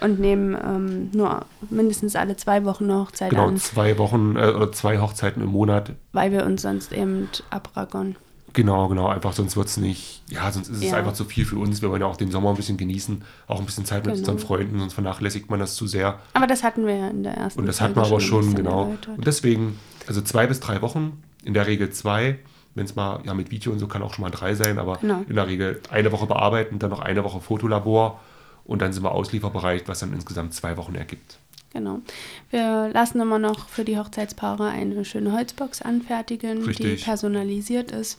und 0.00 0.20
nehmen 0.20 0.54
ähm, 0.54 1.10
nur 1.12 1.46
mindestens 1.70 2.16
alle 2.16 2.36
zwei 2.36 2.64
Wochen 2.64 2.84
eine 2.84 3.00
Hochzeit 3.00 3.30
Genau, 3.30 3.48
an, 3.48 3.56
zwei 3.56 3.98
Wochen 3.98 4.36
äh, 4.36 4.50
oder 4.50 4.70
zwei 4.72 4.98
Hochzeiten 5.00 5.42
im 5.42 5.48
Monat. 5.50 5.92
weil 6.12 6.30
wir 6.32 6.44
uns 6.46 6.62
sonst 6.62 6.92
eben 6.92 7.28
abraggern. 7.50 8.16
Genau, 8.56 8.88
genau. 8.88 9.06
Einfach 9.08 9.34
sonst 9.34 9.54
wird 9.54 9.68
es 9.68 9.76
nicht, 9.76 10.22
ja, 10.30 10.50
sonst 10.50 10.68
ist 10.70 10.78
es 10.78 10.84
Ja. 10.90 10.96
einfach 10.96 11.12
zu 11.12 11.26
viel 11.26 11.44
für 11.44 11.58
uns. 11.58 11.82
Wir 11.82 11.90
wollen 11.90 12.00
ja 12.00 12.06
auch 12.06 12.16
den 12.16 12.30
Sommer 12.30 12.48
ein 12.48 12.56
bisschen 12.56 12.78
genießen, 12.78 13.22
auch 13.48 13.60
ein 13.60 13.66
bisschen 13.66 13.84
Zeit 13.84 14.06
mit 14.06 14.14
Genau. 14.14 14.18
unseren 14.32 14.38
Freunden, 14.38 14.78
sonst 14.78 14.94
vernachlässigt 14.94 15.50
man 15.50 15.60
das 15.60 15.74
zu 15.76 15.86
sehr. 15.86 16.20
Aber 16.32 16.46
das 16.46 16.62
hatten 16.62 16.86
wir 16.86 16.96
ja 16.96 17.08
in 17.08 17.22
der 17.22 17.34
ersten 17.34 17.60
Und 17.60 17.66
das 17.66 17.78
Folge 17.80 17.90
hat 17.90 17.96
man 17.96 18.06
aber 18.06 18.20
schon, 18.20 18.54
genau. 18.54 18.84
erläutert. 18.84 19.18
Und 19.18 19.26
deswegen, 19.26 19.78
also 20.06 20.22
zwei 20.22 20.46
bis 20.46 20.58
drei 20.60 20.80
Wochen, 20.80 21.22
in 21.44 21.52
der 21.52 21.66
Regel 21.66 21.90
zwei. 21.90 22.38
Wenn 22.74 22.86
es 22.86 22.94
mal, 22.96 23.20
ja, 23.24 23.32
mit 23.34 23.50
Video 23.50 23.72
und 23.72 23.78
so 23.78 23.88
kann 23.88 24.02
auch 24.02 24.12
schon 24.14 24.22
mal 24.22 24.30
drei 24.30 24.54
sein, 24.54 24.78
aber 24.78 24.96
Genau. 24.98 25.22
in 25.28 25.34
der 25.34 25.46
Regel 25.46 25.80
eine 25.90 26.10
Woche 26.12 26.26
bearbeiten, 26.26 26.78
dann 26.78 26.90
noch 26.90 27.00
eine 27.00 27.24
Woche 27.24 27.40
Fotolabor 27.40 28.20
und 28.64 28.80
dann 28.82 28.92
sind 28.94 29.02
wir 29.02 29.12
auslieferbereit, 29.12 29.86
was 29.88 30.00
dann 30.00 30.12
insgesamt 30.12 30.52
zwei 30.54 30.76
Wochen 30.76 30.94
ergibt. 30.94 31.38
Genau. 31.72 32.00
Wir 32.50 32.90
lassen 32.92 33.20
immer 33.20 33.38
noch 33.38 33.68
für 33.68 33.84
die 33.84 33.98
Hochzeitspaare 33.98 34.68
eine 34.68 35.04
schöne 35.04 35.32
Holzbox 35.32 35.82
anfertigen, 35.82 36.62
die 36.62 36.68
Richtig. 36.68 37.04
personalisiert 37.04 37.90
ist. 37.90 38.18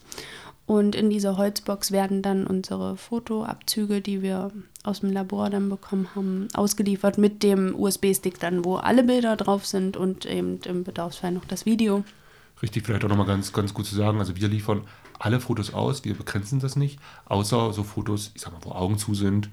Und 0.67 0.95
in 0.95 1.09
dieser 1.09 1.37
Holzbox 1.37 1.93
werden 1.93 2.21
dann 2.21 2.45
unsere 2.45 2.97
Fotoabzüge, 2.97 4.01
die 4.01 4.21
wir 4.21 4.51
aus 4.83 4.99
dem 4.99 5.13
Labor 5.13 5.49
dann 5.49 5.69
bekommen 5.69 6.09
haben, 6.13 6.49
ausgeliefert 6.53 7.17
mit 7.17 7.41
dem 7.41 7.73
USB-Stick 7.73 8.37
dann, 8.39 8.65
wo 8.65 8.75
alle 8.75 9.03
Bilder 9.03 9.37
drauf 9.37 9.65
sind 9.65 9.95
und 9.95 10.25
eben 10.25 10.59
im 10.65 10.83
Bedarfsfall 10.83 11.31
noch 11.31 11.45
das 11.45 11.65
Video. 11.65 12.03
Richtig, 12.61 12.85
vielleicht 12.85 13.05
auch 13.05 13.09
nochmal 13.09 13.27
ganz, 13.27 13.53
ganz 13.53 13.73
gut 13.73 13.85
zu 13.85 13.95
sagen. 13.95 14.19
Also 14.19 14.35
wir 14.35 14.47
liefern 14.49 14.81
alle 15.19 15.39
Fotos 15.39 15.73
aus, 15.73 16.03
wir 16.03 16.15
begrenzen 16.15 16.59
das 16.59 16.75
nicht, 16.75 16.99
außer 17.25 17.71
so 17.71 17.83
Fotos, 17.83 18.31
ich 18.35 18.41
sag 18.41 18.51
mal, 18.51 18.59
wo 18.63 18.71
Augen 18.71 18.97
zu 18.97 19.15
sind 19.15 19.49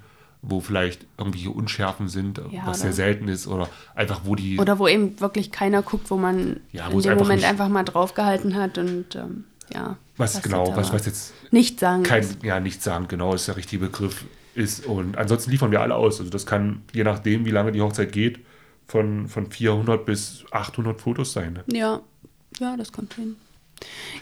wo 0.46 0.60
vielleicht 0.60 1.06
irgendwelche 1.18 1.50
Unschärfen 1.50 2.08
sind, 2.08 2.40
Ja, 2.50 2.66
was 2.66 2.80
sehr 2.80 2.92
selten 2.92 3.28
ist, 3.28 3.46
oder 3.46 3.68
einfach 3.94 4.22
wo 4.24 4.34
die. 4.34 4.58
Oder 4.58 4.78
wo 4.78 4.86
eben 4.86 5.20
wirklich 5.20 5.50
keiner 5.50 5.82
guckt, 5.82 6.10
wo 6.10 6.16
man 6.16 6.60
Ja, 6.72 6.92
wo 6.92 6.98
in 6.98 7.02
dem 7.02 7.12
einfach 7.12 7.24
Moment 7.24 7.44
einfach 7.44 7.68
mal 7.68 7.84
draufgehalten 7.84 8.54
hat 8.54 8.78
und 8.78 9.14
ähm, 9.14 9.44
ja. 9.72 9.96
was 10.16 10.42
genau, 10.42 10.76
was, 10.76 10.92
was 10.92 11.06
jetzt 11.06 11.32
Nicht 11.50 11.80
sagen. 11.80 12.02
kein, 12.02 12.22
ist. 12.22 12.42
ja, 12.42 12.60
nicht 12.60 12.82
sagen, 12.82 13.08
genau 13.08 13.34
ist 13.34 13.48
der 13.48 13.56
richtige 13.56 13.86
Begriff 13.86 14.24
ist. 14.54 14.86
Und 14.86 15.16
ansonsten 15.16 15.50
liefern 15.50 15.70
wir 15.70 15.80
alle 15.80 15.94
aus. 15.94 16.20
Also 16.20 16.30
das 16.30 16.46
kann, 16.46 16.82
je 16.92 17.04
nachdem, 17.04 17.44
wie 17.44 17.50
lange 17.50 17.72
die 17.72 17.80
Hochzeit 17.80 18.12
geht, 18.12 18.40
von, 18.86 19.28
von 19.28 19.50
400 19.50 20.04
bis 20.04 20.44
800 20.50 21.00
Fotos 21.00 21.32
sein. 21.32 21.54
Ne? 21.54 21.64
Ja, 21.78 22.00
ja, 22.58 22.76
das 22.76 22.92
kommt 22.92 23.14
hin. 23.14 23.36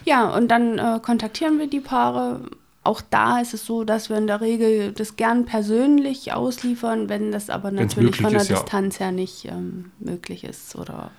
Ja, 0.05 0.29
und 0.29 0.47
dann 0.49 0.79
äh, 0.79 0.99
kontaktieren 1.01 1.59
wir 1.59 1.67
die 1.67 1.79
Paare. 1.79 2.41
Auch 2.85 3.01
da 3.01 3.39
ist 3.39 3.53
es 3.53 3.65
so, 3.65 3.83
dass 3.85 4.09
wir 4.09 4.17
in 4.17 4.27
der 4.27 4.41
Regel 4.41 4.91
das 4.91 5.15
gern 5.15 5.45
persönlich 5.45 6.33
ausliefern, 6.33 7.07
wenn 7.07 7.31
das 7.31 7.49
aber 7.49 7.71
natürlich 7.71 8.17
von 8.17 8.31
der 8.31 8.41
ist, 8.41 8.49
ja. 8.49 8.57
Distanz 8.59 8.99
her 8.99 9.11
nicht 9.13 9.45
ähm, 9.45 9.91
möglich 9.99 10.43
ist 10.43 10.75
oder 10.75 11.11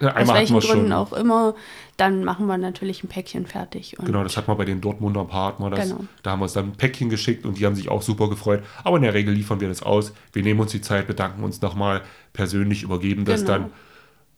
Ja, 0.00 0.16
aus 0.16 0.28
welchen 0.32 0.58
Gründen 0.60 0.86
schon. 0.88 0.92
auch 0.94 1.12
immer, 1.12 1.54
dann 1.98 2.24
machen 2.24 2.46
wir 2.46 2.56
natürlich 2.56 3.04
ein 3.04 3.08
Päckchen 3.08 3.44
fertig. 3.46 3.96
Genau, 4.02 4.22
das 4.22 4.38
hat 4.38 4.48
man 4.48 4.56
bei 4.56 4.64
den 4.64 4.80
Dortmunder 4.80 5.26
Partner. 5.26 5.68
Das, 5.68 5.90
Genau. 5.90 6.04
Da 6.22 6.30
haben 6.30 6.40
wir 6.40 6.44
uns 6.44 6.54
dann 6.54 6.68
ein 6.68 6.72
Päckchen 6.72 7.10
geschickt 7.10 7.44
und 7.44 7.58
die 7.58 7.66
haben 7.66 7.74
sich 7.74 7.90
auch 7.90 8.00
super 8.00 8.30
gefreut. 8.30 8.62
Aber 8.82 8.96
in 8.96 9.02
der 9.02 9.12
Regel 9.12 9.34
liefern 9.34 9.60
wir 9.60 9.68
das 9.68 9.82
aus. 9.82 10.14
Wir 10.32 10.42
nehmen 10.42 10.60
uns 10.60 10.72
die 10.72 10.80
Zeit, 10.80 11.06
bedanken 11.06 11.44
uns 11.44 11.60
nochmal 11.60 12.00
persönlich, 12.32 12.82
übergeben 12.82 13.26
das 13.26 13.42
Genau. 13.42 13.52
dann. 13.52 13.70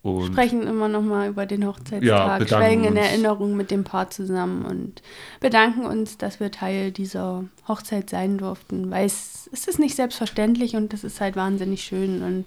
Und 0.02 0.32
sprechen 0.32 0.66
immer 0.66 0.88
noch 0.88 1.02
mal 1.02 1.28
über 1.28 1.46
den 1.46 1.62
Ja, 1.62 1.68
Hochzeitstag, 1.68 2.38
bedanken 2.40 2.48
schwelgen 2.48 2.84
in. 2.84 2.96
Erinnerung 2.96 3.56
mit 3.56 3.70
dem 3.70 3.84
Paar 3.84 4.10
zusammen 4.10 4.64
und 4.64 5.00
bedanken 5.38 5.86
uns, 5.86 6.18
dass 6.18 6.40
wir 6.40 6.50
Teil 6.50 6.90
dieser 6.90 7.44
Hochzeit 7.68 8.10
sein 8.10 8.36
durften, 8.36 8.90
weil 8.90 9.06
es, 9.06 9.48
es 9.52 9.68
ist 9.68 9.78
nicht 9.78 9.94
selbstverständlich 9.94 10.74
und 10.74 10.92
es 10.92 11.04
ist 11.04 11.20
halt 11.20 11.36
wahnsinnig 11.36 11.84
schön 11.84 12.22
und 12.22 12.46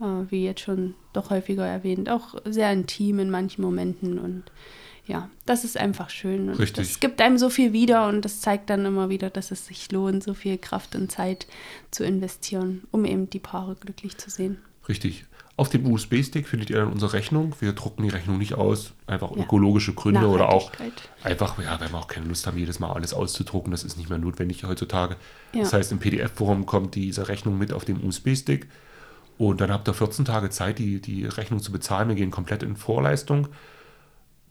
äh, 0.00 0.30
wie 0.30 0.44
jetzt 0.44 0.62
schon 0.62 0.94
doch 1.12 1.30
häufiger 1.30 1.64
erwähnt, 1.64 2.10
auch 2.10 2.34
sehr 2.44 2.72
intim 2.72 3.20
in 3.20 3.30
manchen 3.30 3.62
Momenten 3.62 4.18
und 4.18 4.44
ja, 5.06 5.28
das 5.46 5.64
ist 5.64 5.76
einfach 5.76 6.10
schön 6.10 6.50
und 6.50 6.58
Richtig. 6.58 6.88
es 6.88 7.00
gibt 7.00 7.20
einem 7.20 7.38
so 7.38 7.50
viel 7.50 7.72
wieder 7.72 8.08
und 8.08 8.24
das 8.24 8.40
zeigt 8.40 8.68
dann 8.68 8.84
immer 8.84 9.08
wieder, 9.10 9.30
dass 9.30 9.50
es 9.50 9.66
sich 9.66 9.90
lohnt, 9.92 10.22
so 10.22 10.34
viel 10.34 10.58
Kraft 10.58 10.94
und 10.96 11.10
Zeit 11.10 11.46
zu 11.90 12.04
investieren, 12.04 12.82
um 12.90 13.04
eben 13.04 13.30
die 13.30 13.38
Paare 13.40 13.76
glücklich 13.76 14.18
zu 14.18 14.28
sehen. 14.28 14.58
richtig. 14.88 15.24
Auf 15.60 15.68
dem 15.68 15.84
USB-Stick 15.92 16.48
findet 16.48 16.70
ihr 16.70 16.76
dann 16.78 16.90
unsere 16.90 17.12
Rechnung. 17.12 17.54
Wir 17.60 17.74
drucken 17.74 18.02
die 18.02 18.08
Rechnung 18.08 18.38
nicht 18.38 18.54
aus, 18.54 18.94
einfach 19.06 19.30
Ja. 19.36 19.42
ökologische 19.42 19.92
Gründe 19.92 20.26
oder 20.26 20.48
auch 20.48 20.72
einfach, 21.22 21.58
ja, 21.62 21.78
weil 21.78 21.90
wir 21.92 21.98
auch 21.98 22.08
keine 22.08 22.26
Lust 22.26 22.46
haben, 22.46 22.56
jedes 22.56 22.78
Mal 22.78 22.90
alles 22.92 23.12
auszudrucken. 23.12 23.70
Das 23.70 23.84
ist 23.84 23.98
nicht 23.98 24.08
mehr 24.08 24.18
notwendig 24.18 24.64
heutzutage. 24.64 25.16
Ja. 25.52 25.60
Das 25.60 25.74
heißt, 25.74 25.92
im 25.92 25.98
PDF-Form 25.98 26.64
kommt 26.64 26.94
diese 26.94 27.28
Rechnung 27.28 27.58
mit 27.58 27.74
auf 27.74 27.84
dem 27.84 28.02
USB-Stick. 28.02 28.68
Und 29.36 29.60
dann 29.60 29.70
habt 29.70 29.86
ihr 29.86 29.92
14 29.92 30.24
Tage 30.24 30.48
Zeit, 30.48 30.78
die, 30.78 31.00
die 31.00 31.26
Rechnung 31.26 31.60
zu 31.60 31.72
bezahlen. 31.72 32.08
Wir 32.08 32.16
gehen 32.16 32.30
komplett 32.30 32.62
in 32.62 32.76
Vorleistung. 32.76 33.48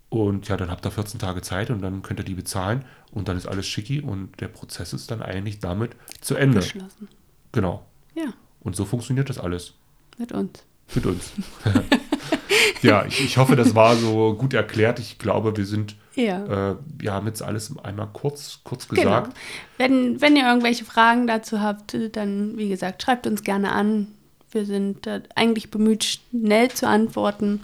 Und 0.09 0.47
ja, 0.47 0.57
dann 0.57 0.69
habt 0.69 0.85
ihr 0.85 0.91
14 0.91 1.19
Tage 1.19 1.41
Zeit 1.41 1.69
und 1.71 1.81
dann 1.81 2.01
könnt 2.03 2.19
ihr 2.19 2.23
die 2.25 2.35
bezahlen. 2.35 2.85
Und 3.11 3.27
dann 3.27 3.37
ist 3.37 3.47
alles 3.47 3.65
schicki 3.67 4.01
und 4.01 4.39
der 4.41 4.47
Prozess 4.47 4.93
ist 4.93 5.09
dann 5.11 5.21
eigentlich 5.23 5.59
damit 5.59 5.91
zu 6.21 6.35
Ende. 6.35 6.59
Geschlossen. 6.59 7.07
Genau. 7.51 7.83
Ja, 8.15 8.33
Und 8.59 8.75
so 8.75 8.85
funktioniert 8.85 9.29
das 9.29 9.39
alles. 9.39 9.73
mit 10.19 10.31
uns. 10.33 10.63
Mit 10.95 11.05
uns. 11.05 11.31
ja, 12.81 13.05
ich, 13.05 13.23
ich 13.23 13.37
hoffe, 13.37 13.55
das 13.55 13.75
war 13.75 13.95
so 13.95 14.33
gut 14.33 14.53
erklärt. 14.53 14.99
Ich 14.99 15.17
glaube, 15.19 15.55
wir 15.55 15.65
sind, 15.65 15.95
Ja. 16.15 16.71
äh, 16.71 16.75
wir 16.97 17.13
haben 17.13 17.27
jetzt 17.27 17.41
alles 17.43 17.71
einmal 17.83 18.09
kurz, 18.13 18.59
kurz 18.63 18.87
Genau. 18.87 19.01
gesagt. 19.01 19.37
Wenn, 19.77 20.19
wenn 20.21 20.35
ihr 20.35 20.47
irgendwelche 20.47 20.85
Fragen 20.85 21.27
dazu 21.27 21.61
habt, 21.61 21.95
dann, 22.13 22.57
wie 22.57 22.69
gesagt, 22.69 23.03
schreibt 23.03 23.27
uns 23.27 23.43
gerne 23.43 23.71
an. 23.71 24.07
Wir 24.51 24.65
sind 24.65 25.07
eigentlich 25.35 25.69
bemüht, 25.69 26.03
schnell 26.03 26.69
zu 26.69 26.87
antworten. 26.87 27.61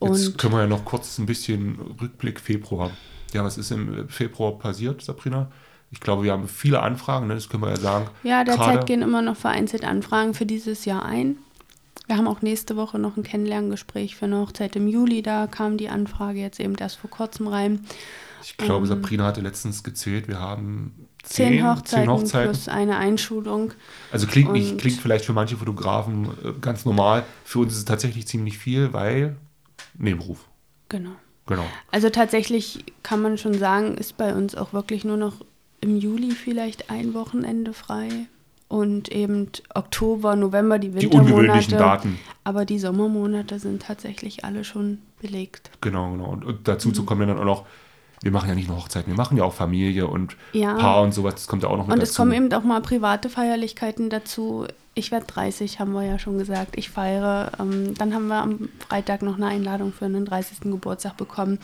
Jetzt 0.00 0.28
Und 0.28 0.38
können 0.38 0.54
wir 0.54 0.60
ja 0.62 0.66
noch 0.66 0.84
kurz 0.84 1.18
ein 1.18 1.26
bisschen 1.26 1.78
Rückblick 2.00 2.40
Februar. 2.40 2.90
Ja, 3.32 3.44
was 3.44 3.56
ist 3.56 3.70
im 3.70 4.08
Februar 4.08 4.58
passiert, 4.58 5.02
Sabrina? 5.02 5.50
Ich 5.90 6.00
glaube, 6.00 6.24
wir 6.24 6.32
haben 6.32 6.48
viele 6.48 6.80
Anfragen, 6.82 7.28
ne? 7.28 7.34
das 7.34 7.48
können 7.48 7.62
wir 7.62 7.70
ja 7.70 7.76
sagen. 7.76 8.08
ja, 8.24 8.42
derzeit 8.42 8.86
gehen 8.86 9.02
immer 9.02 9.22
noch 9.22 9.36
vereinzelt 9.36 9.84
Anfragen 9.84 10.34
für 10.34 10.44
dieses 10.44 10.84
Jahr 10.84 11.04
ein. 11.04 11.36
Wir 12.06 12.16
haben 12.18 12.28
auch 12.28 12.42
nächste 12.42 12.76
Woche 12.76 12.98
noch 12.98 13.16
ein 13.16 13.22
Kennenlerngespräch 13.22 14.16
für 14.16 14.26
eine 14.26 14.38
Hochzeit 14.40 14.76
im 14.76 14.88
Juli. 14.88 15.22
Da 15.22 15.46
kam 15.46 15.78
die 15.78 15.88
Anfrage 15.88 16.38
jetzt 16.38 16.60
eben 16.60 16.74
erst 16.74 16.96
vor 16.96 17.08
kurzem 17.08 17.48
rein. 17.48 17.86
Ich 18.42 18.58
glaube, 18.58 18.84
ähm, 18.84 18.86
Sabrina 18.86 19.24
hatte 19.24 19.40
letztens 19.40 19.82
gezählt, 19.82 20.28
wir 20.28 20.38
haben 20.38 21.08
Zehn, 21.22 21.52
zehn, 21.54 21.66
Hochzeiten, 21.66 22.04
zehn 22.04 22.08
Hochzeiten. 22.10 22.50
plus 22.50 22.68
eine 22.68 22.98
Einschulung. 22.98 23.72
Also 24.12 24.26
klingt, 24.26 24.52
nicht, 24.52 24.76
klingt 24.76 25.00
vielleicht 25.00 25.24
für 25.24 25.32
manche 25.32 25.56
Fotografen 25.56 26.26
äh, 26.44 26.52
ganz 26.60 26.84
normal. 26.84 27.24
Für 27.44 27.60
uns 27.60 27.72
ist 27.72 27.78
es 27.78 27.84
tatsächlich 27.86 28.26
ziemlich 28.26 28.58
viel, 28.58 28.92
weil 28.92 29.36
Nebenberuf. 29.96 30.46
Genau. 30.90 31.12
Genau. 31.46 31.64
Also 31.90 32.10
tatsächlich 32.10 32.84
kann 33.02 33.22
man 33.22 33.38
schon 33.38 33.54
sagen, 33.54 33.96
ist 33.96 34.16
bei 34.16 34.34
uns 34.34 34.54
auch 34.54 34.72
wirklich 34.72 35.04
nur 35.04 35.16
noch 35.16 35.36
im 35.80 35.96
Juli 35.96 36.32
vielleicht 36.32 36.90
ein 36.90 37.14
Wochenende 37.14 37.72
frei. 37.72 38.26
Und 38.74 39.08
eben 39.12 39.48
Oktober, 39.74 40.34
November, 40.34 40.78
die 40.80 40.88
Die 40.88 41.02
Wintermonate. 41.02 41.34
ungewöhnlichen 41.34 41.78
Daten. 41.78 42.18
Aber 42.42 42.64
die 42.64 42.78
Sommermonate 42.80 43.58
sind 43.60 43.82
tatsächlich 43.82 44.44
alle 44.44 44.64
schon 44.64 44.98
belegt. 45.20 45.70
Genau, 45.80 46.10
genau. 46.10 46.26
Und, 46.30 46.44
und 46.44 46.66
dazu 46.66 46.88
Mhm. 46.88 46.94
zu 46.94 47.04
kommen 47.04 47.28
dann 47.28 47.38
auch 47.38 47.44
noch, 47.44 47.66
wir 48.22 48.32
machen 48.32 48.48
ja 48.48 48.54
nicht 48.56 48.68
nur 48.68 48.78
Hochzeiten, 48.78 49.12
wir 49.12 49.16
machen 49.16 49.36
ja 49.36 49.44
auch 49.44 49.52
Familie 49.52 50.08
und 50.08 50.36
Ja. 50.52 50.74
Paar 50.74 51.02
und 51.02 51.12
sowas, 51.14 51.34
das 51.34 51.46
kommt 51.46 51.62
ja 51.62 51.68
auch 51.68 51.76
noch 51.76 51.86
mit 51.86 51.92
Und 51.94 52.00
dazu. 52.00 52.10
es 52.10 52.16
kommen 52.16 52.32
eben 52.32 52.52
auch 52.52 52.64
mal 52.64 52.80
private 52.80 53.28
Feierlichkeiten 53.28 54.10
dazu. 54.10 54.66
Ich 54.94 55.12
werde 55.12 55.26
30, 55.26 55.78
haben 55.78 55.92
wir 55.92 56.02
ja 56.04 56.18
schon 56.18 56.38
gesagt. 56.38 56.76
Ich 56.76 56.88
feiere. 56.90 57.52
Ähm, 57.60 57.94
dann 57.94 58.12
haben 58.14 58.26
wir 58.28 58.42
am 58.42 58.68
Freitag 58.88 59.22
noch 59.22 59.36
eine 59.36 59.46
Einladung 59.46 59.92
für 59.92 60.04
einen 60.06 60.24
30. 60.24 60.70
Geburtstag 60.72 61.16
bekommen. 61.16 61.58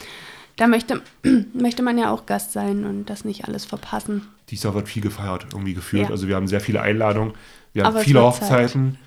Da 0.61 0.67
möchte, 0.67 1.01
möchte 1.55 1.83
man 1.83 1.97
ja 1.97 2.11
auch 2.11 2.27
Gast 2.27 2.53
sein 2.53 2.85
und 2.85 3.07
das 3.07 3.25
nicht 3.25 3.47
alles 3.47 3.65
verpassen. 3.65 4.29
Dieses 4.51 4.65
Jahr 4.65 4.75
wird 4.75 4.91
viel 4.91 5.01
gefeiert, 5.01 5.47
irgendwie 5.55 5.73
gefühlt. 5.73 6.05
Ja. 6.05 6.11
Also 6.11 6.29
wir 6.29 6.37
haben 6.37 6.49
sehr 6.49 6.61
viele 6.61 6.83
Einladungen, 6.83 7.33
wir 7.73 7.85
haben 7.85 7.95
Aber 7.95 8.05
viele. 8.05 8.21
Hochzeiten, 8.21 8.99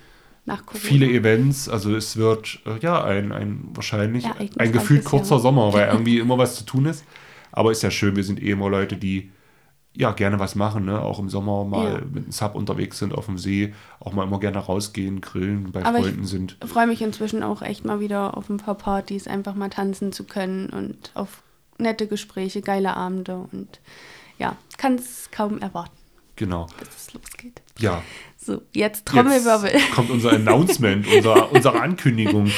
viele 0.72 1.06
Events. 1.06 1.68
Also 1.68 1.94
es 1.94 2.16
wird 2.16 2.58
äh, 2.66 2.80
ja 2.80 3.04
ein, 3.04 3.30
ein 3.30 3.68
wahrscheinlich 3.72 4.24
Ereignisreiches 4.24 4.58
ein 4.58 4.72
gefühlt 4.72 5.02
Jahr. 5.04 5.10
kurzer 5.10 5.38
Sommer, 5.38 5.72
weil 5.72 5.86
irgendwie 5.92 6.18
immer 6.18 6.38
was 6.38 6.56
zu 6.56 6.64
tun 6.64 6.86
ist. 6.86 7.04
Aber 7.52 7.70
ist 7.70 7.84
ja 7.84 7.90
schön, 7.92 8.16
wir 8.16 8.24
sind 8.24 8.42
eh 8.42 8.50
immer 8.50 8.68
Leute, 8.68 8.96
die 8.96 9.30
ja 9.96 10.10
gerne 10.12 10.38
was 10.40 10.54
machen, 10.56 10.84
ne? 10.86 11.00
auch 11.00 11.18
im 11.20 11.28
Sommer 11.28 11.64
mal 11.64 11.84
Ja. 11.92 12.00
mit 12.12 12.24
einem 12.24 12.32
Sub 12.32 12.54
unterwegs 12.54 12.98
sind 12.98 13.14
auf 13.14 13.26
dem 13.26 13.38
See, 13.38 13.72
auch 14.00 14.12
mal 14.12 14.24
immer 14.24 14.40
gerne 14.40 14.58
rausgehen, 14.58 15.20
grillen, 15.20 15.70
bei 15.72 15.84
Aber 15.84 16.00
Freunden 16.00 16.24
sind. 16.26 16.56
Ich 16.64 16.70
freue 16.70 16.86
mich 16.88 17.00
inzwischen 17.00 17.42
auch 17.42 17.62
echt 17.62 17.84
mal 17.84 18.00
wieder 18.00 18.36
auf 18.36 18.48
ein 18.50 18.56
paar 18.56 18.74
Partys, 18.74 19.28
einfach 19.28 19.54
mal 19.54 19.70
tanzen 19.70 20.12
zu 20.12 20.24
können 20.24 20.70
und 20.70 21.10
auf 21.14 21.42
nette 21.78 22.06
Gespräche, 22.08 22.60
geile 22.60 22.96
Abende 22.96 23.36
und 23.52 23.80
ja, 24.38 24.56
kann 24.78 24.96
es 24.96 25.28
kaum 25.30 25.58
erwarten, 25.58 25.96
Genau. 26.36 26.66
bis 26.78 26.88
es 26.96 27.12
losgeht. 27.14 27.62
Ja, 27.78 28.02
So, 28.36 28.62
jetzt 28.72 29.06
Trommelwirbel. 29.06 29.70
Jetzt 29.72 29.90
kommt 29.94 30.10
unser 30.10 30.32
Announcement, 30.32 31.06
unser, 31.06 31.52
unsere 31.52 31.80
Ankündigung. 31.80 32.50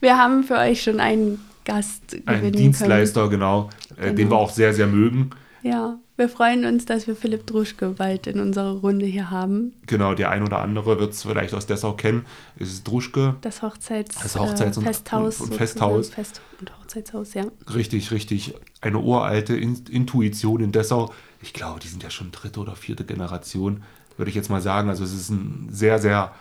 Wir 0.00 0.16
haben 0.16 0.44
für 0.44 0.54
euch 0.58 0.82
schon 0.82 1.00
einen 1.00 1.44
Gast 1.64 2.14
Ein 2.24 2.36
gewinnen 2.36 2.52
Dienstleister, 2.52 3.28
genau, 3.28 3.68
äh, 3.96 4.06
den 4.06 4.16
Genau. 4.16 4.30
wir 4.30 4.36
auch 4.38 4.50
sehr, 4.50 4.72
sehr 4.72 4.86
mögen. 4.86 5.30
Ja, 5.62 5.98
wir 6.18 6.28
freuen 6.28 6.64
uns, 6.66 6.84
dass 6.84 7.06
wir 7.06 7.16
Philipp 7.16 7.46
Druschke 7.46 7.90
bald 7.90 8.26
in 8.26 8.40
unserer 8.40 8.72
Runde 8.72 9.06
hier 9.06 9.30
haben. 9.30 9.72
Genau, 9.86 10.14
der 10.14 10.30
ein 10.30 10.42
oder 10.42 10.58
andere 10.58 10.98
wird 10.98 11.12
es 11.14 11.22
vielleicht 11.22 11.54
aus 11.54 11.66
Dessau 11.66 11.92
kennen. 11.94 12.26
Es 12.58 12.68
ist 12.70 12.86
Druschke. 12.86 13.36
Das 13.40 13.62
Hochzeits, 13.62 14.16
Das 14.20 14.36
Hochzeits- 14.36 14.76
äh, 14.76 14.78
und- 14.80 14.84
Festhaus. 14.84 15.40
und- 15.40 15.50
und. 15.52 15.56
Festhaus. 15.56 16.10
Fest- 16.10 16.40
und 16.60 16.78
Hochzeitshaus, 16.78 17.34
ja. 17.34 17.44
Richtig, 17.74 18.10
richtig. 18.10 18.54
Eine 18.80 18.98
uralte 18.98 19.56
In 19.56 19.76
Intuition 19.88 20.60
in 20.60 20.72
Dessau. 20.72 21.12
Ich 21.40 21.52
glaube, 21.54 21.80
die 21.80 21.88
sind 21.88 22.02
ja 22.02 22.10
schon 22.10 22.32
dritte 22.32 22.60
oder 22.60 22.74
vierte 22.76 23.04
Generation, 23.04 23.82
würde 24.16 24.28
ich 24.28 24.34
jetzt 24.34 24.50
mal 24.50 24.60
sagen. 24.60 24.88
Also 24.88 25.04
es 25.04 25.12
ist 25.14 25.30
ein 25.30 25.68
sehr, 25.70 25.98
sehr 26.00 26.32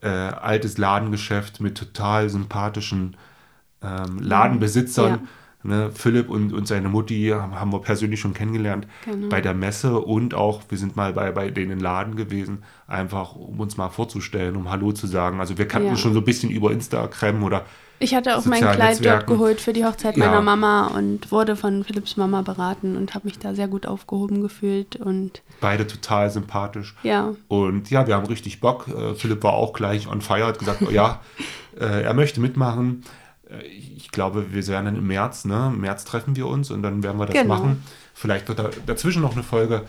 äh, 0.00 0.06
altes 0.08 0.78
Ladengeschäft 0.78 1.60
mit 1.60 1.76
total 1.76 2.28
sympathischen 2.30 3.16
ähm, 3.82 4.18
Ladenbesitzern. 4.20 5.10
Ja. 5.10 5.18
Ne, 5.66 5.90
Philipp 5.94 6.28
und, 6.28 6.52
und 6.52 6.68
seine 6.68 6.90
Mutti 6.90 7.32
haben, 7.34 7.72
wir 7.72 7.78
persönlich 7.80 8.20
schon 8.20 8.34
kennengelernt 8.34 8.86
Genau. 9.06 9.30
bei 9.30 9.40
der 9.40 9.54
Messe 9.54 9.98
und 9.98 10.34
auch, 10.34 10.60
wir 10.68 10.76
sind 10.76 10.94
mal 10.94 11.14
bei, 11.14 11.32
bei 11.32 11.48
denen 11.50 11.70
im 11.72 11.78
Laden 11.80 12.16
gewesen, 12.16 12.64
einfach 12.86 13.34
um 13.34 13.58
uns 13.60 13.78
mal 13.78 13.88
vorzustellen, 13.88 14.56
um 14.56 14.70
Hallo 14.70 14.92
zu 14.92 15.06
sagen. 15.06 15.40
Also 15.40 15.56
wir 15.56 15.66
kannten 15.66 15.88
Ja. 15.88 15.96
schon 15.96 16.12
so 16.12 16.18
ein 16.18 16.24
bisschen 16.26 16.50
über 16.50 16.70
Instagram 16.70 17.42
oder 17.42 17.64
Ich 17.98 18.14
hatte 18.14 18.36
auch 18.36 18.44
mein 18.44 18.60
Kleid 18.60 18.78
Netzwerken. 18.78 19.26
dort 19.26 19.26
geholt 19.38 19.60
für 19.62 19.72
die 19.72 19.86
Hochzeit 19.86 20.18
Ja. 20.18 20.26
meiner 20.26 20.42
Mama 20.42 20.88
und 20.88 21.32
wurde 21.32 21.56
von 21.56 21.82
Philipps 21.82 22.18
Mama 22.18 22.42
beraten 22.42 22.94
und 22.98 23.14
habe 23.14 23.24
mich 23.26 23.38
da 23.38 23.54
sehr 23.54 23.68
gut 23.68 23.86
aufgehoben 23.86 24.42
gefühlt. 24.42 24.96
Und 24.96 25.40
beide 25.62 25.86
total 25.86 26.28
sympathisch. 26.30 26.94
ja, 27.04 27.34
Und 27.48 27.88
ja, 27.90 28.06
wir 28.06 28.16
haben 28.16 28.26
richtig 28.26 28.60
Bock. 28.60 28.86
Äh, 28.88 29.14
Philipp 29.14 29.42
war 29.42 29.54
auch 29.54 29.72
gleich 29.72 30.08
on 30.08 30.20
fire, 30.20 30.44
hat 30.44 30.58
gesagt, 30.58 30.82
oh, 30.86 30.90
ja, 30.90 31.22
äh, 31.80 32.02
er 32.02 32.12
möchte 32.12 32.40
mitmachen. 32.42 33.02
Äh, 33.60 33.66
ich 33.66 34.10
glaube, 34.10 34.52
wir 34.52 34.66
werden 34.66 34.86
dann 34.86 34.96
im 34.96 35.06
März, 35.06 35.44
ne? 35.44 35.70
Im 35.72 35.80
März 35.80 36.04
treffen 36.04 36.36
wir 36.36 36.46
uns 36.46 36.70
und 36.70 36.82
dann 36.82 37.02
werden 37.02 37.18
wir 37.18 37.26
das 37.26 37.34
Genau. 37.34 37.54
machen. 37.54 37.82
Vielleicht 38.14 38.48
wird 38.48 38.58
da 38.58 38.70
dazwischen 38.86 39.22
noch 39.22 39.32
eine 39.32 39.42
Folge 39.42 39.82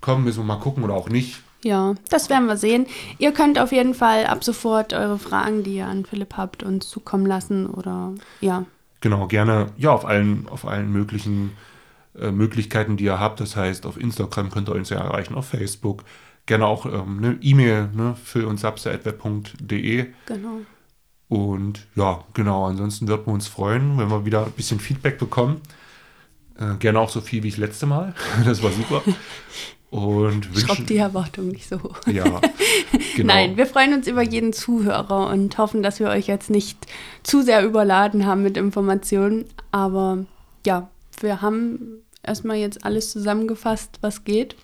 kommen, 0.00 0.24
müssen 0.24 0.40
wir 0.40 0.44
mal 0.44 0.60
gucken 0.60 0.82
oder 0.84 0.94
auch 0.94 1.08
nicht. 1.08 1.40
Ja, 1.62 1.94
das 2.08 2.30
werden 2.30 2.46
wir 2.46 2.56
sehen. 2.56 2.86
Ihr 3.18 3.32
könnt 3.32 3.58
auf 3.58 3.70
jeden 3.70 3.94
Fall 3.94 4.24
ab 4.26 4.42
sofort 4.42 4.94
eure 4.94 5.18
Fragen, 5.18 5.62
die 5.62 5.76
ihr 5.76 5.86
an 5.86 6.06
Philipp 6.06 6.36
habt, 6.36 6.62
uns 6.62 6.88
zukommen 6.88 7.26
lassen 7.26 7.66
oder 7.66 8.14
ja. 8.40 8.64
Genau, 9.02 9.26
gerne 9.26 9.66
ja 9.76 9.90
auf 9.90 10.06
allen, 10.06 10.48
auf 10.48 10.66
allen 10.66 10.90
möglichen 10.92 11.52
äh, 12.18 12.30
Möglichkeiten, 12.30 12.96
die 12.96 13.04
ihr 13.04 13.20
habt. 13.20 13.40
Das 13.40 13.56
heißt, 13.56 13.86
auf 13.86 13.98
Instagram 13.98 14.50
könnt 14.50 14.68
ihr 14.68 14.74
uns 14.74 14.90
ja 14.90 14.98
erreichen, 14.98 15.34
auf 15.34 15.48
Facebook. 15.48 16.04
Gerne 16.46 16.66
auch 16.66 16.86
ähm, 16.86 17.18
eine 17.18 17.38
E-Mail 17.40 17.90
ne, 17.94 18.16
für 18.22 18.46
uns. 18.46 18.62
Genau. 20.26 20.60
Und 21.30 21.86
ja, 21.94 22.24
genau, 22.34 22.66
ansonsten 22.66 23.06
würden 23.06 23.24
wir 23.24 23.32
uns 23.32 23.46
freuen, 23.46 23.96
wenn 23.98 24.10
wir 24.10 24.24
wieder 24.24 24.46
ein 24.46 24.50
bisschen 24.50 24.80
Feedback 24.80 25.16
bekommen. 25.16 25.60
Äh, 26.58 26.74
gerne 26.80 26.98
auch 26.98 27.08
so 27.08 27.20
viel 27.20 27.44
wie 27.44 27.48
ich 27.48 27.56
letzte 27.56 27.86
Mal. 27.86 28.14
Das 28.44 28.62
war 28.64 28.72
super. 28.72 29.00
Und 29.90 30.46
Schraub 30.46 30.70
wünschen, 30.70 30.86
die 30.86 30.96
Erwartung 30.96 31.48
nicht 31.48 31.68
so 31.68 31.80
hoch. 31.80 32.00
ja, 32.06 32.24
genau. 33.16 33.32
Nein, 33.32 33.56
wir 33.56 33.66
freuen 33.66 33.94
uns 33.94 34.08
über 34.08 34.22
jeden 34.22 34.52
Zuhörer 34.52 35.30
und 35.30 35.56
hoffen, 35.56 35.84
dass 35.84 36.00
wir 36.00 36.08
euch 36.08 36.26
jetzt 36.26 36.50
nicht 36.50 36.78
zu 37.22 37.42
sehr 37.42 37.64
überladen 37.64 38.26
haben 38.26 38.42
mit 38.42 38.56
Informationen. 38.56 39.44
Aber 39.70 40.24
ja, 40.66 40.90
wir 41.20 41.40
haben 41.42 42.02
erstmal 42.24 42.56
jetzt 42.56 42.84
alles 42.84 43.12
zusammengefasst, 43.12 43.98
was 44.00 44.24
geht. 44.24 44.56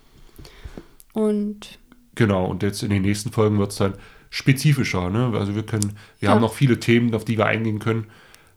Und 1.12 1.78
Genau, 2.16 2.46
und 2.46 2.64
jetzt 2.64 2.82
in 2.82 2.90
den 2.90 3.02
nächsten 3.02 3.30
Folgen 3.30 3.58
wird 3.60 3.70
es 3.70 3.78
dann 3.78 3.94
spezifischer. 4.36 5.08
Ne? 5.10 5.32
Also 5.38 5.54
wir 5.54 5.62
können, 5.64 5.96
wir 6.18 6.28
Ja. 6.28 6.34
haben 6.34 6.40
noch 6.42 6.52
viele 6.52 6.78
Themen, 6.78 7.14
auf 7.14 7.24
die 7.24 7.38
wir 7.38 7.46
eingehen 7.46 7.78
können, 7.78 8.06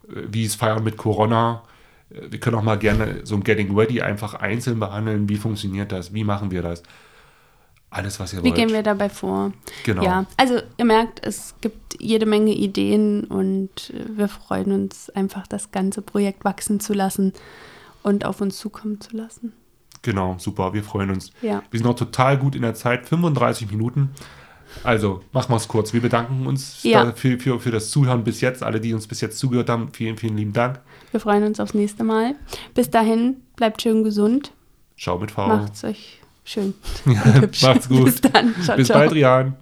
äh, 0.09 0.21
wie 0.29 0.43
es 0.45 0.55
Feiern 0.55 0.83
mit 0.83 0.97
Corona. 0.97 1.63
Äh, 2.09 2.31
Wir 2.31 2.39
können 2.39 2.57
auch 2.57 2.63
mal 2.63 2.77
gerne 2.77 3.21
so 3.23 3.35
ein 3.35 3.43
Getting 3.43 3.75
Ready 3.77 4.01
einfach 4.01 4.33
einzeln 4.33 4.79
behandeln. 4.79 5.29
Wie 5.29 5.37
funktioniert 5.37 5.91
das? 5.91 6.13
Wie 6.13 6.23
machen 6.25 6.51
wir 6.51 6.61
das? 6.61 6.83
Alles, 7.91 8.19
was 8.19 8.33
ihr 8.33 8.39
wie 8.43 8.49
wollt. 8.49 8.55
gehen 8.55 8.69
wir 8.69 8.83
dabei 8.83 9.09
vor? 9.09 9.51
Genau. 9.83 10.03
Ja, 10.03 10.25
also 10.37 10.59
ihr 10.77 10.85
merkt, 10.85 11.25
es 11.25 11.55
gibt 11.61 11.95
jede 11.99 12.25
Menge 12.27 12.51
Ideen 12.53 13.23
und 13.23 13.91
äh, 13.91 14.17
wir 14.17 14.27
freuen 14.27 14.71
uns 14.73 15.09
einfach, 15.11 15.47
das 15.47 15.71
ganze 15.71 16.01
Projekt 16.01 16.43
wachsen 16.45 16.79
zu 16.81 16.93
lassen 16.93 17.33
und 18.03 18.25
auf 18.25 18.41
uns 18.41 18.57
zukommen 18.59 18.99
zu 19.01 19.15
lassen. 19.17 19.53
Genau, 20.01 20.35
super. 20.39 20.73
Wir 20.73 20.83
freuen 20.83 21.09
uns. 21.09 21.31
Ja. 21.41 21.63
Wir 21.71 21.79
sind 21.79 21.87
noch 21.87 21.95
total 21.95 22.37
gut 22.37 22.55
in 22.55 22.61
der 22.61 22.73
Zeit, 22.75 23.05
35 23.07 23.71
Minuten. 23.71 24.11
Also, 24.83 25.21
machen 25.31 25.51
wir 25.51 25.57
es 25.57 25.67
kurz. 25.67 25.93
Wir 25.93 26.01
bedanken 26.01 26.45
uns 26.47 26.83
Ja. 26.83 27.05
da 27.05 27.11
für, 27.13 27.37
für, 27.37 27.71
das 27.71 27.89
Zuhören 27.89 28.23
bis 28.23 28.41
jetzt. 28.41 28.63
Alle, 28.63 28.79
die 28.79 28.93
uns 28.93 29.07
bis 29.07 29.21
jetzt 29.21 29.39
zugehört 29.39 29.69
haben, 29.69 29.89
vielen, 29.93 30.17
vielen 30.17 30.37
lieben 30.37 30.53
Dank. 30.53 30.79
Wir 31.11 31.19
freuen 31.19 31.43
uns 31.43 31.59
aufs 31.59 31.73
nächste 31.73 32.03
Mal. 32.03 32.35
Bis 32.73 32.89
dahin, 32.89 33.37
bleibt 33.55 33.81
schön 33.81 34.03
gesund. 34.03 34.51
Ciao 34.97 35.17
mit 35.17 35.31
V. 35.31 35.47
Macht's 35.47 35.83
euch 35.83 36.19
schön. 36.43 36.73
hübsch. 37.05 37.63
Macht's 37.63 37.89
gut. 37.89 38.05
Bis 38.05 38.21
dann. 38.21 38.55
Ciao, 38.63 38.77
bis 38.77 38.87
ciao. 38.87 38.99
bald, 38.99 39.13
Rian. 39.13 39.55